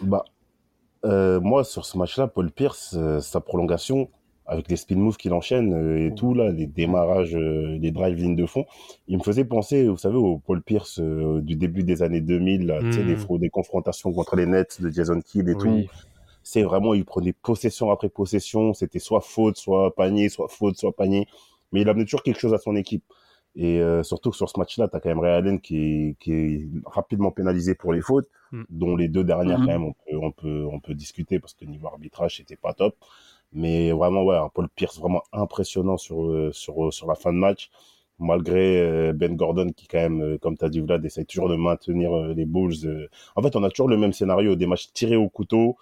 bah, 0.00 0.24
euh, 1.04 1.40
moi, 1.40 1.64
sur 1.64 1.84
ce 1.86 1.98
match-là, 1.98 2.28
Paul 2.28 2.50
Pierce, 2.50 2.94
euh, 2.98 3.20
sa 3.20 3.40
prolongation, 3.40 4.10
avec 4.46 4.68
les 4.70 4.76
spin 4.76 4.96
moves 4.96 5.16
qu'il 5.16 5.32
enchaîne 5.34 5.74
euh, 5.74 6.06
et 6.08 6.14
tout, 6.14 6.34
là, 6.34 6.50
les 6.52 6.66
démarrages, 6.66 7.36
euh, 7.36 7.78
les 7.80 7.90
drives 7.92 8.16
lignes 8.18 8.36
de 8.36 8.46
fond, 8.46 8.64
il 9.08 9.18
me 9.18 9.22
faisait 9.22 9.44
penser, 9.44 9.88
vous 9.88 9.96
savez, 9.98 10.16
au 10.16 10.38
Paul 10.38 10.62
Pierce 10.62 11.00
euh, 11.00 11.40
du 11.42 11.56
début 11.56 11.84
des 11.84 12.02
années 12.02 12.20
2000, 12.20 12.66
là, 12.66 12.84
tu 12.84 12.92
sais, 12.92 13.04
Mm. 13.04 13.04
des, 13.04 13.16
fraudes, 13.16 13.40
des 13.42 13.50
confrontations 13.50 14.12
contre 14.12 14.36
les 14.36 14.46
Nets 14.46 14.80
de 14.82 14.90
Jason 14.90 15.20
Kidd 15.20 15.48
et 15.48 15.56
tout. 15.56 15.84
C'est 16.48 16.62
vraiment, 16.62 16.94
il 16.94 17.04
prenait 17.04 17.32
possession 17.32 17.90
après 17.90 18.08
possession, 18.08 18.72
c'était 18.72 19.00
soit 19.00 19.20
faute, 19.20 19.56
soit 19.56 19.92
panier, 19.96 20.28
soit 20.28 20.46
faute, 20.48 20.76
soit 20.76 20.94
panier, 20.94 21.26
mais 21.72 21.80
il 21.80 21.88
amenait 21.88 22.04
toujours 22.04 22.22
quelque 22.22 22.38
chose 22.38 22.54
à 22.54 22.58
son 22.58 22.76
équipe. 22.76 23.02
Et 23.56 23.80
euh, 23.80 24.04
surtout 24.04 24.30
que 24.30 24.36
sur 24.36 24.48
ce 24.48 24.56
match-là, 24.58 24.86
tu 24.86 24.94
as 24.96 25.00
quand 25.00 25.08
même 25.08 25.18
Ray 25.18 25.32
Allen 25.32 25.60
qui 25.60 25.76
est, 25.78 26.16
qui 26.20 26.32
est 26.32 26.68
rapidement 26.84 27.32
pénalisé 27.32 27.74
pour 27.74 27.92
les 27.92 28.00
fautes, 28.00 28.28
Mm. 28.52 28.62
dont 28.70 28.94
les 28.96 29.08
deux 29.08 29.24
dernières, 29.24 29.58
Mhm. 29.58 29.66
quand 29.66 29.72
même, 29.72 29.84
on 29.84 29.92
peut, 29.92 30.16
on 30.22 30.30
peut, 30.30 30.64
on 30.70 30.78
peut 30.78 30.94
discuter 30.94 31.40
parce 31.40 31.54
que 31.54 31.64
niveau 31.64 31.88
arbitrage, 31.88 32.36
c'était 32.36 32.54
pas 32.54 32.74
top. 32.74 32.94
Mais 33.52 33.90
vraiment, 33.90 34.22
ouais, 34.24 34.36
un 34.36 34.48
Paul 34.48 34.68
Pierce 34.68 34.98
vraiment 35.00 35.22
impressionnant 35.32 35.96
sur, 35.96 36.26
euh, 36.26 36.50
sur, 36.52 36.92
sur 36.92 37.08
la 37.08 37.16
fin 37.16 37.32
de 37.32 37.38
match, 37.38 37.70
malgré 38.20 38.80
euh, 38.80 39.12
Ben 39.12 39.34
Gordon 39.34 39.70
qui, 39.74 39.88
quand 39.88 39.98
même, 39.98 40.20
euh, 40.22 40.38
comme 40.38 40.56
tu 40.56 40.64
as 40.64 40.68
dit, 40.68 40.80
Vlad, 40.80 41.04
essaie 41.04 41.24
toujours 41.24 41.48
de 41.48 41.56
maintenir 41.56 42.12
euh, 42.14 42.34
les 42.34 42.44
Bulls. 42.46 42.74
euh. 42.84 43.08
En 43.34 43.42
fait, 43.42 43.56
on 43.56 43.64
a 43.64 43.70
toujours 43.70 43.88
le 43.88 43.96
même 43.96 44.12
scénario, 44.12 44.54
des 44.54 44.66
matchs 44.66 44.92
tirés 44.92 45.16
au 45.16 45.28
couteau, 45.28 45.76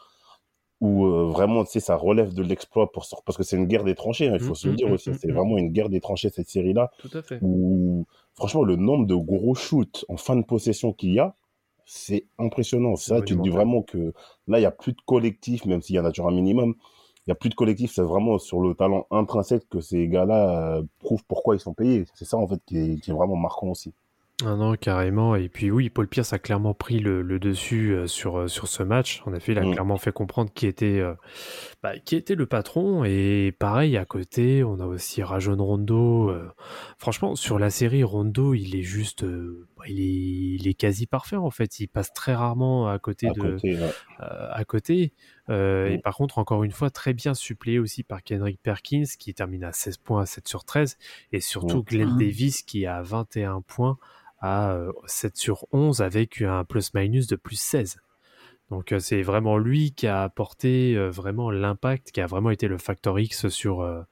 où 0.84 1.06
euh, 1.06 1.24
vraiment, 1.24 1.64
tu 1.64 1.70
sais, 1.72 1.80
ça 1.80 1.96
relève 1.96 2.34
de 2.34 2.42
l'exploit 2.42 2.92
pour 2.92 3.06
parce 3.24 3.38
que 3.38 3.42
c'est 3.42 3.56
une 3.56 3.64
guerre 3.64 3.84
des 3.84 3.94
tranchées, 3.94 4.28
hein, 4.28 4.34
il 4.34 4.40
faut 4.40 4.54
se 4.54 4.66
le 4.66 4.74
mm, 4.74 4.76
dire 4.76 4.92
aussi. 4.92 5.10
mm, 5.10 5.14
C'est 5.14 5.32
vraiment 5.32 5.56
une 5.56 5.70
guerre 5.70 5.88
des 5.88 6.00
tranchées, 6.00 6.28
cette 6.28 6.50
série-là, 6.50 6.90
Tout 6.98 7.10
à 7.14 7.22
fait. 7.22 7.38
où, 7.40 8.06
franchement, 8.34 8.62
le 8.64 8.76
nombre 8.76 9.06
de 9.06 9.14
gros 9.14 9.54
shoots 9.54 10.04
en 10.10 10.18
fin 10.18 10.36
de 10.36 10.44
possession 10.44 10.92
qu'il 10.92 11.14
y 11.14 11.18
a, 11.18 11.34
c'est 11.86 12.26
impressionnant. 12.38 12.96
Ça, 12.96 13.22
tu 13.22 13.34
te 13.34 13.40
dis 13.42 13.48
vraiment 13.48 13.80
que 13.82 14.12
là, 14.46 14.58
il 14.58 14.60
n'y 14.60 14.66
a 14.66 14.70
plus 14.70 14.92
de 14.92 15.00
collectif, 15.06 15.64
même 15.64 15.80
s'il 15.80 15.96
y 15.96 15.98
en 15.98 16.04
a 16.04 16.10
toujours 16.10 16.28
un 16.28 16.34
minimum. 16.34 16.74
Il 17.26 17.30
n'y 17.30 17.32
a 17.32 17.34
plus 17.34 17.48
de 17.48 17.54
collectif, 17.54 17.90
c'est 17.94 18.02
vraiment 18.02 18.38
sur 18.38 18.60
le 18.60 18.74
talent 18.74 19.06
intrinsèque 19.10 19.66
que 19.70 19.80
ces 19.80 20.06
gars-là 20.08 20.76
euh, 20.76 20.82
prouvent 20.98 21.24
pourquoi 21.26 21.56
ils 21.56 21.60
sont 21.60 21.72
payés. 21.72 22.04
C'est 22.14 22.26
ça, 22.26 22.36
en 22.36 22.46
fait, 22.46 22.60
qui 22.66 22.76
est, 22.76 23.00
qui 23.00 23.10
est 23.10 23.14
vraiment 23.14 23.36
marquant 23.36 23.68
aussi. 23.68 23.94
Ah 24.46 24.56
non, 24.56 24.74
carrément. 24.74 25.36
Et 25.36 25.48
puis 25.48 25.70
oui, 25.70 25.88
Paul 25.88 26.06
Pierce 26.06 26.32
a 26.34 26.38
clairement 26.38 26.74
pris 26.74 26.98
le, 26.98 27.22
le 27.22 27.38
dessus 27.38 27.92
euh, 27.94 28.06
sur, 28.06 28.40
euh, 28.40 28.48
sur 28.48 28.68
ce 28.68 28.82
match. 28.82 29.22
En 29.26 29.32
effet, 29.32 29.52
il 29.52 29.58
a 29.58 29.64
Mm. 29.64 29.72
clairement 29.72 29.96
fait 29.96 30.12
comprendre 30.12 30.50
qui 30.52 30.66
était, 30.66 30.98
euh, 31.00 31.14
bah, 31.82 31.98
qui 31.98 32.14
était 32.16 32.34
le 32.34 32.44
patron. 32.46 33.04
Et 33.04 33.54
pareil, 33.58 33.96
à 33.96 34.04
côté, 34.04 34.62
on 34.62 34.80
a 34.80 34.86
aussi 34.86 35.22
Rajon 35.22 35.56
Rondo. 35.56 36.28
euh, 36.30 36.50
franchement, 36.98 37.36
sur 37.36 37.58
la 37.58 37.70
série, 37.70 38.04
Rondo, 38.04 38.52
il 38.54 38.76
est 38.76 38.82
juste... 38.82 39.24
euh, 39.24 39.66
bah, 39.78 39.84
il, 39.88 40.00
est, 40.00 40.60
il 40.60 40.68
est 40.68 40.74
quasi 40.74 41.06
parfait, 41.06 41.36
en 41.36 41.50
fait. 41.50 41.80
Il 41.80 41.86
passe 41.88 42.12
très 42.12 42.34
rarement 42.34 42.88
à 42.88 42.98
côté 42.98 43.28
À 43.28 43.32
de... 43.32 43.40
côté, 43.52 43.76
ouais. 43.76 43.90
à 44.18 44.64
côté. 44.66 45.12
Euh, 45.48 45.88
Et 45.88 45.96
Mm. 45.98 46.02
par 46.02 46.16
contre, 46.16 46.38
encore 46.38 46.64
une 46.64 46.70
fois, 46.72 46.90
très 46.90 47.14
bien 47.14 47.34
suppléé 47.34 47.78
aussi 47.78 48.02
par 48.02 48.22
Kendrick 48.22 48.60
Perkins, 48.62 49.04
qui 49.18 49.32
termine 49.32 49.64
à 49.64 49.72
16 49.72 49.96
points 49.98 50.22
à 50.22 50.26
7 50.26 50.48
sur 50.48 50.64
13. 50.64 50.98
Et 51.32 51.40
surtout 51.40 51.78
Mm. 51.78 51.84
Glenn. 51.84 52.18
Davis, 52.18 52.62
qui 52.62 52.84
a 52.86 53.00
21 53.00 53.60
points 53.62 53.96
à 54.44 54.72
euh, 54.74 54.92
7 55.06 55.36
sur 55.36 55.66
11, 55.72 56.02
avec 56.02 56.42
un 56.42 56.64
plus-minus 56.64 57.26
de 57.26 57.36
plus 57.36 57.56
16. 57.58 57.96
Donc 58.70 58.92
euh, 58.92 58.98
c'est 58.98 59.22
vraiment 59.22 59.58
lui 59.58 59.92
qui 59.92 60.06
a 60.06 60.22
apporté 60.22 60.96
euh, 60.96 61.10
vraiment 61.10 61.50
l'impact, 61.50 62.12
qui 62.12 62.20
a 62.20 62.26
vraiment 62.26 62.50
été 62.50 62.66
le 62.68 62.78
facteur 62.78 63.18
X 63.18 63.48
sur, 63.48 63.80
euh, 63.82 64.02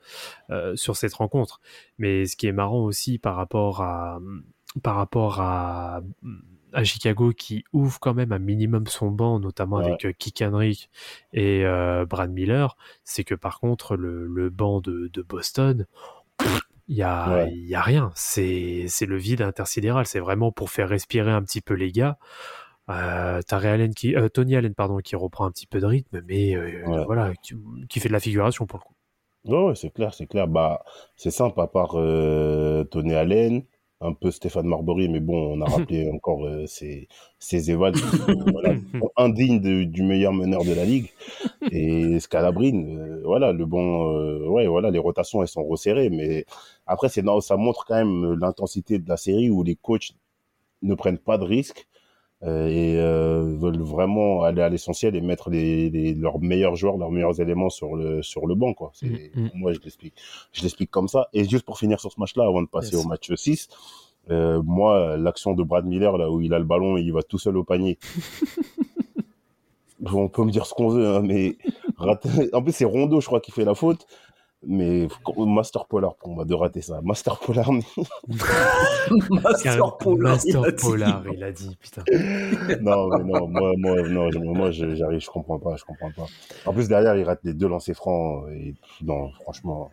euh, 0.50 0.76
sur 0.76 0.96
cette 0.96 1.14
rencontre. 1.14 1.60
Mais 1.98 2.26
ce 2.26 2.36
qui 2.36 2.46
est 2.46 2.52
marrant 2.52 2.84
aussi 2.84 3.18
par 3.18 3.36
rapport 3.36 3.80
à, 3.82 4.20
par 4.82 4.96
rapport 4.96 5.40
à, 5.40 6.00
à 6.74 6.84
Chicago 6.84 7.32
qui 7.32 7.64
ouvre 7.72 7.98
quand 8.00 8.14
même 8.14 8.32
un 8.32 8.38
minimum 8.38 8.86
son 8.86 9.10
banc, 9.10 9.38
notamment 9.40 9.76
Ouais. 9.78 9.86
avec 9.86 10.04
euh, 10.06 10.12
Kick 10.18 10.42
Henrik 10.42 10.90
et 11.32 11.64
euh, 11.64 12.04
Brad 12.06 12.30
Miller, 12.30 12.76
c'est 13.04 13.24
que 13.24 13.34
par 13.34 13.58
contre 13.60 13.96
le, 13.96 14.26
le 14.26 14.50
banc 14.50 14.80
de, 14.80 15.08
de 15.12 15.22
Boston, 15.22 15.86
il 16.92 16.98
y 16.98 17.02
a, 17.02 17.32
Ouais. 17.34 17.50
y 17.54 17.74
a 17.74 17.80
rien. 17.80 18.10
C'est, 18.14 18.86
le 19.06 19.16
vide 19.16 19.40
intersidéral. 19.42 20.06
C'est 20.06 20.20
vraiment 20.20 20.52
pour 20.52 20.70
faire 20.70 20.88
respirer 20.88 21.30
un 21.30 21.42
petit 21.42 21.60
peu 21.62 21.74
les 21.74 21.90
gars. 21.90 22.18
Euh, 22.90 23.40
t'as 23.46 23.58
Ray 23.58 23.70
Allen 23.72 23.94
qui, 23.94 24.14
euh, 24.14 24.28
Tony 24.28 24.56
Allen 24.56 24.74
pardon, 24.74 24.98
qui 24.98 25.16
reprend 25.16 25.46
un 25.46 25.50
petit 25.50 25.66
peu 25.66 25.80
de 25.80 25.86
rythme, 25.86 26.20
mais 26.26 26.54
euh, 26.54 26.84
Ouais. 26.86 27.04
voilà, 27.06 27.32
qui, 27.42 27.54
qui 27.88 28.00
fait 28.00 28.08
de 28.08 28.12
la 28.12 28.20
figuration 28.20 28.66
pour 28.66 28.80
le 28.80 28.84
coup. 28.84 28.94
Ouais, 29.66 29.74
c'est 29.74 29.90
clair, 29.90 30.12
c'est 30.14 30.26
clair. 30.26 30.46
Bah, 30.48 30.84
c'est 31.16 31.30
simple, 31.30 31.60
à 31.60 31.66
part 31.66 31.92
euh, 31.94 32.84
Tony 32.84 33.14
Allen, 33.14 33.62
un 34.02 34.12
peu 34.12 34.30
Stéphane 34.30 34.66
Marbury, 34.66 35.08
mais 35.08 35.20
bon, 35.20 35.56
on 35.58 35.60
a 35.62 35.64
rappelé 35.70 36.10
encore 36.10 36.44
euh, 36.44 36.66
ses, 36.66 37.08
ses 37.38 37.70
voilà, 38.52 38.74
indignes 39.16 39.60
de- 39.60 39.84
du 39.84 40.02
meilleur 40.02 40.32
meneur 40.32 40.64
de 40.64 40.72
la 40.72 40.84
ligue. 40.84 41.10
Et 41.70 42.18
Scalabrine, 42.20 42.98
euh, 42.98 43.22
voilà, 43.24 43.52
le 43.52 43.64
bon, 43.66 44.16
euh, 44.16 44.46
ouais, 44.48 44.66
voilà, 44.66 44.90
les 44.90 44.98
rotations, 44.98 45.42
elles 45.42 45.48
sont 45.48 45.64
resserrées, 45.64 46.10
mais 46.10 46.44
après, 46.86 47.08
c'est 47.08 47.22
ça 47.40 47.56
montre 47.56 47.84
quand 47.86 47.94
même 47.96 48.34
l'intensité 48.38 48.98
de 48.98 49.08
la 49.08 49.16
série 49.16 49.50
où 49.50 49.62
les 49.62 49.76
coachs 49.76 50.12
ne 50.82 50.94
prennent 50.94 51.18
pas 51.18 51.38
de 51.38 51.44
risques 51.44 51.86
euh, 51.86 51.91
et 52.68 52.96
euh, 52.98 53.54
veulent 53.56 53.80
vraiment 53.80 54.42
aller 54.42 54.62
à 54.62 54.68
l'essentiel 54.68 55.14
et 55.14 55.20
mettre 55.20 55.48
les, 55.50 55.90
les- 55.90 56.14
leurs 56.14 56.40
meilleurs 56.40 56.74
joueurs, 56.76 56.96
leurs 56.98 57.10
meilleurs 57.12 57.40
éléments 57.40 57.70
sur 57.70 57.94
le 57.94 58.22
sur 58.22 58.46
le 58.46 58.54
banc 58.56 58.74
quoi. 58.74 58.90
C'est 58.94 59.30
Mm, 59.34 59.42
mm. 59.44 59.50
moi 59.54 59.72
je 59.72 59.78
l'explique, 59.80 60.14
je 60.52 60.62
l'explique 60.62 60.90
comme 60.90 61.08
ça. 61.08 61.28
Et 61.32 61.44
juste 61.48 61.64
pour 61.64 61.78
finir 61.78 62.00
sur 62.00 62.10
ce 62.10 62.18
match-là, 62.18 62.44
avant 62.44 62.62
de 62.62 62.66
passer 62.68 62.96
Yes. 62.96 63.04
au 63.04 63.08
match 63.08 63.32
6, 63.32 63.68
euh, 64.30 64.60
moi 64.64 65.16
l'action 65.16 65.54
de 65.54 65.62
Brad 65.62 65.84
Miller 65.86 66.16
là 66.18 66.28
où 66.30 66.40
il 66.40 66.52
a 66.54 66.58
le 66.58 66.64
ballon 66.64 66.96
et 66.96 67.02
il 67.02 67.12
va 67.12 67.22
tout 67.22 67.38
seul 67.38 67.56
au 67.56 67.62
panier. 67.64 67.98
On 70.04 70.28
peut 70.28 70.42
me 70.44 70.50
dire 70.50 70.66
ce 70.66 70.74
qu'on 70.74 70.88
veut, 70.88 71.06
hein, 71.06 71.22
mais 71.22 71.56
en 71.98 72.62
plus 72.62 72.72
c'est 72.72 72.84
Rondo 72.84 73.20
je 73.20 73.26
crois 73.26 73.40
qui 73.40 73.52
fait 73.52 73.64
la 73.64 73.74
faute. 73.76 74.06
Mais 74.64 75.08
Master 75.36 75.86
Polar 75.86 76.14
pour 76.14 76.28
moi 76.34 76.44
de 76.44 76.54
rater 76.54 76.82
ça. 76.82 77.00
Master 77.02 77.38
Polar, 77.40 77.70
Master 79.30 79.96
Polar, 79.98 80.38
il 80.44 80.54
Master 80.54 80.64
a 80.64 80.70
dit. 80.70 80.82
Polar, 80.82 81.24
il 81.32 81.42
a 81.44 81.52
dit, 81.52 81.76
putain. 81.80 82.04
non, 82.80 83.08
mais 83.08 83.24
non, 83.24 83.48
moi, 83.48 83.72
moi, 83.76 84.02
non, 84.08 84.30
je- 84.30 84.38
moi, 84.38 84.70
j'arrive, 84.70 85.20
je 85.20 85.30
comprends 85.30 85.58
pas, 85.58 85.76
je 85.76 85.84
comprends 85.84 86.10
pas. 86.12 86.26
En 86.66 86.72
plus, 86.72 86.88
derrière, 86.88 87.16
il 87.16 87.24
rate 87.24 87.40
les 87.44 87.54
deux 87.54 87.68
lancers 87.68 87.96
francs, 87.96 88.44
et, 88.52 88.74
non, 89.02 89.30
franchement, 89.42 89.90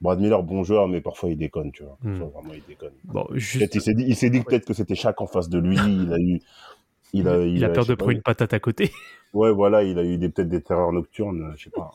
Brad 0.00 0.20
Miller, 0.20 0.42
bon 0.42 0.62
joueur, 0.64 0.86
mais 0.88 1.00
parfois, 1.00 1.30
il 1.30 1.36
déconne, 1.38 1.72
tu 1.72 1.82
vois. 1.82 1.96
Hmm. 2.02 2.14
Vraiment, 2.14 2.54
il 2.54 2.62
déconne. 2.68 2.92
Bon, 3.04 3.26
juste, 3.32 3.74
il 3.74 3.80
s'est 3.80 3.94
dit, 3.94 4.04
il 4.06 4.30
dit 4.30 4.40
peut-être 4.42 4.64
que 4.66 4.74
c'était 4.74 4.94
chaque 4.94 5.20
en 5.20 5.26
face 5.26 5.48
de 5.48 5.58
lui, 5.58 5.76
il 5.76 6.12
a 6.12 6.18
eu, 6.18 6.40
il 7.12 7.28
a, 7.28 7.38
il 7.44 7.64
a 7.64 7.68
peur 7.70 7.86
de 7.86 7.94
prendre 7.94 8.12
une 8.12 8.22
patate 8.22 8.52
à 8.52 8.60
côté. 8.60 8.92
Ouais, 9.32 9.50
voilà, 9.52 9.82
il 9.82 9.98
a 9.98 10.04
eu 10.04 10.18
peut-être 10.18 10.48
des 10.48 10.60
terreurs 10.62 10.92
nocturnes, 10.92 11.52
je 11.56 11.64
sais 11.64 11.70
pas. 11.70 11.90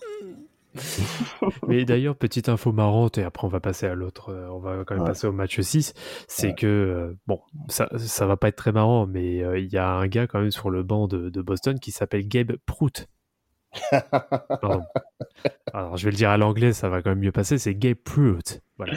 Mais 1.67 1.84
d'ailleurs, 1.86 2.15
petite 2.15 2.47
info 2.49 2.71
marrante, 2.71 3.17
et 3.17 3.23
après 3.23 3.45
on 3.45 3.49
va 3.49 3.60
passer 3.60 3.88
à 3.88 3.95
l'autre, 3.95 4.29
euh, 4.29 4.47
on 4.51 4.60
va 4.60 4.84
quand 4.86 4.93
même 4.95 5.03
Ouais. 5.03 5.10
passer 5.10 5.25
au 5.27 5.32
match 5.32 5.60
6, 5.60 5.93
c'est 6.27 6.47
Ouais. 6.49 6.55
que, 6.55 6.67
euh, 6.67 7.17
bon, 7.27 7.41
ça, 7.69 7.89
ça 7.97 8.25
va 8.27 8.38
pas 8.38 8.49
être 8.49 8.55
très 8.55 8.71
marrant, 8.71 9.08
mais 9.08 9.43
euh, 9.43 9.58
il 9.60 9.67
y 9.71 9.77
a 9.77 9.89
un 9.89 10.08
gars 10.08 10.27
quand 10.27 10.39
même 10.41 10.51
sur 10.51 10.69
le 10.69 10.84
banc 10.84 11.08
de, 11.08 11.29
de 11.29 11.41
Boston 11.41 11.79
qui 11.79 11.91
s'appelle 11.91 12.27
Gabe 12.27 12.53
Prout. 12.65 13.08
Pardon. 14.62 14.84
Alors 15.73 15.95
je 15.97 16.05
vais 16.05 16.12
le 16.12 16.17
dire 16.17 16.29
à 16.32 16.38
l'anglais, 16.38 16.73
ça 16.73 16.89
va 16.89 17.01
quand 17.01 17.10
même 17.12 17.19
mieux 17.19 17.32
passer, 17.32 17.58
c'est 17.58 17.75
Gabe 17.75 17.95
Prout. 17.95 18.62
Voilà. 18.77 18.93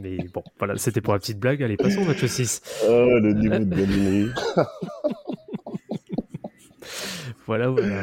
Mais 0.00 0.16
bon, 0.32 0.42
voilà, 0.58 0.76
c'était 0.76 1.00
pour 1.00 1.12
la 1.14 1.18
petite 1.18 1.38
blague, 1.38 1.62
allez, 1.62 1.76
passons 1.76 2.02
au 2.02 2.04
match 2.04 2.24
6. 2.24 2.62
Oh, 2.88 3.18
le 3.20 3.32
niveau 3.32 3.58
de. 3.58 4.32
Voilà, 7.46 7.68
voilà. 7.68 8.02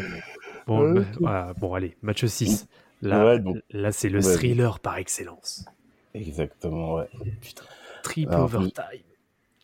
Bon, 0.68 1.06
bah, 1.22 1.54
bon 1.60 1.74
allez, 1.74 1.96
match 2.02 2.26
6. 2.26 2.68
Là, 3.02 3.26
Ouais, 3.26 3.40
donc- 3.40 3.58
là 3.72 3.92
c'est 3.92 4.10
le 4.10 4.26
Ouais. 4.26 4.34
thriller 4.36 4.80
par 4.80 4.98
excellence. 4.98 5.66
Exactement, 6.14 6.96
ouais. 6.96 7.08
Putain, 7.42 7.64
triple 8.04 8.34
overtime. 8.34 9.02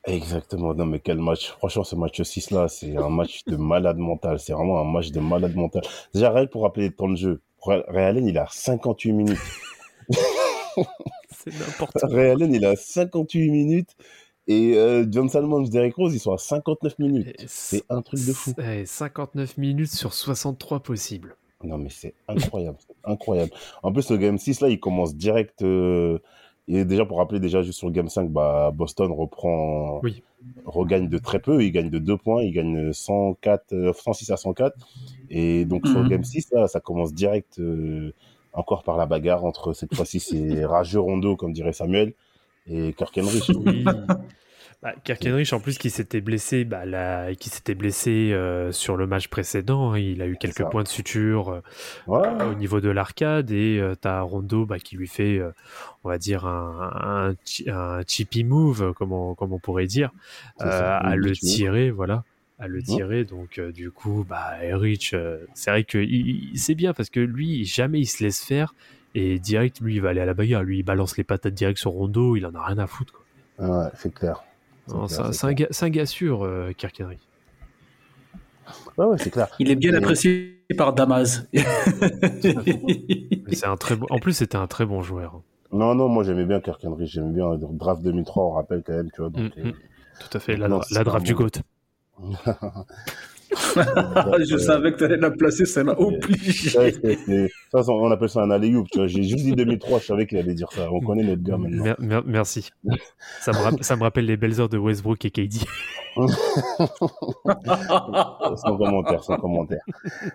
Exactement. 0.05 0.73
Non, 0.73 0.85
mais 0.85 0.99
quel 0.99 1.17
match. 1.17 1.49
Franchement, 1.51 1.83
ce 1.85 1.95
match 1.95 2.21
6 2.21 2.51
là, 2.51 2.67
c'est 2.67 2.97
un 2.97 3.09
match 3.09 3.43
de 3.45 3.55
malade 3.55 3.97
mental. 3.97 4.37
C'est 4.39 4.51
vraiment 4.53 4.79
un 4.81 4.83
match 4.83 5.11
de 5.11 5.19
malade 5.21 5.55
mental. 5.55 5.81
Déjà, 6.13 6.31
rien 6.31 6.45
pour 6.45 6.63
rappeler 6.63 6.87
le 6.89 6.93
temps 6.93 7.07
de 7.09 7.15
jeu. 7.15 7.41
Allen, 7.65 8.27
il 8.27 8.37
a 8.37 8.45
58 8.49 9.13
minutes. 9.13 9.39
C'est 11.31 11.53
n'importe 11.57 11.93
quoi. 11.99 12.09
Ray 12.09 12.31
Allen, 12.31 12.53
il 12.53 12.65
a 12.65 12.75
58 12.75 13.49
minutes. 13.49 13.91
Et 14.47 14.73
euh, 14.77 15.05
John 15.09 15.29
Salmons, 15.29 15.61
Derrick 15.69 15.95
Rose, 15.95 16.13
ils 16.13 16.19
sont 16.19 16.33
à 16.33 16.37
59 16.37 16.99
minutes. 16.99 17.33
C'est 17.47 17.83
un 17.89 18.01
truc 18.01 18.19
de 18.25 18.33
fou. 18.33 18.53
Eh, 18.57 18.85
59 18.85 19.57
minutes 19.57 19.91
sur 19.91 20.13
63 20.13 20.81
possibles. 20.81 21.35
Non, 21.63 21.77
mais 21.77 21.89
c'est 21.89 22.13
incroyable. 22.27 22.77
incroyable. 23.05 23.51
En 23.83 23.93
plus, 23.93 24.09
le 24.11 24.17
Game 24.17 24.37
6, 24.37 24.59
là, 24.59 24.67
il 24.69 24.79
commence 24.81 25.15
direct. 25.15 25.61
euh, 25.61 26.19
Et 26.67 26.83
déjà, 26.83 27.05
pour 27.05 27.19
rappeler, 27.19 27.39
déjà, 27.39 27.61
juste 27.61 27.77
sur 27.79 27.87
le 27.87 27.93
Game 27.93 28.09
5, 28.09 28.29
bah, 28.29 28.71
Boston 28.75 29.11
reprend, 29.13 30.01
Oui. 30.03 30.23
regagne 30.65 31.07
de 31.07 31.17
très 31.19 31.39
peu. 31.39 31.63
Il 31.63 31.71
gagne 31.71 31.89
de 31.89 31.99
2 31.99 32.17
points. 32.17 32.43
Il 32.43 32.51
gagne 32.51 32.91
104, 32.91 33.71
euh, 33.71 33.93
106 33.93 34.29
à 34.31 34.35
104. 34.37 34.75
Et 35.29 35.63
donc, 35.63 35.87
sur 35.87 36.01
le. 36.03 36.09
Game 36.09 36.25
6, 36.25 36.49
là, 36.51 36.67
ça 36.67 36.81
commence 36.81 37.13
direct, 37.13 37.59
euh, 37.59 38.11
encore 38.51 38.83
par 38.83 38.97
la 38.97 39.05
bagarre 39.05 39.45
entre, 39.45 39.71
cette 39.71 39.95
fois-ci, 39.95 40.19
c'est 40.19 40.65
Rageux 40.65 40.99
Rondo, 40.99 41.37
comme 41.37 41.53
dirait 41.53 41.71
Samuel, 41.73 42.13
et 42.67 42.93
Kirk 42.93 43.17
Henry. 43.17 43.41
Oui. 43.57 43.85
Bah, 44.81 44.93
Kirk 45.05 45.25
Henrich, 45.25 45.53
en 45.53 45.61
plus, 45.61 45.77
qui 45.77 45.89
s'était 45.89 46.19
blessé, 46.19 46.65
bah, 46.65 47.33
qui 47.35 47.47
s'était 47.49 47.73
blessé 47.73 48.31
euh, 48.33 48.73
sur 48.73 48.97
le 48.97 49.07
match 49.07 49.29
précédent, 49.29 49.93
hein, 49.93 49.97
il 49.99 50.21
a 50.21 50.27
eu 50.27 50.35
quelques 50.35 50.65
points 50.69 50.83
de 50.83 50.89
suture 50.89 51.49
euh, 51.49 51.61
Ouais. 52.05 52.45
au 52.45 52.53
niveau 52.53 52.81
de 52.81 52.89
l'arcade 52.89 53.49
et 53.51 53.79
euh, 53.79 53.95
t'as 53.95 54.19
Rondo 54.19 54.65
bah, 54.65 54.79
qui 54.79 54.97
lui 54.97 55.07
fait, 55.07 55.37
euh, 55.37 55.51
on 56.03 56.09
va 56.09 56.17
dire, 56.17 56.45
un, 56.45 57.29
un, 57.31 57.35
chi- 57.45 57.69
un 57.69 58.01
chippy 58.05 58.43
move, 58.43 58.91
comme 58.93 59.13
on, 59.13 59.35
comme 59.35 59.53
on 59.53 59.59
pourrait 59.59 59.87
dire, 59.87 60.11
ça, 60.59 60.97
euh, 60.97 60.99
à 61.01 61.15
le 61.15 61.29
move. 61.29 61.33
tirer, 61.35 61.89
voilà, 61.89 62.25
à 62.59 62.67
le 62.67 62.79
Mhm. 62.79 62.83
tirer. 62.83 63.23
Donc, 63.23 63.59
euh, 63.59 63.71
du 63.71 63.89
coup, 63.89 64.25
bah, 64.27 64.55
Henrich, 64.69 65.13
euh, 65.13 65.45
c'est 65.53 65.71
vrai 65.71 65.85
que 65.85 65.97
il- 65.97 66.51
il- 66.51 66.59
c'est 66.59 66.75
bien 66.75 66.93
parce 66.93 67.09
que 67.09 67.21
lui, 67.21 67.63
jamais 67.63 68.01
il 68.01 68.05
se 68.05 68.21
laisse 68.21 68.43
faire 68.43 68.75
et 69.15 69.39
direct, 69.39 69.79
lui, 69.81 69.95
il 69.95 70.01
va 70.01 70.09
aller 70.09 70.21
à 70.21 70.25
la 70.25 70.33
bagarre. 70.33 70.63
Lui, 70.63 70.79
il 70.79 70.83
balance 70.83 71.17
les 71.17 71.23
patates 71.23 71.53
direct 71.53 71.77
sur 71.79 71.91
Rondo, 71.91 72.35
il 72.35 72.45
en 72.45 72.53
a 72.55 72.65
rien 72.65 72.77
à 72.79 72.87
foutre. 72.87 73.13
Quoi. 73.13 73.67
Ouais, 73.67 73.89
c'est 73.95 74.13
clair. 74.13 74.43
C'est 75.07 75.19
un, 75.45 75.49
un 75.49 75.53
gars- 75.53 75.67
c'est 75.71 75.85
un 75.85 75.89
gars 75.89 76.05
sûr, 76.05 76.43
euh, 76.43 76.71
Kirk 76.75 76.99
Henry. 77.01 77.17
Ouais, 78.97 79.05
ouais, 79.05 79.17
c'est 79.17 79.29
clair. 79.29 79.47
Il 79.59 79.69
est 79.71 79.75
bien 79.75 79.93
Et- 79.93 79.95
apprécié 79.97 80.59
par 80.77 80.93
Damas. 80.93 81.45
C'est 83.51 83.65
un 83.67 83.77
très 83.77 83.95
bon... 83.95 84.07
En 84.09 84.19
plus, 84.19 84.33
c'était 84.33 84.55
un 84.55 84.67
très 84.67 84.85
bon 84.85 85.01
joueur. 85.03 85.41
Non, 85.71 85.93
non, 85.95 86.07
moi 86.07 86.23
j'aimais 86.23 86.45
bien 86.45 86.59
Kirk 86.59 86.83
Henry, 86.83 87.07
j'aimais 87.07 87.31
bien 87.33 87.51
euh, 87.51 87.57
draft 87.59 88.01
2003, 88.03 88.43
on 88.45 88.51
rappelle 88.51 88.83
quand 88.85 88.93
même, 88.93 89.09
tu 89.11 89.21
vois. 89.21 89.29
Donc, 89.29 89.55
Mm, 89.55 89.59
euh, 89.59 89.69
mm. 89.69 89.73
Tout 90.19 90.37
à 90.37 90.39
fait, 90.39 90.55
la, 90.55 90.67
Non, 90.67 90.79
draft 90.79 91.07
bon. 91.07 91.19
du 91.19 91.33
GOAT. 91.35 91.49
Je 93.55 94.57
savais 94.57 94.91
que 94.93 94.97
tu 94.97 95.03
allais 95.05 95.17
la 95.17 95.31
placer, 95.31 95.65
ça 95.65 95.83
m'a 95.83 95.93
Ouais, 95.93 96.17
obligé. 96.23 96.69
ça, 96.69 97.91
on 97.91 98.11
appelle 98.11 98.29
ça 98.29 98.41
un 98.41 98.51
alley 98.51 98.73
tu 98.91 98.97
vois. 98.99 99.07
J'ai 99.07 99.23
juste 99.23 99.43
dit 99.43 99.51
2003, 99.53 99.99
je 99.99 100.05
savais 100.05 100.25
qu'il 100.27 100.37
allait 100.37 100.53
dire 100.53 100.71
ça. 100.71 100.91
On 100.91 100.99
connaît 101.01 101.23
notre 101.23 101.43
gars 101.43 101.57
maintenant. 101.57 101.83
Mer- 101.83 101.95
mer- 101.99 102.23
merci. 102.25 102.69
Ça 103.41 103.51
me, 103.51 103.57
rapp- 103.57 103.83
ça 103.83 103.95
me 103.95 104.03
rappelle 104.03 104.25
les 104.25 104.37
belles 104.37 104.59
heures 104.59 104.69
de 104.69 104.77
Westbrook 104.77 105.23
et 105.25 105.31
KD. 105.31 105.59
sans 108.55 108.77
commentaire, 108.77 109.23
sans 109.23 109.37
commentaire. 109.37 109.81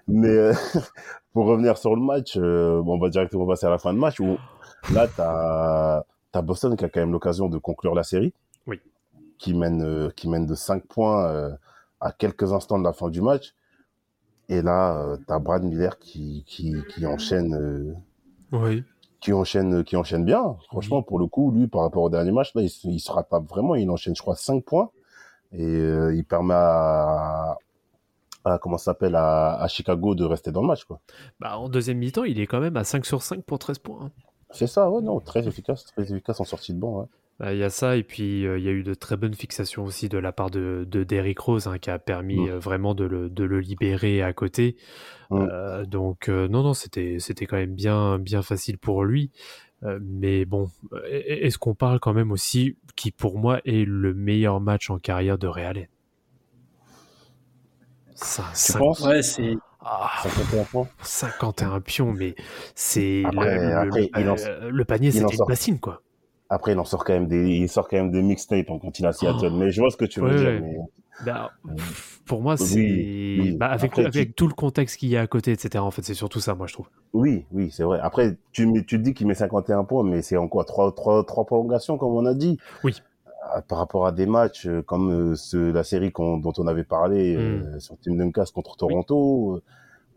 Mais 0.06 0.28
euh, 0.28 0.52
pour 1.32 1.46
revenir 1.46 1.78
sur 1.78 1.94
le 1.94 2.02
match, 2.02 2.36
euh, 2.36 2.82
on 2.86 2.98
va 2.98 3.08
directement 3.08 3.46
passer 3.46 3.66
à 3.66 3.70
la 3.70 3.78
fin 3.78 3.92
de 3.92 3.98
match 3.98 4.20
où 4.20 4.36
là, 4.92 5.06
t'as 5.16 6.02
as 6.32 6.42
Boston 6.42 6.76
qui 6.76 6.84
a 6.84 6.88
quand 6.88 7.00
même 7.00 7.12
l'occasion 7.12 7.48
de 7.48 7.58
conclure 7.58 7.94
la 7.94 8.02
série. 8.04 8.32
Oui. 8.66 8.80
Qui 9.38 9.54
mène, 9.54 9.82
euh, 9.82 10.10
qui 10.14 10.28
mène 10.28 10.46
de 10.46 10.54
5 10.54 10.84
points 10.86 11.26
euh, 11.26 11.50
à 12.00 12.12
quelques 12.12 12.52
instants 12.52 12.78
de 12.78 12.84
la 12.84 12.92
fin 12.92 13.08
du 13.10 13.20
match. 13.20 13.54
Et 14.48 14.62
là, 14.62 14.98
euh, 15.02 15.16
t'as 15.26 15.38
Brad 15.38 15.62
Miller 15.62 15.98
qui, 15.98 16.44
qui, 16.46 16.74
qui 16.94 17.04
enchaîne, 17.06 17.54
euh, 17.54 17.92
Oui. 18.52 18.82
qui 19.20 19.32
enchaîne, 19.32 19.84
qui 19.84 19.96
enchaîne 19.96 20.24
bien. 20.24 20.56
Franchement, 20.68 21.02
pour 21.02 21.18
le 21.18 21.26
coup, 21.26 21.50
lui, 21.50 21.66
par 21.66 21.82
rapport 21.82 22.02
au 22.04 22.08
dernier 22.10 22.32
match, 22.32 22.54
là, 22.54 22.62
il, 22.62 22.70
se- 22.70 22.88
il 22.88 23.00
se 23.00 23.12
rattrape 23.12 23.46
vraiment. 23.46 23.74
Il 23.74 23.90
enchaîne, 23.90 24.16
je 24.16 24.22
crois, 24.22 24.36
5 24.36 24.64
points. 24.64 24.90
Et 25.52 25.64
euh, 25.64 26.14
il 26.14 26.24
permet 26.24 26.54
à, 26.54 27.58
à 28.44 28.58
comment 28.58 28.78
s'appelle, 28.78 29.14
à, 29.16 29.54
à 29.60 29.68
Chicago 29.68 30.14
de 30.14 30.24
rester 30.24 30.50
dans 30.52 30.62
le 30.62 30.66
match, 30.68 30.84
quoi. 30.84 31.00
Bah, 31.40 31.58
en 31.58 31.68
deuxième 31.68 31.98
mi-temps, 31.98 32.24
il 32.24 32.40
est 32.40 32.46
quand 32.46 32.60
même 32.60 32.76
à 32.76 32.84
5 32.84 33.04
sur 33.04 33.22
5 33.22 33.42
pour 33.44 33.58
13 33.58 33.78
points. 33.80 33.98
hein. 34.06 34.10
C'est 34.50 34.66
ça, 34.66 34.88
ouais, 34.90 35.02
non, 35.02 35.20
très 35.20 35.46
efficace, 35.46 35.84
très 35.84 36.04
efficace 36.10 36.40
en 36.40 36.44
sortie 36.44 36.72
de 36.72 36.78
banc, 36.78 37.00
ouais. 37.00 37.06
Bah, 37.38 37.52
Il 37.54 37.58
y 37.58 37.64
a 37.64 37.70
ça, 37.70 37.96
et 37.96 38.02
puis 38.02 38.46
euh, 38.46 38.58
il 38.58 38.64
y 38.64 38.68
a 38.68 38.72
eu 38.72 38.82
de 38.82 38.94
très 38.94 39.16
bonnes 39.16 39.34
fixations 39.34 39.84
aussi 39.84 40.08
de 40.08 40.18
la 40.18 40.32
part 40.32 40.50
de, 40.50 40.84
de 40.88 41.04
Derrick 41.04 41.38
Rose, 41.38 41.66
hein, 41.68 41.78
qui 41.78 41.90
a 41.90 41.98
permis 41.98 42.48
Mm. 42.48 42.50
euh, 42.50 42.58
vraiment 42.58 42.94
de 42.94 43.04
le, 43.04 43.28
de 43.30 43.44
le 43.44 43.60
libérer 43.60 44.22
à 44.22 44.32
côté. 44.32 44.76
Mm. 45.30 45.46
Euh, 45.50 45.84
donc, 45.86 46.28
euh, 46.28 46.48
non, 46.48 46.62
non, 46.62 46.74
c'était 46.74 47.16
c'était 47.20 47.46
quand 47.46 47.56
même 47.56 47.74
bien, 47.74 48.18
bien 48.18 48.42
facile 48.42 48.78
pour 48.78 49.04
lui. 49.04 49.30
Euh, 49.84 49.98
mais 50.02 50.44
bon, 50.44 50.68
est-ce 51.08 51.58
qu'on 51.58 51.74
parle 51.74 52.00
quand 52.00 52.12
même 52.12 52.32
aussi 52.32 52.76
qui, 52.96 53.12
pour 53.12 53.38
moi, 53.38 53.60
est 53.64 53.84
le 53.86 54.12
meilleur 54.14 54.60
match 54.60 54.90
en 54.90 54.98
carrière 54.98 55.38
de 55.38 55.46
Real? 55.46 55.66
Allen 55.68 55.86
Ça, 58.14 58.78
penses? 58.78 59.00
Ouais, 59.00 59.22
c'est. 59.22 59.54
ah, 59.80 60.10
51 60.24 60.64
points 60.64 60.88
51 61.02 61.80
pions, 61.80 62.12
mais 62.12 62.34
c'est 62.74 63.22
le, 63.22 64.80
euh, 64.80 64.84
panier, 64.84 65.12
c'était 65.12 65.36
une 65.36 65.44
bassine, 65.46 65.78
quoi. 65.78 66.02
Après, 66.50 66.72
il 66.72 66.78
en 66.78 66.84
sort 66.84 67.04
quand 67.04 67.12
même 67.12 67.26
des, 67.28 67.48
il 67.50 67.68
sort 67.68 67.88
quand 67.88 67.96
même 67.98 68.10
des 68.10 68.22
mixtapes 68.22 68.70
hein, 68.70 68.78
quand 68.80 68.98
il 68.98 69.04
est 69.04 69.08
à 69.08 69.12
Seattle. 69.12 69.52
Mais 69.52 69.70
je 69.70 69.80
vois 69.80 69.90
ce 69.90 69.96
que 69.96 70.04
tu 70.06 70.20
veux 70.20 70.34
dire. 70.34 70.60
Mais... 70.62 70.78
Bah, 71.24 71.50
pff, 71.76 72.20
pour 72.26 72.40
moi, 72.42 72.56
c'est 72.56 72.76
oui. 72.76 73.56
bah, 73.58 73.66
avec, 73.66 73.90
Après, 73.92 74.04
avec 74.06 74.28
tu- 74.28 74.32
tout 74.34 74.46
le 74.48 74.54
contexte 74.54 74.96
qu'il 74.96 75.08
y 75.10 75.16
a 75.16 75.20
à 75.22 75.26
côté, 75.26 75.52
etc. 75.52 75.84
En 75.84 75.90
fait, 75.90 76.02
c'est 76.02 76.14
surtout 76.14 76.40
ça, 76.40 76.54
moi, 76.54 76.66
je 76.66 76.72
trouve. 76.74 76.86
Oui, 77.12 77.44
oui, 77.52 77.70
c'est 77.70 77.82
vrai. 77.82 77.98
Après, 78.02 78.36
tu, 78.52 78.66
me- 78.66 78.80
tu 78.82 78.96
te 78.98 79.02
dis 79.02 79.14
qu'il 79.14 79.26
met 79.26 79.34
51 79.34 79.84
points, 79.84 80.04
mais 80.04 80.22
c'est 80.22 80.36
en 80.36 80.48
quoi? 80.48 80.64
Trois, 80.64 80.92
trois, 80.94 81.24
trois 81.24 81.44
prolongations, 81.44 81.98
comme 81.98 82.12
on 82.14 82.24
a 82.24 82.34
dit? 82.34 82.58
Oui. 82.84 82.96
Euh, 83.56 83.60
Par 83.68 83.78
rapport 83.78 84.06
à 84.06 84.12
des 84.12 84.26
matchs 84.26 84.66
euh, 84.66 84.82
comme 84.82 85.10
euh, 85.32 85.34
ce- 85.36 85.72
la 85.72 85.84
série 85.84 86.12
dont 86.16 86.52
on 86.56 86.66
avait 86.66 86.84
parlé 86.84 87.34
euh, 87.36 87.78
sur 87.78 87.98
Team 87.98 88.16
Duncast 88.16 88.54
contre 88.54 88.76
Toronto, 88.76 89.56
euh, 89.56 89.62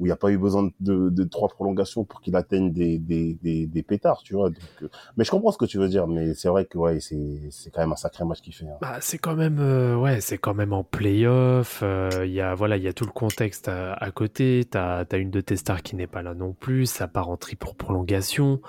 où 0.02 0.06
il 0.06 0.10
n'y 0.10 0.12
a 0.12 0.18
pas 0.18 0.32
eu 0.32 0.38
besoin 0.40 0.64
de, 0.64 0.72
de, 0.80 1.10
de 1.10 1.24
trois 1.26 1.48
prolongations 1.48 2.04
pour 2.04 2.20
qu'il 2.22 2.36
atteigne 2.36 2.74
des, 2.74 2.98
des, 2.98 3.38
des, 3.44 3.68
des 3.68 3.84
pétards, 3.84 4.24
tu 4.24 4.34
vois. 4.34 4.50
Donc, 4.50 4.58
euh, 4.82 4.90
mais 5.16 5.24
je 5.24 5.30
comprends 5.32 5.52
ce 5.52 5.60
que 5.60 5.66
tu 5.66 5.78
veux 5.78 5.88
dire, 5.88 6.08
mais 6.08 6.34
c'est 6.34 6.50
vrai 6.50 6.66
que 6.66 6.78
ouais, 6.80 7.00
c'est 7.00 7.70
quand 7.72 7.82
même 7.82 7.92
un 7.94 7.96
sacré 7.96 8.26
match 8.26 8.42
qu'il 8.42 8.54
fait. 8.54 8.66
hein. 8.66 8.78
Bah, 8.82 8.98
c'est 9.00 9.20
quand 9.20 9.36
même, 9.36 9.60
euh, 9.60 9.96
ouais, 9.96 10.20
c'est 10.20 10.40
quand 10.40 10.56
même 10.56 10.74
en 10.74 10.84
playoff. 10.84 11.82
euh, 11.84 12.26
Il 12.26 12.34
y 12.34 12.42
a, 12.42 12.56
voilà, 12.56 12.78
il 12.78 12.84
y 12.84 12.88
a 12.88 12.94
tout 12.94 13.06
le 13.06 13.12
contexte 13.12 13.68
à, 13.68 13.94
à 13.94 14.10
côté. 14.12 14.66
T'as, 14.70 15.06
as 15.10 15.18
une 15.18 15.30
de 15.30 15.40
tes 15.42 15.56
stars 15.56 15.84
qui 15.84 15.96
n'est 15.96 16.08
pas 16.08 16.24
là 16.24 16.34
non 16.34 16.54
plus. 16.54 16.88
Ça 16.88 17.08
part 17.08 17.30
en 17.30 17.38
tri 17.38 17.56
pour 17.56 17.76
prolongation. 17.76 18.60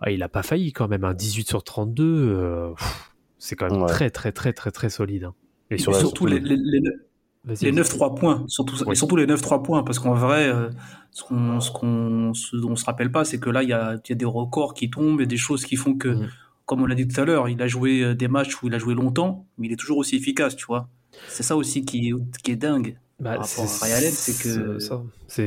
Ah, 0.00 0.10
il 0.10 0.22
a 0.24 0.28
pas 0.28 0.42
failli 0.42 0.72
quand 0.72 0.88
même. 0.88 1.04
Un 1.04 1.14
18 1.14 1.46
sur 1.48 1.62
32, 1.62 2.04
euh, 2.04 2.72
pff, 2.74 3.14
c'est 3.38 3.54
quand 3.54 3.70
même 3.70 3.82
Ouais. 3.82 3.86
très, 3.86 4.10
très, 4.10 4.32
très, 4.32 4.52
très, 4.52 4.72
très 4.72 4.90
solide. 4.90 5.24
hein. 5.24 5.34
Et 5.70 5.74
Et 5.74 5.78
surtout, 5.78 6.00
surtout 6.00 6.26
les, 6.26 6.40
les, 6.40 6.56
les, 6.56 6.80
les 7.44 7.54
vas-y. 7.54 7.72
9-3 7.72 8.14
points, 8.14 8.44
surtout, 8.48 8.76
Oui. 8.86 8.92
et 8.92 8.94
surtout 8.94 9.16
les 9.16 9.26
9-3 9.26 9.62
points, 9.62 9.82
parce 9.82 9.98
qu'en 9.98 10.14
vrai, 10.14 10.46
euh, 10.48 10.70
ce, 11.10 11.22
qu'on, 11.24 11.60
ce, 11.60 11.70
qu'on, 11.70 12.32
ce 12.34 12.56
dont 12.56 12.70
on 12.70 12.76
se 12.76 12.84
rappelle 12.84 13.10
pas, 13.10 13.24
c'est 13.24 13.38
que 13.40 13.50
là, 13.50 13.62
il 13.62 13.68
y 13.68 13.72
a, 13.72 13.94
y 14.08 14.12
a 14.12 14.14
des 14.14 14.24
records 14.24 14.74
qui 14.74 14.90
tombent 14.90 15.20
et 15.20 15.26
des 15.26 15.36
choses 15.36 15.64
qui 15.64 15.76
font 15.76 15.94
que, 15.94 16.08
Mhm. 16.08 16.28
comme 16.66 16.82
on 16.82 16.86
l'a 16.86 16.94
dit 16.94 17.06
tout 17.08 17.20
à 17.20 17.24
l'heure, 17.24 17.48
il 17.48 17.60
a 17.60 17.66
joué 17.68 18.02
euh, 18.02 18.14
des 18.14 18.28
matchs 18.28 18.62
où 18.62 18.68
il 18.68 18.74
a 18.74 18.78
joué 18.78 18.94
longtemps, 18.94 19.46
mais 19.58 19.66
il 19.66 19.72
est 19.72 19.76
toujours 19.76 19.98
aussi 19.98 20.16
efficace, 20.16 20.54
tu 20.56 20.66
vois. 20.66 20.88
C'est 21.28 21.42
ça 21.42 21.56
aussi 21.56 21.84
qui 21.84 22.12
qui 22.42 22.52
est 22.52 22.56
dingue. 22.56 22.96
Bah, 23.22 23.38
c'est 23.44 24.42
que-. 24.42 24.78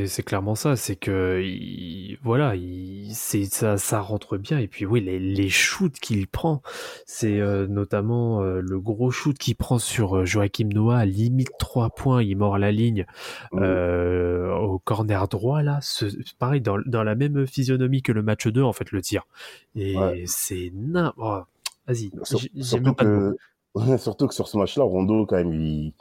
C'est, 0.07 0.23
clairement 0.23 0.55
ça. 0.55 0.75
C'est 0.75 0.95
que 0.95 1.41
il- 1.43 2.17
voilà, 2.23 2.55
il, 2.55 3.11
c'est 3.13 3.43
ça, 3.45 3.77
ça 3.77 3.99
rentre 3.99 4.37
bien. 4.37 4.57
Et 4.59 4.67
puis 4.67 4.85
oui, 4.85 5.01
les, 5.01 5.19
les 5.19 5.49
shoots 5.49 5.99
qu'il 5.99 6.25
prend, 6.27 6.61
c'est 7.05 7.39
euh, 7.39 7.67
notamment 7.67 8.41
euh, 8.41 8.61
le 8.61 8.79
gros 8.79 9.11
shoot 9.11 9.37
qu'il 9.37 9.55
prend 9.55 9.77
sur 9.77 10.17
euh, 10.17 10.25
Joachim 10.25 10.69
Noah, 10.73 11.05
limite 11.05 11.51
3 11.59 11.89
points, 11.91 12.23
il 12.23 12.35
mord 12.37 12.57
la 12.57 12.71
ligne 12.71 13.05
Mm. 13.51 13.59
euh, 13.61 14.55
au 14.55 14.79
corner 14.79 15.27
droit 15.27 15.61
là. 15.61 15.79
Ce, 15.81 16.05
pareil 16.39 16.61
dans, 16.61 16.77
dans 16.85 17.03
la 17.03 17.15
même 17.15 17.45
physionomie 17.45 18.01
que 18.01 18.11
le 18.11 18.23
match 18.23 18.47
2 18.47 18.63
en 18.63 18.73
fait 18.73 18.91
le 18.91 19.01
tir. 19.01 19.27
Et 19.75 19.95
Ouais. 19.97 20.23
c'est 20.25 20.71
na... 20.73 21.13
oh, 21.17 21.41
vas-y, 21.87 22.09
j'ai- 22.55 22.79
même 22.79 22.95
pas 22.95 23.03
de 23.03 23.35
que 23.75 23.97
surtout 23.97 24.27
que 24.27 24.33
sur 24.33 24.47
ce 24.47 24.57
match-là, 24.57 24.83
Rondo 24.85 25.25
quand 25.25 25.35
même 25.35 25.53
il, 25.53 25.93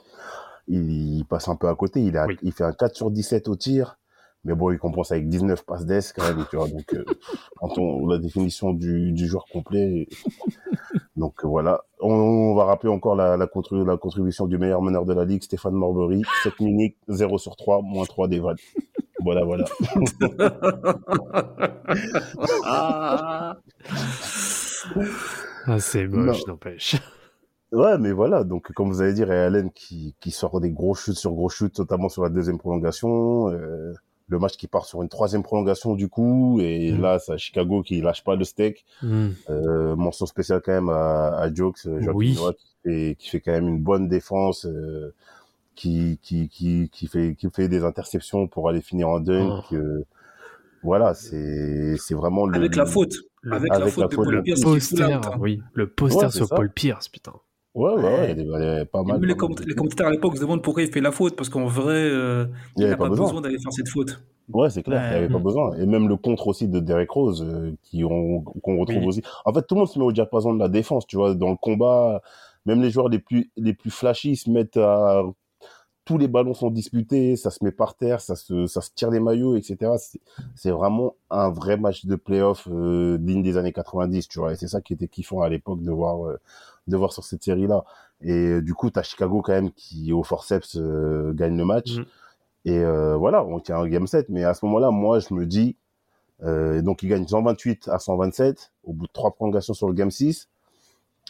il, 0.67 1.17
il 1.19 1.25
passe 1.25 1.47
un 1.47 1.55
peu 1.55 1.67
à 1.67 1.75
côté. 1.75 2.01
Il 2.01 2.17
a 2.17 2.25
Oui. 2.27 2.37
il 2.43 2.51
fait 2.51 2.63
un 2.63 2.73
4 2.73 2.95
sur 2.95 3.11
17 3.11 3.47
au 3.47 3.55
tir, 3.55 3.97
mais 4.43 4.53
bon 4.55 4.71
il 4.71 4.77
compense 4.79 5.11
avec 5.11 5.27
19 5.29 5.63
passes 5.65 5.85
d'ess 5.85 6.13
quand 6.13 6.23
même. 6.23 6.45
Tu 6.49 6.55
vois 6.57 6.67
donc 6.67 6.93
euh, 6.93 7.03
quand 7.57 7.77
on 7.77 8.07
la 8.07 8.17
définition 8.17 8.73
du, 8.73 9.11
du 9.11 9.27
joueur 9.27 9.45
complet. 9.51 10.07
Donc 11.17 11.43
euh, 11.43 11.47
voilà, 11.47 11.81
on, 12.01 12.11
on 12.13 12.55
va 12.55 12.65
rappeler 12.65 12.89
encore 12.89 13.15
la, 13.15 13.37
la, 13.37 13.47
contru- 13.47 13.85
la 13.85 13.95
contribution 13.97 14.47
du 14.47 14.57
meilleur 14.57 14.81
meneur 14.81 15.05
de 15.05 15.13
la 15.13 15.23
ligue, 15.23 15.43
Stéphane 15.43 15.73
Marbury, 15.73 16.23
7 16.43 16.59
minutes, 16.59 16.97
0 17.07 17.37
sur 17.37 17.55
3, 17.55 17.81
moins 17.81 18.05
3 18.05 18.27
des 18.27 18.39
vannes. 18.39 18.57
Voilà, 19.21 19.43
voilà. 19.45 19.65
Ah. 22.65 23.55
Ah, 25.67 25.79
c'est 25.79 26.05
moche, 26.07 26.45
n'empêche. 26.47 26.95
Ouais, 27.75 27.97
mais 27.97 28.11
voilà, 28.11 28.43
donc 28.43 28.71
comme 28.73 28.89
vous 28.89 29.01
avez 29.01 29.13
dit, 29.13 29.23
Ray 29.23 29.37
Allen 29.39 29.69
qui, 29.71 30.15
qui 30.19 30.31
sort 30.31 30.59
des 30.61 30.71
gros 30.71 30.95
shoots 30.95 31.15
sur 31.17 31.31
gros 31.33 31.49
shoots, 31.49 31.77
notamment 31.79 32.09
sur 32.09 32.23
la 32.23 32.29
deuxième 32.29 32.57
prolongation, 32.57 33.49
euh, 33.49 33.93
le 34.29 34.39
match 34.39 34.55
qui 34.57 34.67
part 34.67 34.85
sur 34.85 35.01
une 35.03 35.09
troisième 35.09 35.43
prolongation 35.43 35.93
du 35.93 36.07
coup, 36.09 36.59
et 36.61 36.91
Mhm. 36.93 37.01
là, 37.01 37.19
c'est 37.19 37.37
Chicago 37.37 37.83
qui 37.83 38.01
lâche 38.01 38.23
pas 38.23 38.35
le 38.35 38.43
steak. 38.43 38.85
Hmm. 39.03 39.29
Euh, 39.49 39.95
mention 39.95 40.25
spéciale 40.25 40.61
quand 40.65 40.71
même 40.71 40.89
à, 40.89 41.37
à 41.37 41.53
Jokes, 41.53 41.85
euh, 41.85 42.11
Oui. 42.13 42.35
Qui, 42.35 42.75
fait, 42.83 43.15
qui 43.19 43.29
fait 43.29 43.39
quand 43.41 43.51
même 43.51 43.67
une 43.67 43.81
bonne 43.83 44.07
défense, 44.07 44.65
euh, 44.65 45.13
qui, 45.75 46.17
qui, 46.23 46.47
qui, 46.49 46.89
qui, 46.91 47.07
fait, 47.07 47.35
qui 47.35 47.47
fait 47.53 47.67
des 47.67 47.83
interceptions 47.83 48.47
pour 48.47 48.69
aller 48.69 48.81
finir 48.81 49.09
en 49.09 49.19
dunk. 49.19 49.63
Oh. 49.71 49.75
euh, 49.75 50.05
Voilà, 50.83 51.13
c'est 51.15 51.97
c'est 51.97 52.13
vraiment 52.13 52.45
le, 52.45 52.55
Avec 52.55 52.75
la 52.75 52.85
faute. 52.85 53.15
Le- 53.41 53.53
Avec, 53.55 53.69
la 53.69 53.75
avec 53.77 53.89
faute 53.93 54.01
la 54.03 54.07
de 54.07 54.13
faute, 54.15 54.25
Paul 54.25 54.43
Pierce 54.43 54.61
poster, 54.61 55.19
oui, 55.39 55.61
le 55.73 55.87
poster 55.87 56.25
Ouais, 56.25 56.31
sur 56.31 56.47
ça. 56.47 56.55
Paul 56.55 56.71
Pierce, 56.71 57.09
putain. 57.09 57.33
Ouais, 57.75 57.91
ouais, 57.93 58.01
ouais, 58.03 58.23
il 58.23 58.27
y 58.29 58.31
a 58.31 58.33
des- 58.35 58.43
il 58.43 58.49
y 58.77 58.79
a 58.81 58.85
pas 58.85 59.03
mal. 59.03 59.19
même 59.19 59.29
les, 59.29 59.35
commentateurs 59.35 60.07
à 60.07 60.11
l'époque 60.11 60.35
se 60.37 60.41
demandent 60.41 60.63
pourquoi 60.63 60.83
il 60.83 60.91
fait 60.91 61.01
la 61.01 61.11
faute, 61.11 61.35
parce 61.35 61.49
qu'en 61.49 61.65
vrai, 61.67 61.93
euh, 61.93 62.45
Il 62.77 62.79
y 62.79 62.81
il 62.81 62.83
avait 62.85 62.91
n'a 62.91 62.97
pas 62.97 63.03
pas 63.05 63.09
besoin. 63.09 63.25
besoin 63.27 63.41
d'aller 63.41 63.59
faire 63.59 63.73
cette 63.73 63.89
faute. 63.89 64.23
Ouais, 64.53 64.69
c'est 64.69 64.83
clair, 64.83 65.03
il 65.07 65.09
n'y 65.11 65.15
avait 65.17 65.29
pas 65.33 65.39
besoin. 65.39 65.75
Et 65.77 65.85
même 65.85 66.07
le 66.07 66.15
contre 66.17 66.47
aussi 66.47 66.67
de 66.69 66.79
Derek 66.79 67.09
Rose, 67.09 67.43
euh, 67.45 67.73
qu'on 68.61 68.77
retrouve 68.79 68.99
Oui. 69.01 69.07
aussi. 69.07 69.23
En 69.43 69.53
fait, 69.53 69.63
tout 69.67 69.75
le 69.75 69.79
monde 69.79 69.89
se 69.89 69.99
met 69.99 70.05
au 70.05 70.11
diapason 70.11 70.53
de 70.53 70.59
la 70.59 70.69
défense, 70.69 71.05
tu 71.07 71.17
vois, 71.17 71.33
dans 71.35 71.49
le 71.49 71.57
combat. 71.57 72.21
Même 72.65 72.81
les 72.81 72.89
joueurs 72.91 73.09
les 73.09 73.19
plus 73.19 73.51
les 73.57 73.73
plus 73.73 73.91
flashy 73.91 74.35
se 74.37 74.49
mettent 74.49 74.77
à 74.77 75.23
tous 76.05 76.17
les 76.19 76.27
ballons 76.27 76.53
sont 76.53 76.69
disputés, 76.69 77.35
ça 77.35 77.49
se 77.49 77.63
met 77.63 77.71
par 77.71 77.95
terre, 77.95 78.21
ça 78.21 78.35
se 78.35 78.67
ça 78.67 78.81
se 78.81 78.91
tire 78.93 79.09
les 79.09 79.19
maillots, 79.19 79.55
etc. 79.57 79.97
C'est- 79.97 80.19
C'est 80.55 80.71
vraiment 80.71 81.15
un 81.31 81.49
vrai 81.49 81.77
match 81.77 82.05
de 82.05 82.15
playoff 82.15 82.67
euh, 82.71 83.17
digne 83.19 83.41
des 83.43 83.57
années 83.57 83.73
90, 83.73 84.27
tu 84.27 84.39
vois. 84.39 84.53
Et 84.53 84.55
c'est 84.55 84.67
ça 84.67 84.81
qui 84.81 84.93
était 84.93 85.07
kiffant 85.07 85.41
à 85.41 85.49
l'époque 85.49 85.81
de 85.81 85.91
voir 85.91 86.25
euh, 86.27 86.39
de 86.87 86.97
voir 86.97 87.11
sur 87.13 87.23
cette 87.23 87.43
série-là. 87.43 87.83
Et 88.21 88.31
euh, 88.33 88.61
du 88.61 88.73
coup, 88.73 88.89
t'as 88.89 89.03
Chicago 89.03 89.41
quand 89.41 89.53
même 89.53 89.71
qui 89.71 90.13
au 90.13 90.23
forceps 90.23 90.77
euh, 90.77 91.33
gagne 91.33 91.57
le 91.57 91.65
match. 91.65 91.97
Mhm. 91.97 92.05
Et 92.65 92.79
euh, 92.79 93.15
voilà, 93.15 93.43
on 93.43 93.59
tient 93.59 93.77
un 93.77 93.87
game 93.87 94.07
set. 94.07 94.27
Mais 94.29 94.43
à 94.43 94.53
ce 94.53 94.65
moment-là, 94.65 94.91
moi, 94.91 95.19
je 95.19 95.33
me 95.33 95.45
dis, 95.45 95.75
euh, 96.43 96.81
donc 96.81 97.03
il 97.03 97.09
gagne 97.09 97.27
128 97.27 97.87
à 97.89 97.99
127 97.99 98.71
au 98.83 98.93
bout 98.93 99.07
de 99.07 99.11
trois 99.11 99.31
prolongations 99.31 99.73
sur 99.73 99.87
le 99.87 99.93
game 99.93 100.11
6. 100.11 100.47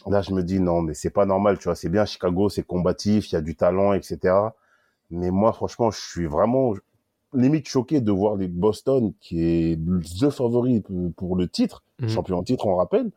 Là, 0.06 0.22
je 0.22 0.32
me 0.32 0.42
dis, 0.42 0.60
non, 0.60 0.82
mais 0.82 0.94
c'est 0.94 1.10
pas 1.10 1.26
normal, 1.26 1.58
tu 1.58 1.64
vois. 1.64 1.74
C'est 1.74 1.88
bien 1.88 2.04
Chicago, 2.04 2.48
c'est 2.48 2.62
combatif, 2.62 3.30
il 3.30 3.34
y 3.34 3.38
a 3.38 3.40
du 3.40 3.56
talent, 3.56 3.92
etc. 3.92 4.34
Mais 5.10 5.30
moi, 5.30 5.52
franchement, 5.52 5.90
je 5.90 6.00
suis 6.00 6.26
vraiment 6.26 6.74
limite 7.32 7.66
choqué 7.68 8.00
de 8.00 8.12
voir 8.12 8.36
les 8.36 8.46
Boston, 8.48 9.12
qui 9.20 9.42
est 9.42 9.76
the 10.20 10.30
favori 10.30 10.82
pour 11.16 11.36
le 11.36 11.48
titre, 11.48 11.82
Mhm. 12.00 12.08
champion 12.08 12.38
en 12.38 12.42
titre, 12.42 12.66
on 12.66 12.76
rappelle, 12.76 13.10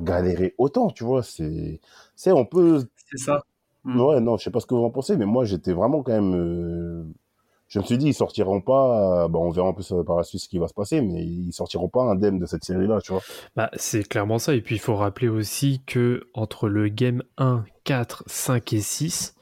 galérer 0.00 0.54
autant, 0.58 0.90
tu 0.90 1.04
vois. 1.04 1.22
C'est, 1.22 1.80
c'est, 2.16 2.32
on 2.32 2.44
peut, 2.44 2.86
C'est 3.10 3.18
ça. 3.18 3.42
Mm. 3.84 4.00
Ouais, 4.00 4.20
non, 4.20 4.36
je 4.36 4.44
sais 4.44 4.50
pas 4.50 4.60
ce 4.60 4.66
que 4.66 4.74
vous 4.74 4.84
en 4.84 4.90
pensez, 4.90 5.16
mais 5.16 5.26
moi, 5.26 5.44
j'étais 5.44 5.72
vraiment 5.72 6.02
quand 6.02 6.12
même. 6.12 6.34
euh, 6.34 7.04
Je 7.68 7.78
me 7.80 7.84
suis 7.84 7.98
dit, 7.98 8.08
ils 8.08 8.14
sortiront 8.14 8.60
pas. 8.60 9.24
euh, 9.24 9.28
Bah, 9.28 9.38
on 9.40 9.50
verra 9.50 9.68
un 9.68 9.72
peu 9.74 9.82
ça 9.82 9.96
par 10.06 10.16
la 10.16 10.22
suite 10.24 10.42
ce 10.42 10.48
qui 10.48 10.58
va 10.58 10.68
se 10.68 10.74
passer, 10.74 11.00
mais 11.02 11.24
ils 11.24 11.52
sortiront 11.52 11.88
pas 11.88 12.02
indemnes 12.04 12.38
de 12.38 12.46
cette 12.46 12.64
série-là, 12.64 13.00
tu 13.02 13.12
vois. 13.12 13.24
Bah, 13.56 13.70
c'est 13.74 14.04
clairement 14.08 14.38
ça. 14.38 14.54
Et 14.54 14.60
puis, 14.60 14.76
il 14.76 14.80
faut 14.80 14.94
rappeler 14.96 15.28
aussi 15.28 15.82
que 15.86 16.28
entre 16.34 16.68
le 16.68 16.88
game 16.88 17.22
1, 17.38 17.64
4, 17.84 18.24
5 18.26 18.72
et 18.72 18.80
6, 18.80 19.34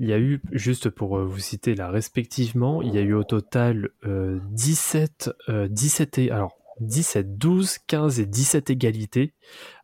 il 0.00 0.08
y 0.08 0.12
a 0.12 0.18
eu, 0.18 0.42
juste 0.52 0.90
pour 0.90 1.18
euh, 1.18 1.24
vous 1.24 1.38
citer 1.38 1.74
là 1.74 1.90
respectivement, 1.90 2.82
il 2.82 2.94
y 2.94 2.98
a 2.98 3.02
eu 3.02 3.14
au 3.14 3.24
total 3.24 3.90
euh, 4.06 4.38
17, 4.50 5.30
euh, 5.48 5.68
17 5.68 6.18
et, 6.18 6.30
alors, 6.30 6.57
17, 6.80 7.38
12, 7.38 7.78
15 7.86 8.20
et 8.20 8.26
17 8.26 8.70
égalités, 8.70 9.34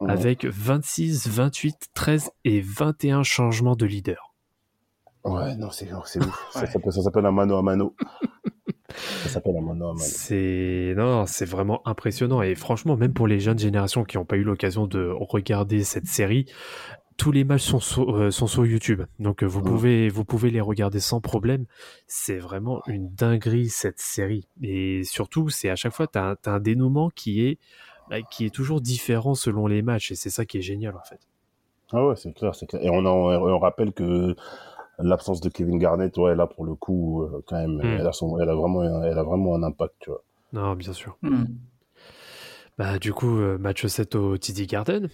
Mhm. 0.00 0.10
avec 0.10 0.44
26, 0.44 1.26
28, 1.28 1.76
13 1.94 2.30
et 2.44 2.60
21 2.60 3.22
changements 3.22 3.76
de 3.76 3.86
leader. 3.86 4.32
Ouais, 5.24 5.56
non, 5.56 5.70
c'est 5.70 5.88
c'est 6.04 6.22
ouf. 6.22 6.48
Ça 6.52 6.60
Ouais. 6.60 6.66
s'appelle- 6.66 6.92
Ça 6.92 7.02
s'appelle 7.02 7.24
un 7.26 7.32
mano 7.32 7.56
à 7.56 7.62
mano. 7.62 7.94
ça 9.22 9.28
s'appelle 9.30 9.56
un 9.56 9.62
mano 9.62 9.86
à 9.90 9.92
mano. 9.94 10.04
C'est 10.06 10.92
non, 10.96 11.24
c'est 11.26 11.46
vraiment 11.46 11.80
impressionnant 11.88 12.42
et 12.42 12.54
franchement 12.54 12.96
même 12.96 13.14
pour 13.14 13.26
les 13.26 13.40
jeunes 13.40 13.58
générations 13.58 14.04
qui 14.04 14.18
n'ont 14.18 14.24
pas 14.26 14.36
eu 14.36 14.42
l'occasion 14.44 14.86
de 14.86 15.08
regarder 15.18 15.82
cette 15.82 16.06
série, 16.06 16.46
tous 17.16 17.30
les 17.32 17.44
matchs 17.44 17.62
sont 17.62 17.80
sur, 17.80 18.16
euh, 18.16 18.30
sont 18.30 18.46
sur 18.46 18.66
YouTube. 18.66 19.02
Donc 19.18 19.42
euh, 19.42 19.46
vous 19.46 19.62
pouvez 19.62 20.08
vous 20.08 20.24
pouvez 20.24 20.50
les 20.50 20.60
regarder 20.60 21.00
sans 21.00 21.20
problème. 21.20 21.66
C'est 22.06 22.38
vraiment 22.38 22.82
une 22.86 23.08
dinguerie 23.14 23.68
cette 23.68 23.98
série 24.00 24.48
et 24.62 25.02
surtout 25.04 25.48
c'est 25.48 25.70
à 25.70 25.76
chaque 25.76 25.92
fois 25.92 26.06
tu 26.06 26.18
as, 26.18 26.36
un 26.46 26.60
dénouement 26.60 27.10
qui 27.10 27.44
est 27.46 27.58
bah, 28.10 28.20
qui 28.22 28.44
est 28.46 28.50
toujours 28.54 28.80
différent 28.80 29.34
selon 29.34 29.66
les 29.66 29.82
matchs 29.82 30.10
et 30.12 30.14
c'est 30.14 30.30
ça 30.30 30.44
qui 30.44 30.58
est 30.58 30.62
génial 30.62 30.96
en 30.96 31.04
fait. 31.08 31.20
Ah 31.92 32.04
ouais, 32.06 32.16
c'est 32.16 32.32
clair, 32.32 32.54
c'est 32.54 32.66
clair. 32.66 32.82
Et 32.82 32.90
on, 32.90 32.98
en- 33.06 33.30
on 33.30 33.58
rappelle 33.58 33.92
que 33.92 34.34
l'absence 34.98 35.40
de 35.40 35.48
Kevin 35.48 35.78
Garnett, 35.78 36.16
ouais, 36.18 36.34
là, 36.34 36.46
pour 36.46 36.64
le 36.64 36.74
coup, 36.74 37.22
euh, 37.22 37.42
quand 37.46 37.56
même, 37.56 37.76
Mm. 37.76 37.98
elle, 38.00 38.06
a 38.06 38.12
son, 38.12 38.38
elle, 38.40 38.48
a 38.48 38.54
vraiment, 38.54 38.82
elle 39.04 39.18
a 39.18 39.22
vraiment 39.22 39.54
un 39.54 39.62
impact, 39.62 39.94
tu 40.00 40.10
vois. 40.10 40.22
Non, 40.52 40.74
bien 40.74 40.92
sûr. 40.92 41.16
Mm. 41.22 41.44
Bah 42.78 42.98
du 42.98 43.12
coup 43.12 43.28
match 43.60 43.86
7 43.86 44.16
au 44.16 44.36
TD 44.36 44.66
Garden. 44.66 45.08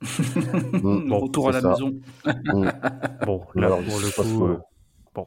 Mm. 0.00 1.08
Bon, 1.08 1.18
Retour 1.18 1.48
à 1.48 1.52
la 1.52 1.60
ça. 1.60 1.68
maison. 1.70 1.92
Bon, 3.26 3.42
là 3.54 3.66
Alors, 3.66 3.82
pour 3.82 3.98
le 4.00 4.10
coup 4.14 4.46
que- 4.46 4.52
euh, 5.20 5.24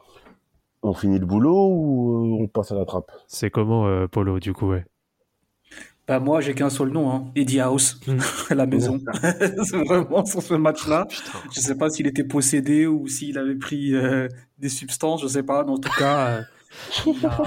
On 0.82 0.94
finit 0.94 1.18
le 1.18 1.26
boulot 1.26 1.68
ou 1.68 2.38
euh, 2.40 2.42
on 2.44 2.48
passe 2.48 2.72
à 2.72 2.74
la 2.74 2.84
trappe? 2.84 3.12
C'est 3.28 3.50
comment 3.50 3.86
euh, 3.86 4.06
Polo 4.08 4.40
du 4.40 4.52
coup 4.52 4.70
ouais? 4.70 4.84
Bah, 6.08 6.18
moi, 6.18 6.40
j'ai 6.40 6.52
qu'un 6.54 6.68
seul 6.70 6.88
nom, 6.88 7.12
hein. 7.12 7.26
Eddie 7.36 7.60
House, 7.60 8.00
Mm. 8.08 8.18
à 8.50 8.54
la 8.56 8.66
maison. 8.66 8.98
c'est 9.64 9.84
vraiment 9.84 10.24
sur 10.24 10.42
ce 10.42 10.54
match-là. 10.54 11.06
Je 11.54 11.60
sais 11.60 11.76
pas 11.76 11.88
s'il 11.90 12.06
était 12.08 12.24
possédé 12.24 12.86
ou 12.88 13.06
s'il 13.06 13.38
avait 13.38 13.54
pris 13.54 13.94
euh, 13.94 14.26
des 14.58 14.68
substances, 14.68 15.22
je 15.22 15.28
sais 15.28 15.44
pas. 15.44 15.62
Mais 15.64 15.70
en 15.70 15.78
tout 15.78 15.92
cas, 15.96 16.26
euh, 16.28 16.42
il 17.06 17.24
a, 17.26 17.38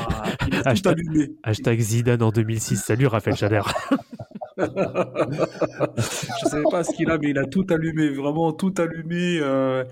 il 0.48 0.56
a 0.56 0.62
tout 0.64 0.70
Hashtag- 0.70 0.92
allumé. 0.94 1.32
Hashtag 1.44 1.80
Zidane 1.80 2.24
en 2.24 2.32
2006. 2.32 2.78
Salut 2.78 3.08
Raphaël 3.08 3.36
Chader. 3.36 3.62
Je 4.58 6.45
sais 6.49 6.64
pas 6.72 6.84
ce 6.84 6.91
qu'il 6.95 7.10
a, 7.12 7.18
mais 7.18 7.30
il 7.30 7.38
a 7.38 7.45
tout 7.45 7.66
allumé, 7.70 8.10
vraiment 8.10 8.51
tout 8.53 8.74
allumé. 8.78 9.39
euh, 9.41 9.84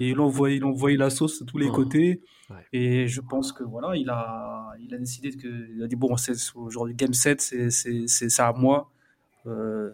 et 0.00 0.08
il 0.10 0.20
envoyait, 0.20 0.56
il 0.56 0.64
envoyait 0.64 0.96
la 0.96 1.10
sauce 1.10 1.40
de 1.40 1.46
tous 1.46 1.58
les 1.58 1.68
Oh. 1.68 1.72
côtés. 1.72 2.20
Ouais. 2.50 2.56
Et 2.72 3.06
je 3.08 3.20
pense 3.20 3.52
que 3.52 3.62
voilà, 3.62 3.96
il 3.96 4.10
a, 4.10 4.72
il 4.80 4.92
a 4.94 4.98
décidé 4.98 5.30
que, 5.30 5.46
il 5.76 5.82
a 5.82 5.86
dit 5.86 5.96
bon, 5.96 6.16
c'est 6.16 6.32
aujourd'hui 6.56 6.94
game 6.94 7.12
7, 7.14 7.40
c'est, 7.40 7.70
c'est, 7.70 8.04
c'est 8.06 8.28
ça 8.28 8.48
à 8.48 8.52
moi. 8.52 8.90
Euh, 9.46 9.90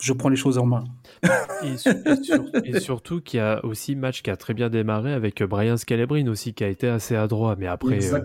je 0.00 0.12
prends 0.12 0.28
les 0.28 0.36
choses 0.36 0.58
en 0.58 0.66
main. 0.66 0.84
Et, 1.64 1.76
su- 1.76 1.88
et 1.90 2.22
sur- 2.22 2.44
et 2.62 2.78
surtout 2.78 3.20
qu'il 3.20 3.38
y 3.38 3.40
a 3.40 3.64
aussi 3.64 3.96
match 3.96 4.22
qui 4.22 4.30
a 4.30 4.36
très 4.36 4.54
bien 4.54 4.70
démarré 4.70 5.12
avec 5.12 5.42
euh, 5.42 5.48
Brian 5.48 5.76
Scalabrine 5.76 6.28
aussi 6.28 6.54
qui 6.54 6.62
a 6.62 6.68
été 6.68 6.86
assez 6.86 7.16
adroit. 7.16 7.56
Mais 7.58 7.66
après, 7.66 7.98
euh, 8.14 8.20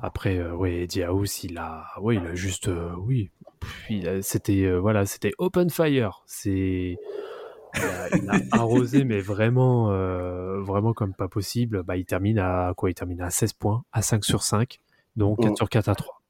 après, 0.00 0.38
euh, 0.38 0.54
ouais, 0.54 0.84
il 0.84 1.58
a, 1.58 1.84
ouais, 2.00 2.14
il 2.14 2.24
a 2.24 2.34
juste, 2.36 2.68
euh, 2.68 2.90
oui, 3.04 3.30
C'était, 4.22 4.64
euh, 4.64 4.78
voilà, 4.78 5.06
c'était 5.06 5.32
open 5.38 5.70
fire. 5.70 6.22
C'est, 6.26 6.98
il 8.14 8.30
a, 8.30 8.38
arrosé, 8.52 9.04
mais 9.04 9.20
vraiment, 9.20 9.90
euh, 9.90 10.60
vraiment 10.60 10.92
comme 10.92 11.14
pas 11.14 11.28
possible. 11.28 11.82
Bah, 11.82 11.96
il 11.96 12.04
termine 12.04 12.38
à 12.38 12.72
quoi 12.76 12.90
Il 12.90 12.94
termine 12.94 13.20
à 13.20 13.30
16 13.30 13.52
points, 13.54 13.84
à 13.92 14.02
5 14.02 14.24
sur 14.24 14.42
5, 14.42 14.80
donc 15.16 15.38
4 15.40 15.50
Mm. 15.52 15.56
sur 15.56 15.68
4 15.68 15.88
à 15.88 15.94
3. 15.94 16.22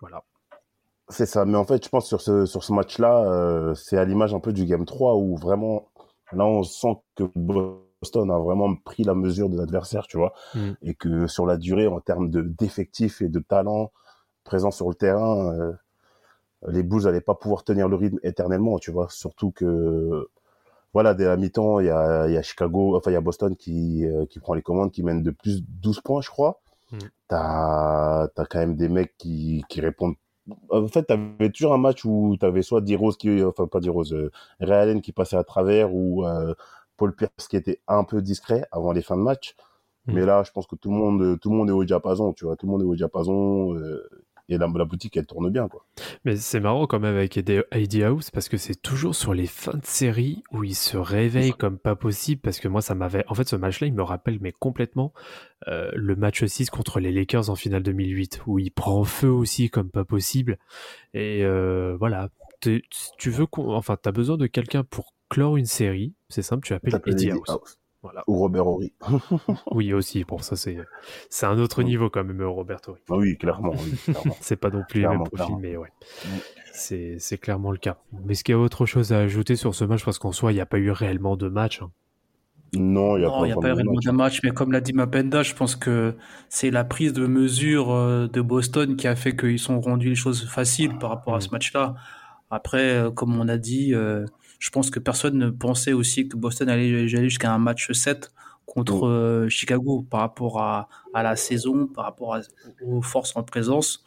Voilà. 0.00 0.22
C'est 1.08 1.26
ça, 1.26 1.44
mais 1.44 1.56
en 1.56 1.64
fait, 1.64 1.84
je 1.84 1.88
pense 1.88 2.06
sur 2.06 2.20
ce, 2.20 2.46
sur 2.46 2.62
ce 2.62 2.72
match-là, 2.72 3.24
euh, 3.24 3.74
c'est 3.74 3.96
à 3.98 4.04
l'image 4.04 4.32
un 4.34 4.40
peu 4.40 4.52
du 4.52 4.64
Game 4.64 4.84
3 4.84 5.16
où 5.16 5.36
vraiment, 5.36 5.88
là, 6.32 6.44
on 6.46 6.62
sent 6.62 6.96
que 7.16 7.24
Boston 7.34 8.30
a 8.30 8.38
vraiment 8.38 8.76
pris 8.76 9.02
la 9.02 9.14
mesure 9.14 9.48
de 9.48 9.56
l'adversaire, 9.58 10.06
tu 10.06 10.18
vois, 10.18 10.32
Mm. 10.54 10.70
et 10.82 10.94
que 10.94 11.26
sur 11.26 11.46
la 11.46 11.56
durée, 11.56 11.86
en 11.88 12.00
termes 12.00 12.30
de 12.30 12.42
d'effectifs 12.42 13.22
et 13.22 13.28
de 13.28 13.40
talent 13.40 13.90
présents 14.44 14.70
sur 14.70 14.88
le 14.88 14.94
terrain, 14.94 15.52
euh, 15.52 15.72
les 16.68 16.82
Bulls 16.82 17.04
n'allaient 17.04 17.20
pas 17.20 17.34
pouvoir 17.34 17.64
tenir 17.64 17.88
le 17.88 17.96
rythme 17.96 18.18
éternellement, 18.22 18.78
tu 18.78 18.90
vois, 18.90 19.08
surtout 19.10 19.50
que, 19.50 20.28
voilà, 20.92 21.14
dès 21.14 21.24
la 21.24 21.36
mi-temps, 21.36 21.80
il 21.80 21.86
y 21.86 21.90
a, 21.90 22.26
il 22.28 22.34
y 22.34 22.36
a 22.36 22.42
Chicago, 22.42 22.96
enfin, 22.96 23.10
il 23.10 23.14
y 23.14 23.16
a 23.16 23.20
Boston 23.20 23.56
qui, 23.56 24.04
euh, 24.06 24.26
qui 24.26 24.40
prend 24.40 24.54
les 24.54 24.62
commandes, 24.62 24.92
qui 24.92 25.02
mène 25.02 25.22
de 25.22 25.30
plus 25.30 25.62
12 25.62 26.00
points, 26.00 26.20
je 26.20 26.30
crois. 26.30 26.60
Mm. 26.92 26.98
T'as, 27.28 28.28
quand 28.36 28.58
même 28.58 28.76
des 28.76 28.88
mecs 28.88 29.16
qui, 29.16 29.64
qui 29.68 29.80
répondent 29.80 30.16
en 30.70 30.88
fait, 30.88 31.06
tu 31.06 31.12
avais 31.12 31.50
toujours 31.50 31.74
un 31.74 31.78
match 31.78 32.04
où 32.04 32.36
tu 32.38 32.46
avais 32.46 32.62
soit 32.62 32.80
D-Rose 32.80 33.16
qui, 33.16 33.42
enfin 33.44 33.66
pas 33.66 33.80
D-Rose, 33.80 34.12
euh, 34.12 34.30
Ray 34.60 34.78
Allen 34.78 35.00
qui 35.00 35.12
passait 35.12 35.36
à 35.36 35.44
travers 35.44 35.94
ou 35.94 36.26
euh, 36.26 36.54
Paul 36.96 37.14
Pierce 37.14 37.48
qui 37.48 37.56
était 37.56 37.80
un 37.88 38.04
peu 38.04 38.22
discret 38.22 38.64
avant 38.72 38.92
les 38.92 39.02
fins 39.02 39.16
de 39.16 39.22
match. 39.22 39.54
Mhm. 40.06 40.14
Mais 40.14 40.24
là, 40.24 40.42
je 40.42 40.50
pense 40.50 40.66
que 40.66 40.76
tout 40.76 40.90
le 40.90 40.96
monde, 40.96 41.38
tout 41.40 41.50
le 41.50 41.56
monde 41.56 41.68
est 41.68 41.72
au 41.72 41.84
diapason, 41.84 42.32
tu 42.32 42.44
vois, 42.44 42.56
tout 42.56 42.66
le 42.66 42.72
monde 42.72 42.82
est 42.82 42.86
au 42.86 42.96
diapason 42.96 43.74
euh, 43.74 44.08
et 44.50 44.58
la, 44.58 44.68
la 44.74 44.84
boutique 44.84 45.16
elle 45.16 45.26
tourne 45.26 45.50
bien, 45.50 45.68
quoi. 45.68 45.86
Mais 46.24 46.36
c'est 46.36 46.60
marrant 46.60 46.86
quand 46.86 47.00
même 47.00 47.16
avec 47.16 47.36
Eddie 47.36 48.02
House 48.02 48.30
parce 48.30 48.48
que 48.48 48.56
c'est 48.56 48.80
toujours 48.80 49.14
sur 49.14 49.34
les 49.34 49.46
fins 49.46 49.76
de 49.76 49.84
série 49.84 50.42
où 50.52 50.64
il 50.64 50.74
se 50.74 50.96
réveille 50.96 51.52
comme 51.52 51.78
pas 51.78 51.96
possible 51.96 52.40
parce 52.40 52.60
que 52.60 52.68
moi 52.68 52.82
ça 52.82 52.94
m'avait 52.94 53.24
en 53.28 53.34
fait 53.34 53.48
ce 53.48 53.56
match-là 53.56 53.86
il 53.86 53.94
me 53.94 54.02
rappelle 54.02 54.38
mais 54.40 54.52
complètement 54.52 55.12
euh, 55.68 55.90
le 55.94 56.16
match 56.16 56.44
6 56.44 56.70
contre 56.70 57.00
les 57.00 57.12
Lakers 57.12 57.50
en 57.50 57.54
finale 57.54 57.82
2008 57.82 58.42
où 58.46 58.58
il 58.58 58.70
prend 58.70 59.04
feu 59.04 59.30
aussi 59.30 59.70
comme 59.70 59.90
pas 59.90 60.04
possible 60.04 60.58
et 61.14 61.44
euh, 61.44 61.96
voilà 61.98 62.28
tu 62.60 63.30
veux 63.30 63.46
qu'on 63.46 63.74
enfin 63.74 63.96
t'as 64.00 64.12
besoin 64.12 64.36
de 64.36 64.46
quelqu'un 64.46 64.84
pour 64.84 65.14
clore 65.28 65.56
une 65.56 65.66
série 65.66 66.14
c'est 66.28 66.42
simple 66.42 66.66
tu 66.66 66.74
appelles 66.74 67.00
Eddie 67.06 67.30
House 67.30 67.48
House. 67.48 67.78
Voilà 68.02 68.22
Ou 68.26 68.36
Robert 68.38 68.66
Horry. 68.66 68.92
oui 69.72 69.92
aussi 69.92 70.24
bon 70.24 70.38
ça 70.38 70.56
c'est 70.56 70.78
c'est 71.28 71.46
un 71.46 71.58
autre 71.58 71.82
Mm. 71.82 71.86
niveau 71.86 72.10
quand 72.10 72.24
même 72.24 72.42
Roberto 72.42 72.96
Ah 73.10 73.16
oui, 73.16 73.36
clairement, 73.36 73.72
oui, 73.74 73.94
clairement. 74.12 74.36
c'est 74.40 74.56
pas 74.56 74.70
non 74.70 74.82
plus 74.88 75.00
les 75.02 75.08
mêmes 75.08 75.22
Clairement, 75.22 75.24
profils, 75.24 75.36
clairement. 75.46 75.58
mais 75.60 75.76
ouais. 75.76 75.88
Mm. 76.26 76.28
C'est, 76.72 77.16
c'est 77.18 77.36
clairement 77.38 77.72
le 77.72 77.78
cas. 77.78 77.98
Mais 78.24 78.32
est-ce 78.32 78.44
qu'il 78.44 78.54
y 78.54 78.56
a 78.56 78.60
autre 78.60 78.86
chose 78.86 79.12
à 79.12 79.18
ajouter 79.18 79.56
sur 79.56 79.74
ce 79.74 79.84
match? 79.84 80.04
Parce 80.04 80.18
qu'en 80.18 80.32
soi, 80.32 80.52
il 80.52 80.54
n'y 80.54 80.60
a 80.60 80.66
pas 80.66 80.78
eu 80.78 80.90
réellement 80.92 81.36
de 81.36 81.48
match. 81.48 81.82
hein. 81.82 81.90
Non, 82.74 83.16
il 83.16 83.20
n'y 83.20 83.26
a 83.26 83.28
Non, 83.28 83.40
pas 83.40 83.46
n'y 83.46 83.52
a 83.52 83.54
pas 83.56 83.60
de 83.62 83.66
réellement 83.74 83.92
match. 83.94 84.04
de 84.04 84.10
match, 84.12 84.40
mais 84.44 84.50
comme 84.52 84.70
l'a 84.72 84.80
dit 84.80 84.92
Mapenda, 84.92 85.42
je 85.42 85.54
pense 85.54 85.74
que 85.76 86.14
c'est 86.48 86.70
la 86.70 86.84
prise 86.84 87.12
de 87.12 87.26
mesure 87.26 87.90
euh, 87.90 88.28
de 88.28 88.40
Boston 88.40 88.96
qui 88.96 89.08
a 89.08 89.16
fait 89.16 89.36
qu'ils 89.36 89.58
sont 89.58 89.80
rendus 89.80 90.08
les 90.10 90.14
choses 90.14 90.48
faciles 90.48 90.96
par 90.98 91.10
rapport 91.10 91.34
à 91.34 91.40
ce 91.40 91.50
match-là. 91.50 91.96
Après, 92.50 92.90
euh, 92.94 93.10
comme 93.10 93.38
on 93.38 93.48
a 93.48 93.58
dit, 93.58 93.92
euh, 93.94 94.24
je 94.60 94.70
pense 94.70 94.90
que 94.90 95.00
personne 95.00 95.36
ne 95.36 95.50
pensait 95.50 95.92
aussi 95.92 96.28
que 96.28 96.36
Boston 96.36 96.68
allait, 96.68 96.94
allait 97.16 97.28
jusqu'à 97.28 97.52
un 97.52 97.58
match 97.58 97.90
7 97.90 98.30
contre 98.66 99.08
euh, 99.08 99.48
Chicago 99.48 100.06
par 100.08 100.20
rapport 100.20 100.62
à, 100.62 100.88
à 101.12 101.24
la 101.24 101.34
saison, 101.34 101.88
par 101.88 102.04
rapport 102.04 102.36
à- 102.36 102.42
aux 102.86 103.02
forces 103.02 103.34
en 103.34 103.42
présence. 103.42 104.04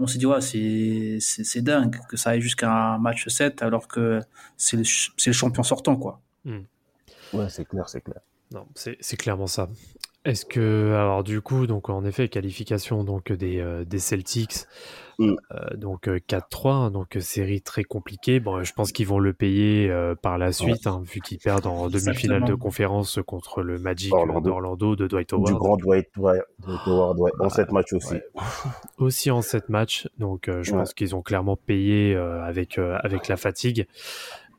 On 0.00 0.08
s'est 0.08 0.18
dit, 0.18 0.26
ouais, 0.26 0.40
c'est 0.40 1.62
dingue 1.62 2.00
que 2.08 2.16
ça 2.16 2.30
aille 2.30 2.40
jusqu'à 2.40 2.72
un 2.72 2.98
match 2.98 3.28
7 3.28 3.62
alors 3.62 3.86
que 3.86 4.20
c'est 4.56 4.76
le, 4.78 4.82
le 5.26 5.32
champion 5.32 5.62
sortant, 5.62 5.94
quoi. 5.96 6.20
Ouais, 7.32 7.48
c'est 7.48 7.64
clair, 7.66 7.88
c'est 7.88 8.00
clair. 8.00 8.20
Non, 8.52 8.66
c'est 8.74 8.96
c'est 9.00 9.16
clairement 9.16 9.46
ça. 9.46 9.68
Est-ce 10.24 10.44
que, 10.44 10.92
alors 10.94 11.22
du 11.22 11.40
coup, 11.40 11.66
donc 11.68 11.88
en 11.88 12.04
effet, 12.04 12.28
qualification 12.28 13.04
donc 13.04 13.30
des, 13.32 13.60
euh, 13.60 13.84
des 13.84 13.98
Celtics, 14.00 14.64
Mm. 15.20 15.34
euh, 15.52 15.76
donc 15.76 16.08
euh, 16.08 16.18
4-3, 16.18 16.70
hein, 16.72 16.90
donc 16.90 17.16
euh, 17.16 17.20
série 17.20 17.60
très 17.60 17.84
compliquée. 17.84 18.40
Bon, 18.40 18.62
je 18.64 18.72
pense 18.72 18.90
qu'ils 18.90 19.06
vont 19.06 19.18
le 19.18 19.32
payer 19.34 19.90
euh, 19.90 20.14
par 20.14 20.38
la 20.38 20.50
suite, 20.50 20.86
hein, 20.86 21.02
vu 21.04 21.20
qu'ils 21.20 21.38
perdent 21.38 21.66
en 21.66 21.88
demi-finale 21.88 22.44
de 22.44 22.54
conférence 22.54 23.18
contre 23.26 23.62
le 23.62 23.78
Magic 23.78 24.14
Orlando. 24.14 24.40
d'Orlando 24.40 24.96
de 24.96 25.06
Dwight 25.06 25.28
Du 25.28 25.34
Howard. 25.34 25.54
grand 25.58 25.76
Dwight, 25.76 26.08
Dwight, 26.16 26.42
Dwight 26.60 26.80
Howard, 26.86 27.18
ouais. 27.20 27.30
En 27.38 27.44
Ah, 27.46 27.50
sept 27.50 27.70
matchs 27.70 27.92
aussi. 27.92 28.14
ouais. 28.14 28.22
Aussi 28.98 29.30
en 29.30 29.42
7 29.42 29.68
matchs, 29.68 30.08
donc 30.18 30.48
euh, 30.48 30.62
je 30.62 30.72
Ouais. 30.72 30.78
pense 30.78 30.94
qu'ils 30.94 31.14
ont 31.14 31.22
clairement 31.22 31.56
payé 31.56 32.14
euh, 32.16 32.42
avec, 32.42 32.78
euh, 32.78 32.96
avec 33.02 33.28
la 33.28 33.36
fatigue. 33.36 33.86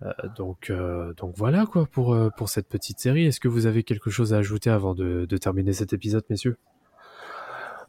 Euh, 0.03 0.11
donc, 0.37 0.69
euh, 0.69 1.13
donc 1.15 1.33
voilà 1.37 1.65
quoi 1.65 1.85
pour, 1.85 2.13
euh, 2.13 2.29
pour 2.37 2.49
cette 2.49 2.67
petite 2.67 2.99
série. 2.99 3.25
Est-ce 3.25 3.39
que 3.39 3.47
vous 3.47 3.65
avez 3.65 3.83
quelque 3.83 4.09
chose 4.11 4.33
à 4.33 4.37
ajouter 4.37 4.69
avant 4.69 4.93
de, 4.95 5.25
de 5.25 5.37
terminer 5.37 5.73
cet 5.73 5.93
épisode, 5.93 6.23
messieurs? 6.29 6.57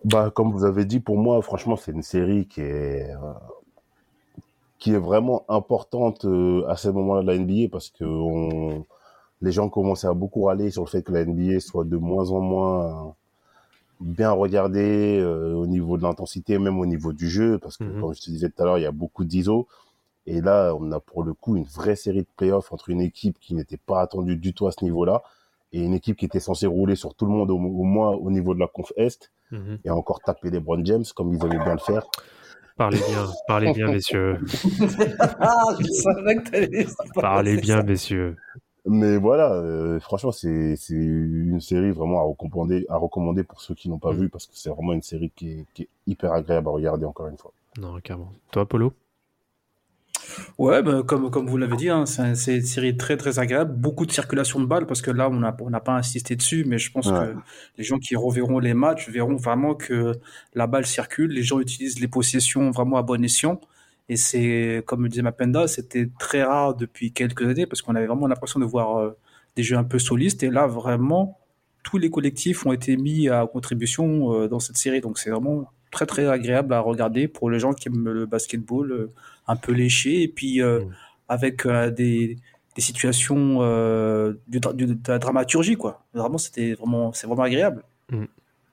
Bah, 0.04 0.30
comme 0.34 0.52
vous 0.52 0.64
avez 0.64 0.84
dit, 0.84 1.00
pour 1.00 1.16
moi, 1.16 1.40
franchement, 1.42 1.76
c'est 1.76 1.92
une 1.92 2.02
série 2.02 2.46
qui 2.46 2.60
est, 2.60 3.10
euh, 3.14 3.32
qui 4.78 4.92
est 4.92 4.98
vraiment 4.98 5.44
importante 5.48 6.24
euh, 6.24 6.64
à 6.68 6.76
ce 6.76 6.88
moment-là 6.88 7.22
de 7.22 7.26
la 7.28 7.38
NBA 7.38 7.68
parce 7.70 7.88
que 7.90 8.04
on, 8.04 8.84
les 9.40 9.52
gens 9.52 9.68
commençaient 9.68 10.08
à 10.08 10.14
beaucoup 10.14 10.44
râler 10.44 10.70
sur 10.70 10.84
le 10.84 10.88
fait 10.88 11.02
que 11.02 11.12
la 11.12 11.24
NBA 11.24 11.60
soit 11.60 11.84
de 11.84 11.96
moins 11.96 12.30
en 12.30 12.40
moins 12.40 13.14
bien 14.00 14.32
regardée 14.32 15.18
euh, 15.20 15.54
au 15.54 15.66
niveau 15.66 15.96
de 15.98 16.02
l'intensité, 16.02 16.58
même 16.58 16.78
au 16.80 16.86
niveau 16.86 17.12
du 17.12 17.28
jeu, 17.28 17.58
parce 17.58 17.76
que, 17.76 17.84
Mhm. 17.84 18.00
comme 18.00 18.14
je 18.14 18.20
te 18.22 18.30
disais 18.30 18.50
tout 18.50 18.62
à 18.62 18.66
l'heure, 18.66 18.78
il 18.78 18.82
y 18.82 18.86
a 18.86 18.92
beaucoup 18.92 19.24
d'ISO. 19.24 19.68
Et 20.26 20.40
là, 20.40 20.74
on 20.78 20.92
a 20.92 21.00
pour 21.00 21.24
le 21.24 21.34
coup 21.34 21.56
une 21.56 21.64
vraie 21.64 21.96
série 21.96 22.22
de 22.22 22.28
playoffs 22.36 22.72
entre 22.72 22.90
une 22.90 23.00
équipe 23.00 23.38
qui 23.40 23.54
n'était 23.54 23.76
pas 23.78 24.00
attendue 24.02 24.36
du 24.36 24.54
tout 24.54 24.66
à 24.66 24.72
ce 24.72 24.84
niveau-là 24.84 25.22
et 25.72 25.82
une 25.82 25.94
équipe 25.94 26.16
qui 26.16 26.24
était 26.26 26.40
censée 26.40 26.66
rouler 26.66 26.96
sur 26.96 27.14
tout 27.14 27.26
le 27.26 27.32
monde 27.32 27.50
au, 27.50 27.56
au 27.56 27.84
moins 27.84 28.10
au 28.10 28.30
niveau 28.30 28.54
de 28.54 28.60
la 28.60 28.66
conf 28.68 28.92
Est 28.96 29.30
Mhm. 29.50 29.78
et 29.84 29.90
encore 29.90 30.20
taper 30.20 30.48
les 30.50 30.60
Brown 30.60 30.84
James 30.86 31.04
comme 31.14 31.34
ils 31.34 31.44
aimaient 31.44 31.62
bien 31.62 31.74
le 31.74 31.78
faire. 31.78 32.04
Parlez 32.78 32.96
bien, 33.06 33.26
parlez 33.46 33.72
bien, 33.74 33.88
messieurs. 33.88 34.38
Ah, 35.38 35.52
je 35.78 35.84
savais 35.92 36.36
que 36.36 36.50
t'allais 36.50 36.86
Parlez 37.14 37.56
bien, 37.58 37.82
messieurs. 37.82 38.36
Mais 38.86 39.16
voilà, 39.18 39.52
euh, 39.52 40.00
franchement, 40.00 40.32
c'est 40.32 40.74
c'est 40.76 40.94
une 40.94 41.60
série 41.60 41.90
vraiment 41.92 42.18
à 42.20 42.22
recommander, 42.24 42.84
à 42.88 42.96
recommander 42.96 43.44
pour 43.44 43.60
ceux 43.60 43.74
qui 43.74 43.88
n'ont 43.88 43.98
pas 43.98 44.12
Mm. 44.12 44.16
vu 44.22 44.28
parce 44.30 44.46
que 44.46 44.56
c'est 44.56 44.70
vraiment 44.70 44.92
une 44.94 45.02
série 45.02 45.30
qui 45.36 45.50
est, 45.52 45.66
qui 45.74 45.82
est 45.82 45.88
hyper 46.06 46.32
agréable 46.32 46.68
à 46.68 46.72
regarder 46.72 47.04
encore 47.04 47.26
une 47.28 47.36
fois. 47.36 47.52
Non, 47.78 48.00
carrément. 48.00 48.32
Toi, 48.50 48.66
Polo? 48.66 48.92
Ouais, 50.58 50.82
bah, 50.82 51.02
comme, 51.06 51.30
comme 51.30 51.46
vous 51.46 51.56
l'avez 51.56 51.76
dit, 51.76 51.88
hein, 51.90 52.06
c'est 52.06 52.22
un- 52.22 52.34
c'est 52.34 52.56
une 52.56 52.64
série 52.64 52.96
très 52.96 53.16
très 53.16 53.38
agréable. 53.38 53.72
Beaucoup 53.76 54.06
de 54.06 54.12
circulation 54.12 54.60
de 54.60 54.66
balles 54.66 54.86
parce 54.86 55.02
que 55.02 55.10
là, 55.10 55.28
on 55.30 55.34
n'a 55.40 55.56
on 55.60 55.70
pas 55.80 55.92
insisté 55.96 56.36
dessus, 56.36 56.64
mais 56.66 56.78
je 56.78 56.90
pense 56.92 57.06
Ouais. 57.08 57.12
que 57.18 57.34
les 57.78 57.84
gens 57.84 57.98
qui 57.98 58.16
reverront 58.16 58.58
les 58.58 58.74
matchs 58.74 59.08
verront 59.08 59.36
vraiment 59.36 59.74
que 59.74 60.12
la 60.54 60.66
balle 60.66 60.86
circule. 60.86 61.30
Les 61.32 61.42
gens 61.42 61.60
utilisent 61.60 62.00
les 62.00 62.08
possessions 62.08 62.70
vraiment 62.70 62.96
à 62.96 63.02
bon 63.02 63.22
escient. 63.24 63.60
Et 64.08 64.16
c'est, 64.16 64.82
comme 64.86 65.02
le 65.04 65.08
disait 65.08 65.22
Mapenda, 65.22 65.66
c'était 65.68 66.08
très 66.18 66.42
rare 66.42 66.74
depuis 66.74 67.12
quelques 67.12 67.42
années 67.46 67.66
parce 67.66 67.82
qu'on 67.82 67.94
avait 67.94 68.06
vraiment 68.06 68.26
l'impression 68.26 68.60
de 68.60 68.64
voir 68.64 68.98
euh, 68.98 69.16
des 69.56 69.62
jeux 69.62 69.76
un 69.76 69.84
peu 69.84 69.98
solistes. 69.98 70.42
Et 70.42 70.50
là, 70.50 70.66
vraiment, 70.66 71.38
tous 71.82 71.98
les 71.98 72.10
collectifs 72.10 72.66
ont 72.66 72.72
été 72.72 72.96
mis 72.96 73.28
à 73.28 73.46
contribution 73.46 74.34
euh, 74.34 74.48
dans 74.48 74.60
cette 74.60 74.76
série. 74.76 75.00
Donc 75.00 75.18
c'est 75.18 75.30
vraiment 75.30 75.68
très 75.92 76.06
très 76.06 76.26
agréable 76.26 76.74
à 76.74 76.80
regarder 76.80 77.28
pour 77.28 77.50
les 77.50 77.60
gens 77.60 77.72
qui 77.72 77.88
aiment 77.88 78.08
le 78.08 78.26
basketball 78.26 78.90
euh, 78.90 79.12
un 79.46 79.54
peu 79.56 79.72
léché 79.72 80.22
et 80.22 80.28
puis 80.28 80.60
euh, 80.60 80.80
Mm. 80.80 80.90
avec 81.28 81.66
euh, 81.66 81.90
des, 81.90 82.38
des 82.74 82.82
situations 82.82 83.60
de 83.60 85.08
la 85.08 85.18
dramaturgie 85.18 85.76
quoi. 85.76 86.04
Vraiment 86.14 86.38
c'était 86.38 86.74
vraiment 86.74 87.12
c'est 87.12 87.28
vraiment 87.28 87.44
agréable. 87.44 87.84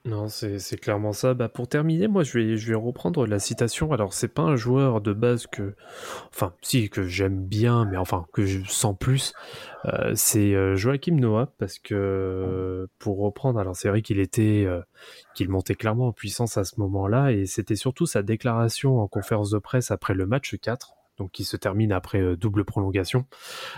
Non, 0.09 0.27
c'est 0.27 0.77
clairement 0.79 1.13
ça. 1.13 1.35
Bah, 1.35 1.49
pour 1.49 1.67
terminer, 1.67 2.07
moi, 2.07 2.23
je 2.23 2.39
vais, 2.39 2.73
reprendre 2.73 3.27
la 3.27 3.37
citation. 3.37 3.91
Alors, 3.91 4.13
c'est 4.13 4.27
pas 4.27 4.41
un 4.41 4.55
joueur 4.55 5.01
de 5.01 5.13
base 5.13 5.45
que, 5.45 5.75
enfin, 6.33 6.53
si 6.61 6.89
que 6.89 7.03
j'aime 7.03 7.45
bien, 7.45 7.85
mais 7.85 7.97
enfin 7.97 8.25
que 8.33 8.43
je 8.45 8.63
sens 8.67 8.95
plus. 8.99 9.33
Euh, 9.85 10.13
c'est 10.15 10.55
euh, 10.55 10.75
Joachim 10.75 11.15
Noah 11.15 11.53
parce 11.59 11.77
que 11.77 12.87
pour 12.97 13.19
reprendre, 13.19 13.59
alors 13.59 13.75
c'est 13.75 13.89
vrai 13.89 14.01
qu'il 14.01 14.19
était, 14.19 14.65
euh, 14.65 14.81
qu'il 15.35 15.49
montait 15.49 15.75
clairement 15.75 16.07
en 16.07 16.11
puissance 16.11 16.57
à 16.57 16.63
ce 16.63 16.79
moment-là, 16.79 17.31
et 17.31 17.45
c'était 17.45 17.75
surtout 17.75 18.07
sa 18.07 18.23
déclaration 18.23 18.99
en 18.99 19.07
conférence 19.07 19.51
de 19.51 19.59
presse 19.59 19.91
après 19.91 20.15
le 20.15 20.25
match 20.25 20.55
4, 20.59 20.95
donc 21.19 21.31
qui 21.31 21.43
se 21.43 21.57
termine 21.57 21.91
après 21.91 22.19
euh, 22.21 22.35
double 22.35 22.63
prolongation 22.65 23.25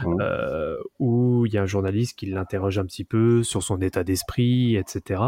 Mhm. 0.06 0.18
euh, 0.22 0.78
où 1.00 1.46
il 1.46 1.54
y 1.54 1.58
a 1.58 1.64
un 1.64 1.66
journaliste 1.66 2.18
qui 2.18 2.28
l'interroge 2.28 2.78
un 2.80 2.86
petit 2.86 3.04
peu 3.04 3.44
sur 3.44 3.62
son 3.64 3.82
état 3.82 4.04
d'esprit, 4.04 4.76
etc. 4.78 5.22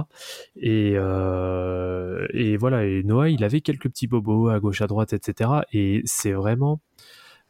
Et, 0.56 0.94
euh, 0.96 2.26
et 2.34 2.56
voilà, 2.58 2.86
et 2.86 3.04
Noah, 3.04 3.30
il 3.30 3.44
avait 3.44 3.62
quelques 3.62 3.90
petits 3.90 4.08
bobos 4.08 4.48
à 4.50 4.60
gauche, 4.60 4.82
à 4.82 4.88
droite, 4.88 5.14
etc. 5.14 5.50
Et 5.74 6.02
c'est 6.06 6.32
vraiment... 6.34 6.80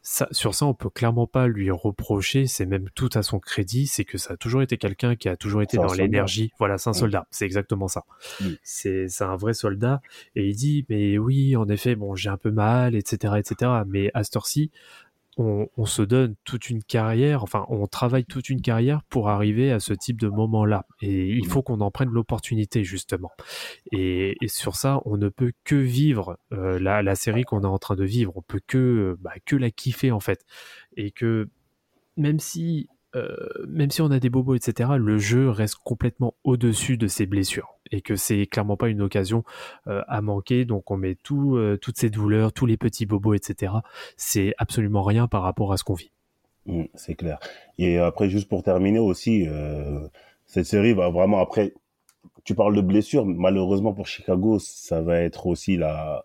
Ça, 0.06 0.28
sur 0.32 0.54
ça, 0.54 0.66
on 0.66 0.74
peut 0.74 0.89
clairement 0.89 1.28
pas 1.28 1.47
lui 1.47 1.72
reprocher, 1.72 2.45
c'est 2.45 2.66
même 2.66 2.89
tout 2.93 3.10
à 3.14 3.24
son 3.24 3.39
crédit, 3.39 3.88
c'est 3.88 4.04
que 4.04 4.18
ça 4.18 4.34
a 4.34 4.38
toujours 4.38 4.62
été 4.62 4.78
quelqu'un 4.78 5.16
qui 5.16 5.30
a 5.30 5.38
toujours 5.38 5.62
été 5.62 5.78
dans 5.78 5.93
l'énergie. 5.93 6.51
Voilà, 6.60 6.78
c'est 6.78 6.89
un 6.89 6.91
Mm. 6.91 6.95
soldat, 6.95 7.28
c'est 7.32 7.45
exactement 7.45 7.88
ça. 7.88 8.04
Mm. 8.41 8.45
C'est 8.64 9.08
c'est 9.08 9.24
un 9.24 9.38
vrai 9.38 9.54
soldat. 9.54 10.01
Et 10.36 10.49
il 10.49 10.56
dit, 10.58 10.86
mais 10.89 11.18
oui, 11.18 11.56
en 11.56 11.70
effet, 11.70 11.95
bon, 11.95 12.16
j'ai 12.16 12.28
un 12.30 12.36
peu 12.38 12.51
mal, 12.51 12.95
etc., 12.95 13.36
etc. 13.38 13.72
Mais 13.88 14.12
à 14.14 14.26
cette 14.26 14.36
heure-ci, 14.36 14.72
on, 15.38 15.67
on 15.77 15.86
se 15.86 16.01
donne 16.01 16.36
toute 16.43 16.69
une 16.69 16.84
carrière, 16.84 17.43
enfin, 17.43 17.65
on 17.69 17.88
travaille 17.88 18.25
toute 18.25 18.49
une 18.49 18.61
carrière 18.61 19.03
pour 19.03 19.29
arriver 19.29 19.71
à 19.71 19.79
ce 19.79 19.93
type 19.93 20.19
de 20.19 20.27
moment-là. 20.27 20.86
Et 21.01 21.29
il 21.29 21.47
faut 21.47 21.61
qu'on 21.61 21.81
en 21.81 21.91
prenne 21.91 22.09
l'opportunité, 22.09 22.84
justement. 22.84 23.31
Et, 23.91 24.36
et 24.41 24.47
sur 24.47 24.75
ça, 24.75 25.01
on 25.05 25.17
ne 25.17 25.29
peut 25.29 25.53
que 25.63 25.75
vivre 25.75 26.38
euh, 26.51 26.79
la, 26.79 27.01
la 27.01 27.15
série 27.15 27.43
qu'on 27.43 27.61
est 27.61 27.67
en 27.67 27.79
train 27.79 27.95
de 27.95 28.03
vivre. 28.03 28.34
On 28.36 28.41
peut 28.41 28.61
que, 28.65 28.77
euh, 28.77 29.17
bah, 29.19 29.34
que 29.45 29.55
la 29.55 29.71
kiffer, 29.71 30.11
en 30.11 30.19
fait. 30.19 30.45
Et 30.97 31.11
que 31.11 31.49
même 32.17 32.39
si, 32.39 32.88
euh, 33.15 33.36
même 33.67 33.91
si 33.91 34.01
on 34.01 34.11
a 34.11 34.19
des 34.19 34.29
bobos, 34.29 34.55
etc., 34.55 34.91
le 34.97 35.17
jeu 35.17 35.49
reste 35.49 35.77
complètement 35.84 36.36
au-dessus 36.43 36.97
de 36.97 37.07
ses 37.07 37.25
blessures. 37.25 37.75
Et 37.95 38.01
que 38.01 38.15
c'est 38.15 38.47
clairement 38.47 38.75
pas 38.75 38.89
une 38.89 39.01
occasion 39.01 39.43
euh, 39.87 40.01
à 40.07 40.21
manquer. 40.21 40.65
Donc 40.65 40.89
on 40.89 40.97
met 40.97 41.15
tout, 41.15 41.55
euh, 41.55 41.77
toutes 41.77 41.97
ces 41.97 42.09
douleurs, 42.09 42.51
tous 42.51 42.65
les 42.65 42.77
petits 42.77 43.05
bobos, 43.05 43.35
etc. 43.35 43.73
C'est 44.17 44.55
absolument 44.57 45.03
rien 45.03 45.27
par 45.27 45.43
rapport 45.43 45.71
à 45.71 45.77
ce 45.77 45.83
qu'on 45.83 45.93
vit. 45.93 46.11
Mm, 46.65 46.85
c'est 46.95 47.15
clair. 47.15 47.39
Et 47.77 47.97
après, 47.97 48.29
juste 48.29 48.49
pour 48.49 48.63
terminer 48.63 48.99
aussi, 48.99 49.45
euh, 49.47 50.07
cette 50.45 50.65
série 50.65 50.93
va 50.93 51.09
vraiment 51.09 51.39
après. 51.39 51.73
Tu 52.45 52.55
parles 52.55 52.75
de 52.75 52.81
blessures, 52.81 53.25
malheureusement 53.25 53.93
pour 53.93 54.07
Chicago, 54.07 54.59
ça 54.59 55.01
va 55.01 55.19
être 55.19 55.47
aussi 55.47 55.77
la 55.77 56.23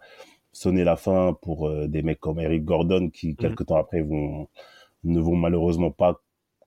sonner 0.53 0.85
la 0.85 0.97
fin 0.97 1.37
pour 1.41 1.69
euh, 1.69 1.87
des 1.87 2.03
mecs 2.03 2.19
comme 2.21 2.41
Eric 2.41 2.65
Gordon 2.65 3.11
qui 3.11 3.37
quelques 3.37 3.67
temps 3.67 3.77
après 3.77 4.01
vont 4.01 4.49
ne 5.05 5.21
vont 5.21 5.37
malheureusement 5.37 5.93
pas 5.93 6.21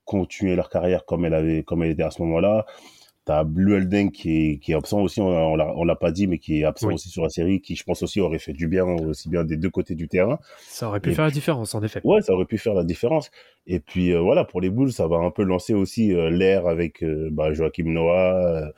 continuer 0.05 0.55
leur 0.55 0.69
carrière 0.69 1.05
comme 1.05 1.25
elle 1.25 1.33
avait 1.33 1.63
comme 1.63 1.83
elle 1.83 1.91
était 1.91 2.03
à 2.03 2.11
ce 2.11 2.21
moment-là. 2.21 2.65
T'as 3.23 3.43
Blue 3.43 3.75
Elden 3.75 4.11
qui 4.11 4.47
est, 4.51 4.57
qui 4.57 4.71
est 4.71 4.75
absent 4.75 4.99
aussi, 4.99 5.21
on, 5.21 5.27
on 5.53 5.83
l'a 5.85 5.95
pas 5.95 6.11
dit, 6.11 6.25
mais 6.25 6.39
qui 6.39 6.61
est 6.61 6.63
absent 6.63 6.87
Oui. 6.87 6.95
aussi 6.95 7.09
sur 7.09 7.21
la 7.21 7.29
série, 7.29 7.61
qui 7.61 7.75
je 7.75 7.83
pense 7.83 8.01
aussi 8.01 8.19
aurait 8.19 8.39
fait 8.39 8.53
du 8.53 8.67
bien 8.67 8.83
aussi 8.85 9.29
bien 9.29 9.43
des 9.43 9.57
deux 9.57 9.69
côtés 9.69 9.93
du 9.93 10.07
terrain. 10.07 10.39
Ça 10.59 10.87
aurait 10.87 10.99
pu 10.99 11.11
Et 11.11 11.13
faire 11.13 11.25
la 11.25 11.31
différence, 11.31 11.75
en 11.75 11.83
effet. 11.83 12.01
Ouais, 12.03 12.21
ça 12.23 12.33
aurait 12.33 12.45
pu 12.45 12.57
faire 12.57 12.73
la 12.73 12.83
différence. 12.83 13.29
Et 13.67 13.79
puis 13.79 14.11
euh, 14.11 14.19
voilà, 14.19 14.43
pour 14.43 14.59
les 14.59 14.71
Bulls, 14.71 14.91
ça 14.91 15.07
va 15.07 15.17
un 15.17 15.29
peu 15.29 15.43
lancer 15.43 15.75
aussi 15.75 16.13
euh, 16.15 16.31
l'ère 16.31 16.65
avec 16.65 17.03
euh, 17.03 17.29
bah, 17.31 17.53
Joachim 17.53 17.91
Noah, 17.91 18.35
euh, 18.35 18.71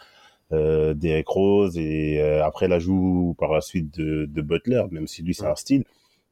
euh, 0.51 0.93
Derek 0.93 1.27
Rose 1.29 1.77
et 1.77 2.19
euh, 2.21 2.43
après 2.45 2.67
l'ajout 2.67 3.35
par 3.39 3.53
la 3.53 3.61
suite 3.61 3.97
de, 3.97 4.25
de 4.25 4.41
Butler, 4.41 4.83
même 4.91 5.07
si 5.07 5.23
lui 5.23 5.33
c'est 5.33 5.45
un 5.45 5.55
style. 5.55 5.85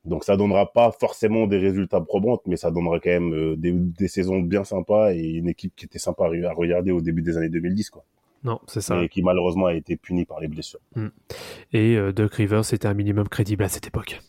Donc 0.03 0.23
ça 0.23 0.35
donnera 0.35 0.71
pas 0.73 0.91
forcément 0.91 1.45
des 1.47 1.59
résultats 1.59 2.01
probants, 2.01 2.39
mais 2.47 2.57
ça 2.57 2.71
donnera 2.71 2.99
quand 2.99 3.09
même 3.11 3.33
euh, 3.33 3.55
des, 3.55 3.71
des 3.71 4.07
saisons 4.07 4.39
bien 4.39 4.63
sympas 4.63 5.13
et 5.13 5.19
une 5.21 5.47
équipe 5.47 5.73
qui 5.75 5.85
était 5.85 5.99
sympa 5.99 6.25
à 6.25 6.29
re- 6.29 6.45
à 6.47 6.53
regarder 6.53 6.91
au 6.91 7.01
début 7.01 7.21
des 7.21 7.37
années 7.37 7.49
2010, 7.49 7.89
quoi. 7.91 8.03
Non, 8.43 8.59
c'est 8.67 8.81
ça. 8.81 8.95
Mais 8.95 9.07
qui 9.09 9.21
malheureusement 9.21 9.67
a 9.67 9.75
été 9.75 9.97
punie 9.97 10.25
par 10.25 10.39
les 10.39 10.47
blessures. 10.47 10.79
Et 11.73 11.95
euh, 11.95 12.11
Doc 12.11 12.33
Rivers 12.33 12.73
était 12.73 12.87
un 12.87 12.95
minimum 12.95 13.27
crédible 13.27 13.63
à 13.63 13.69
cette 13.69 13.85
époque. 13.85 14.19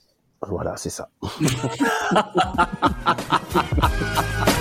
Voilà, 0.46 0.76
c'est 0.76 0.90
ça. 0.90 1.08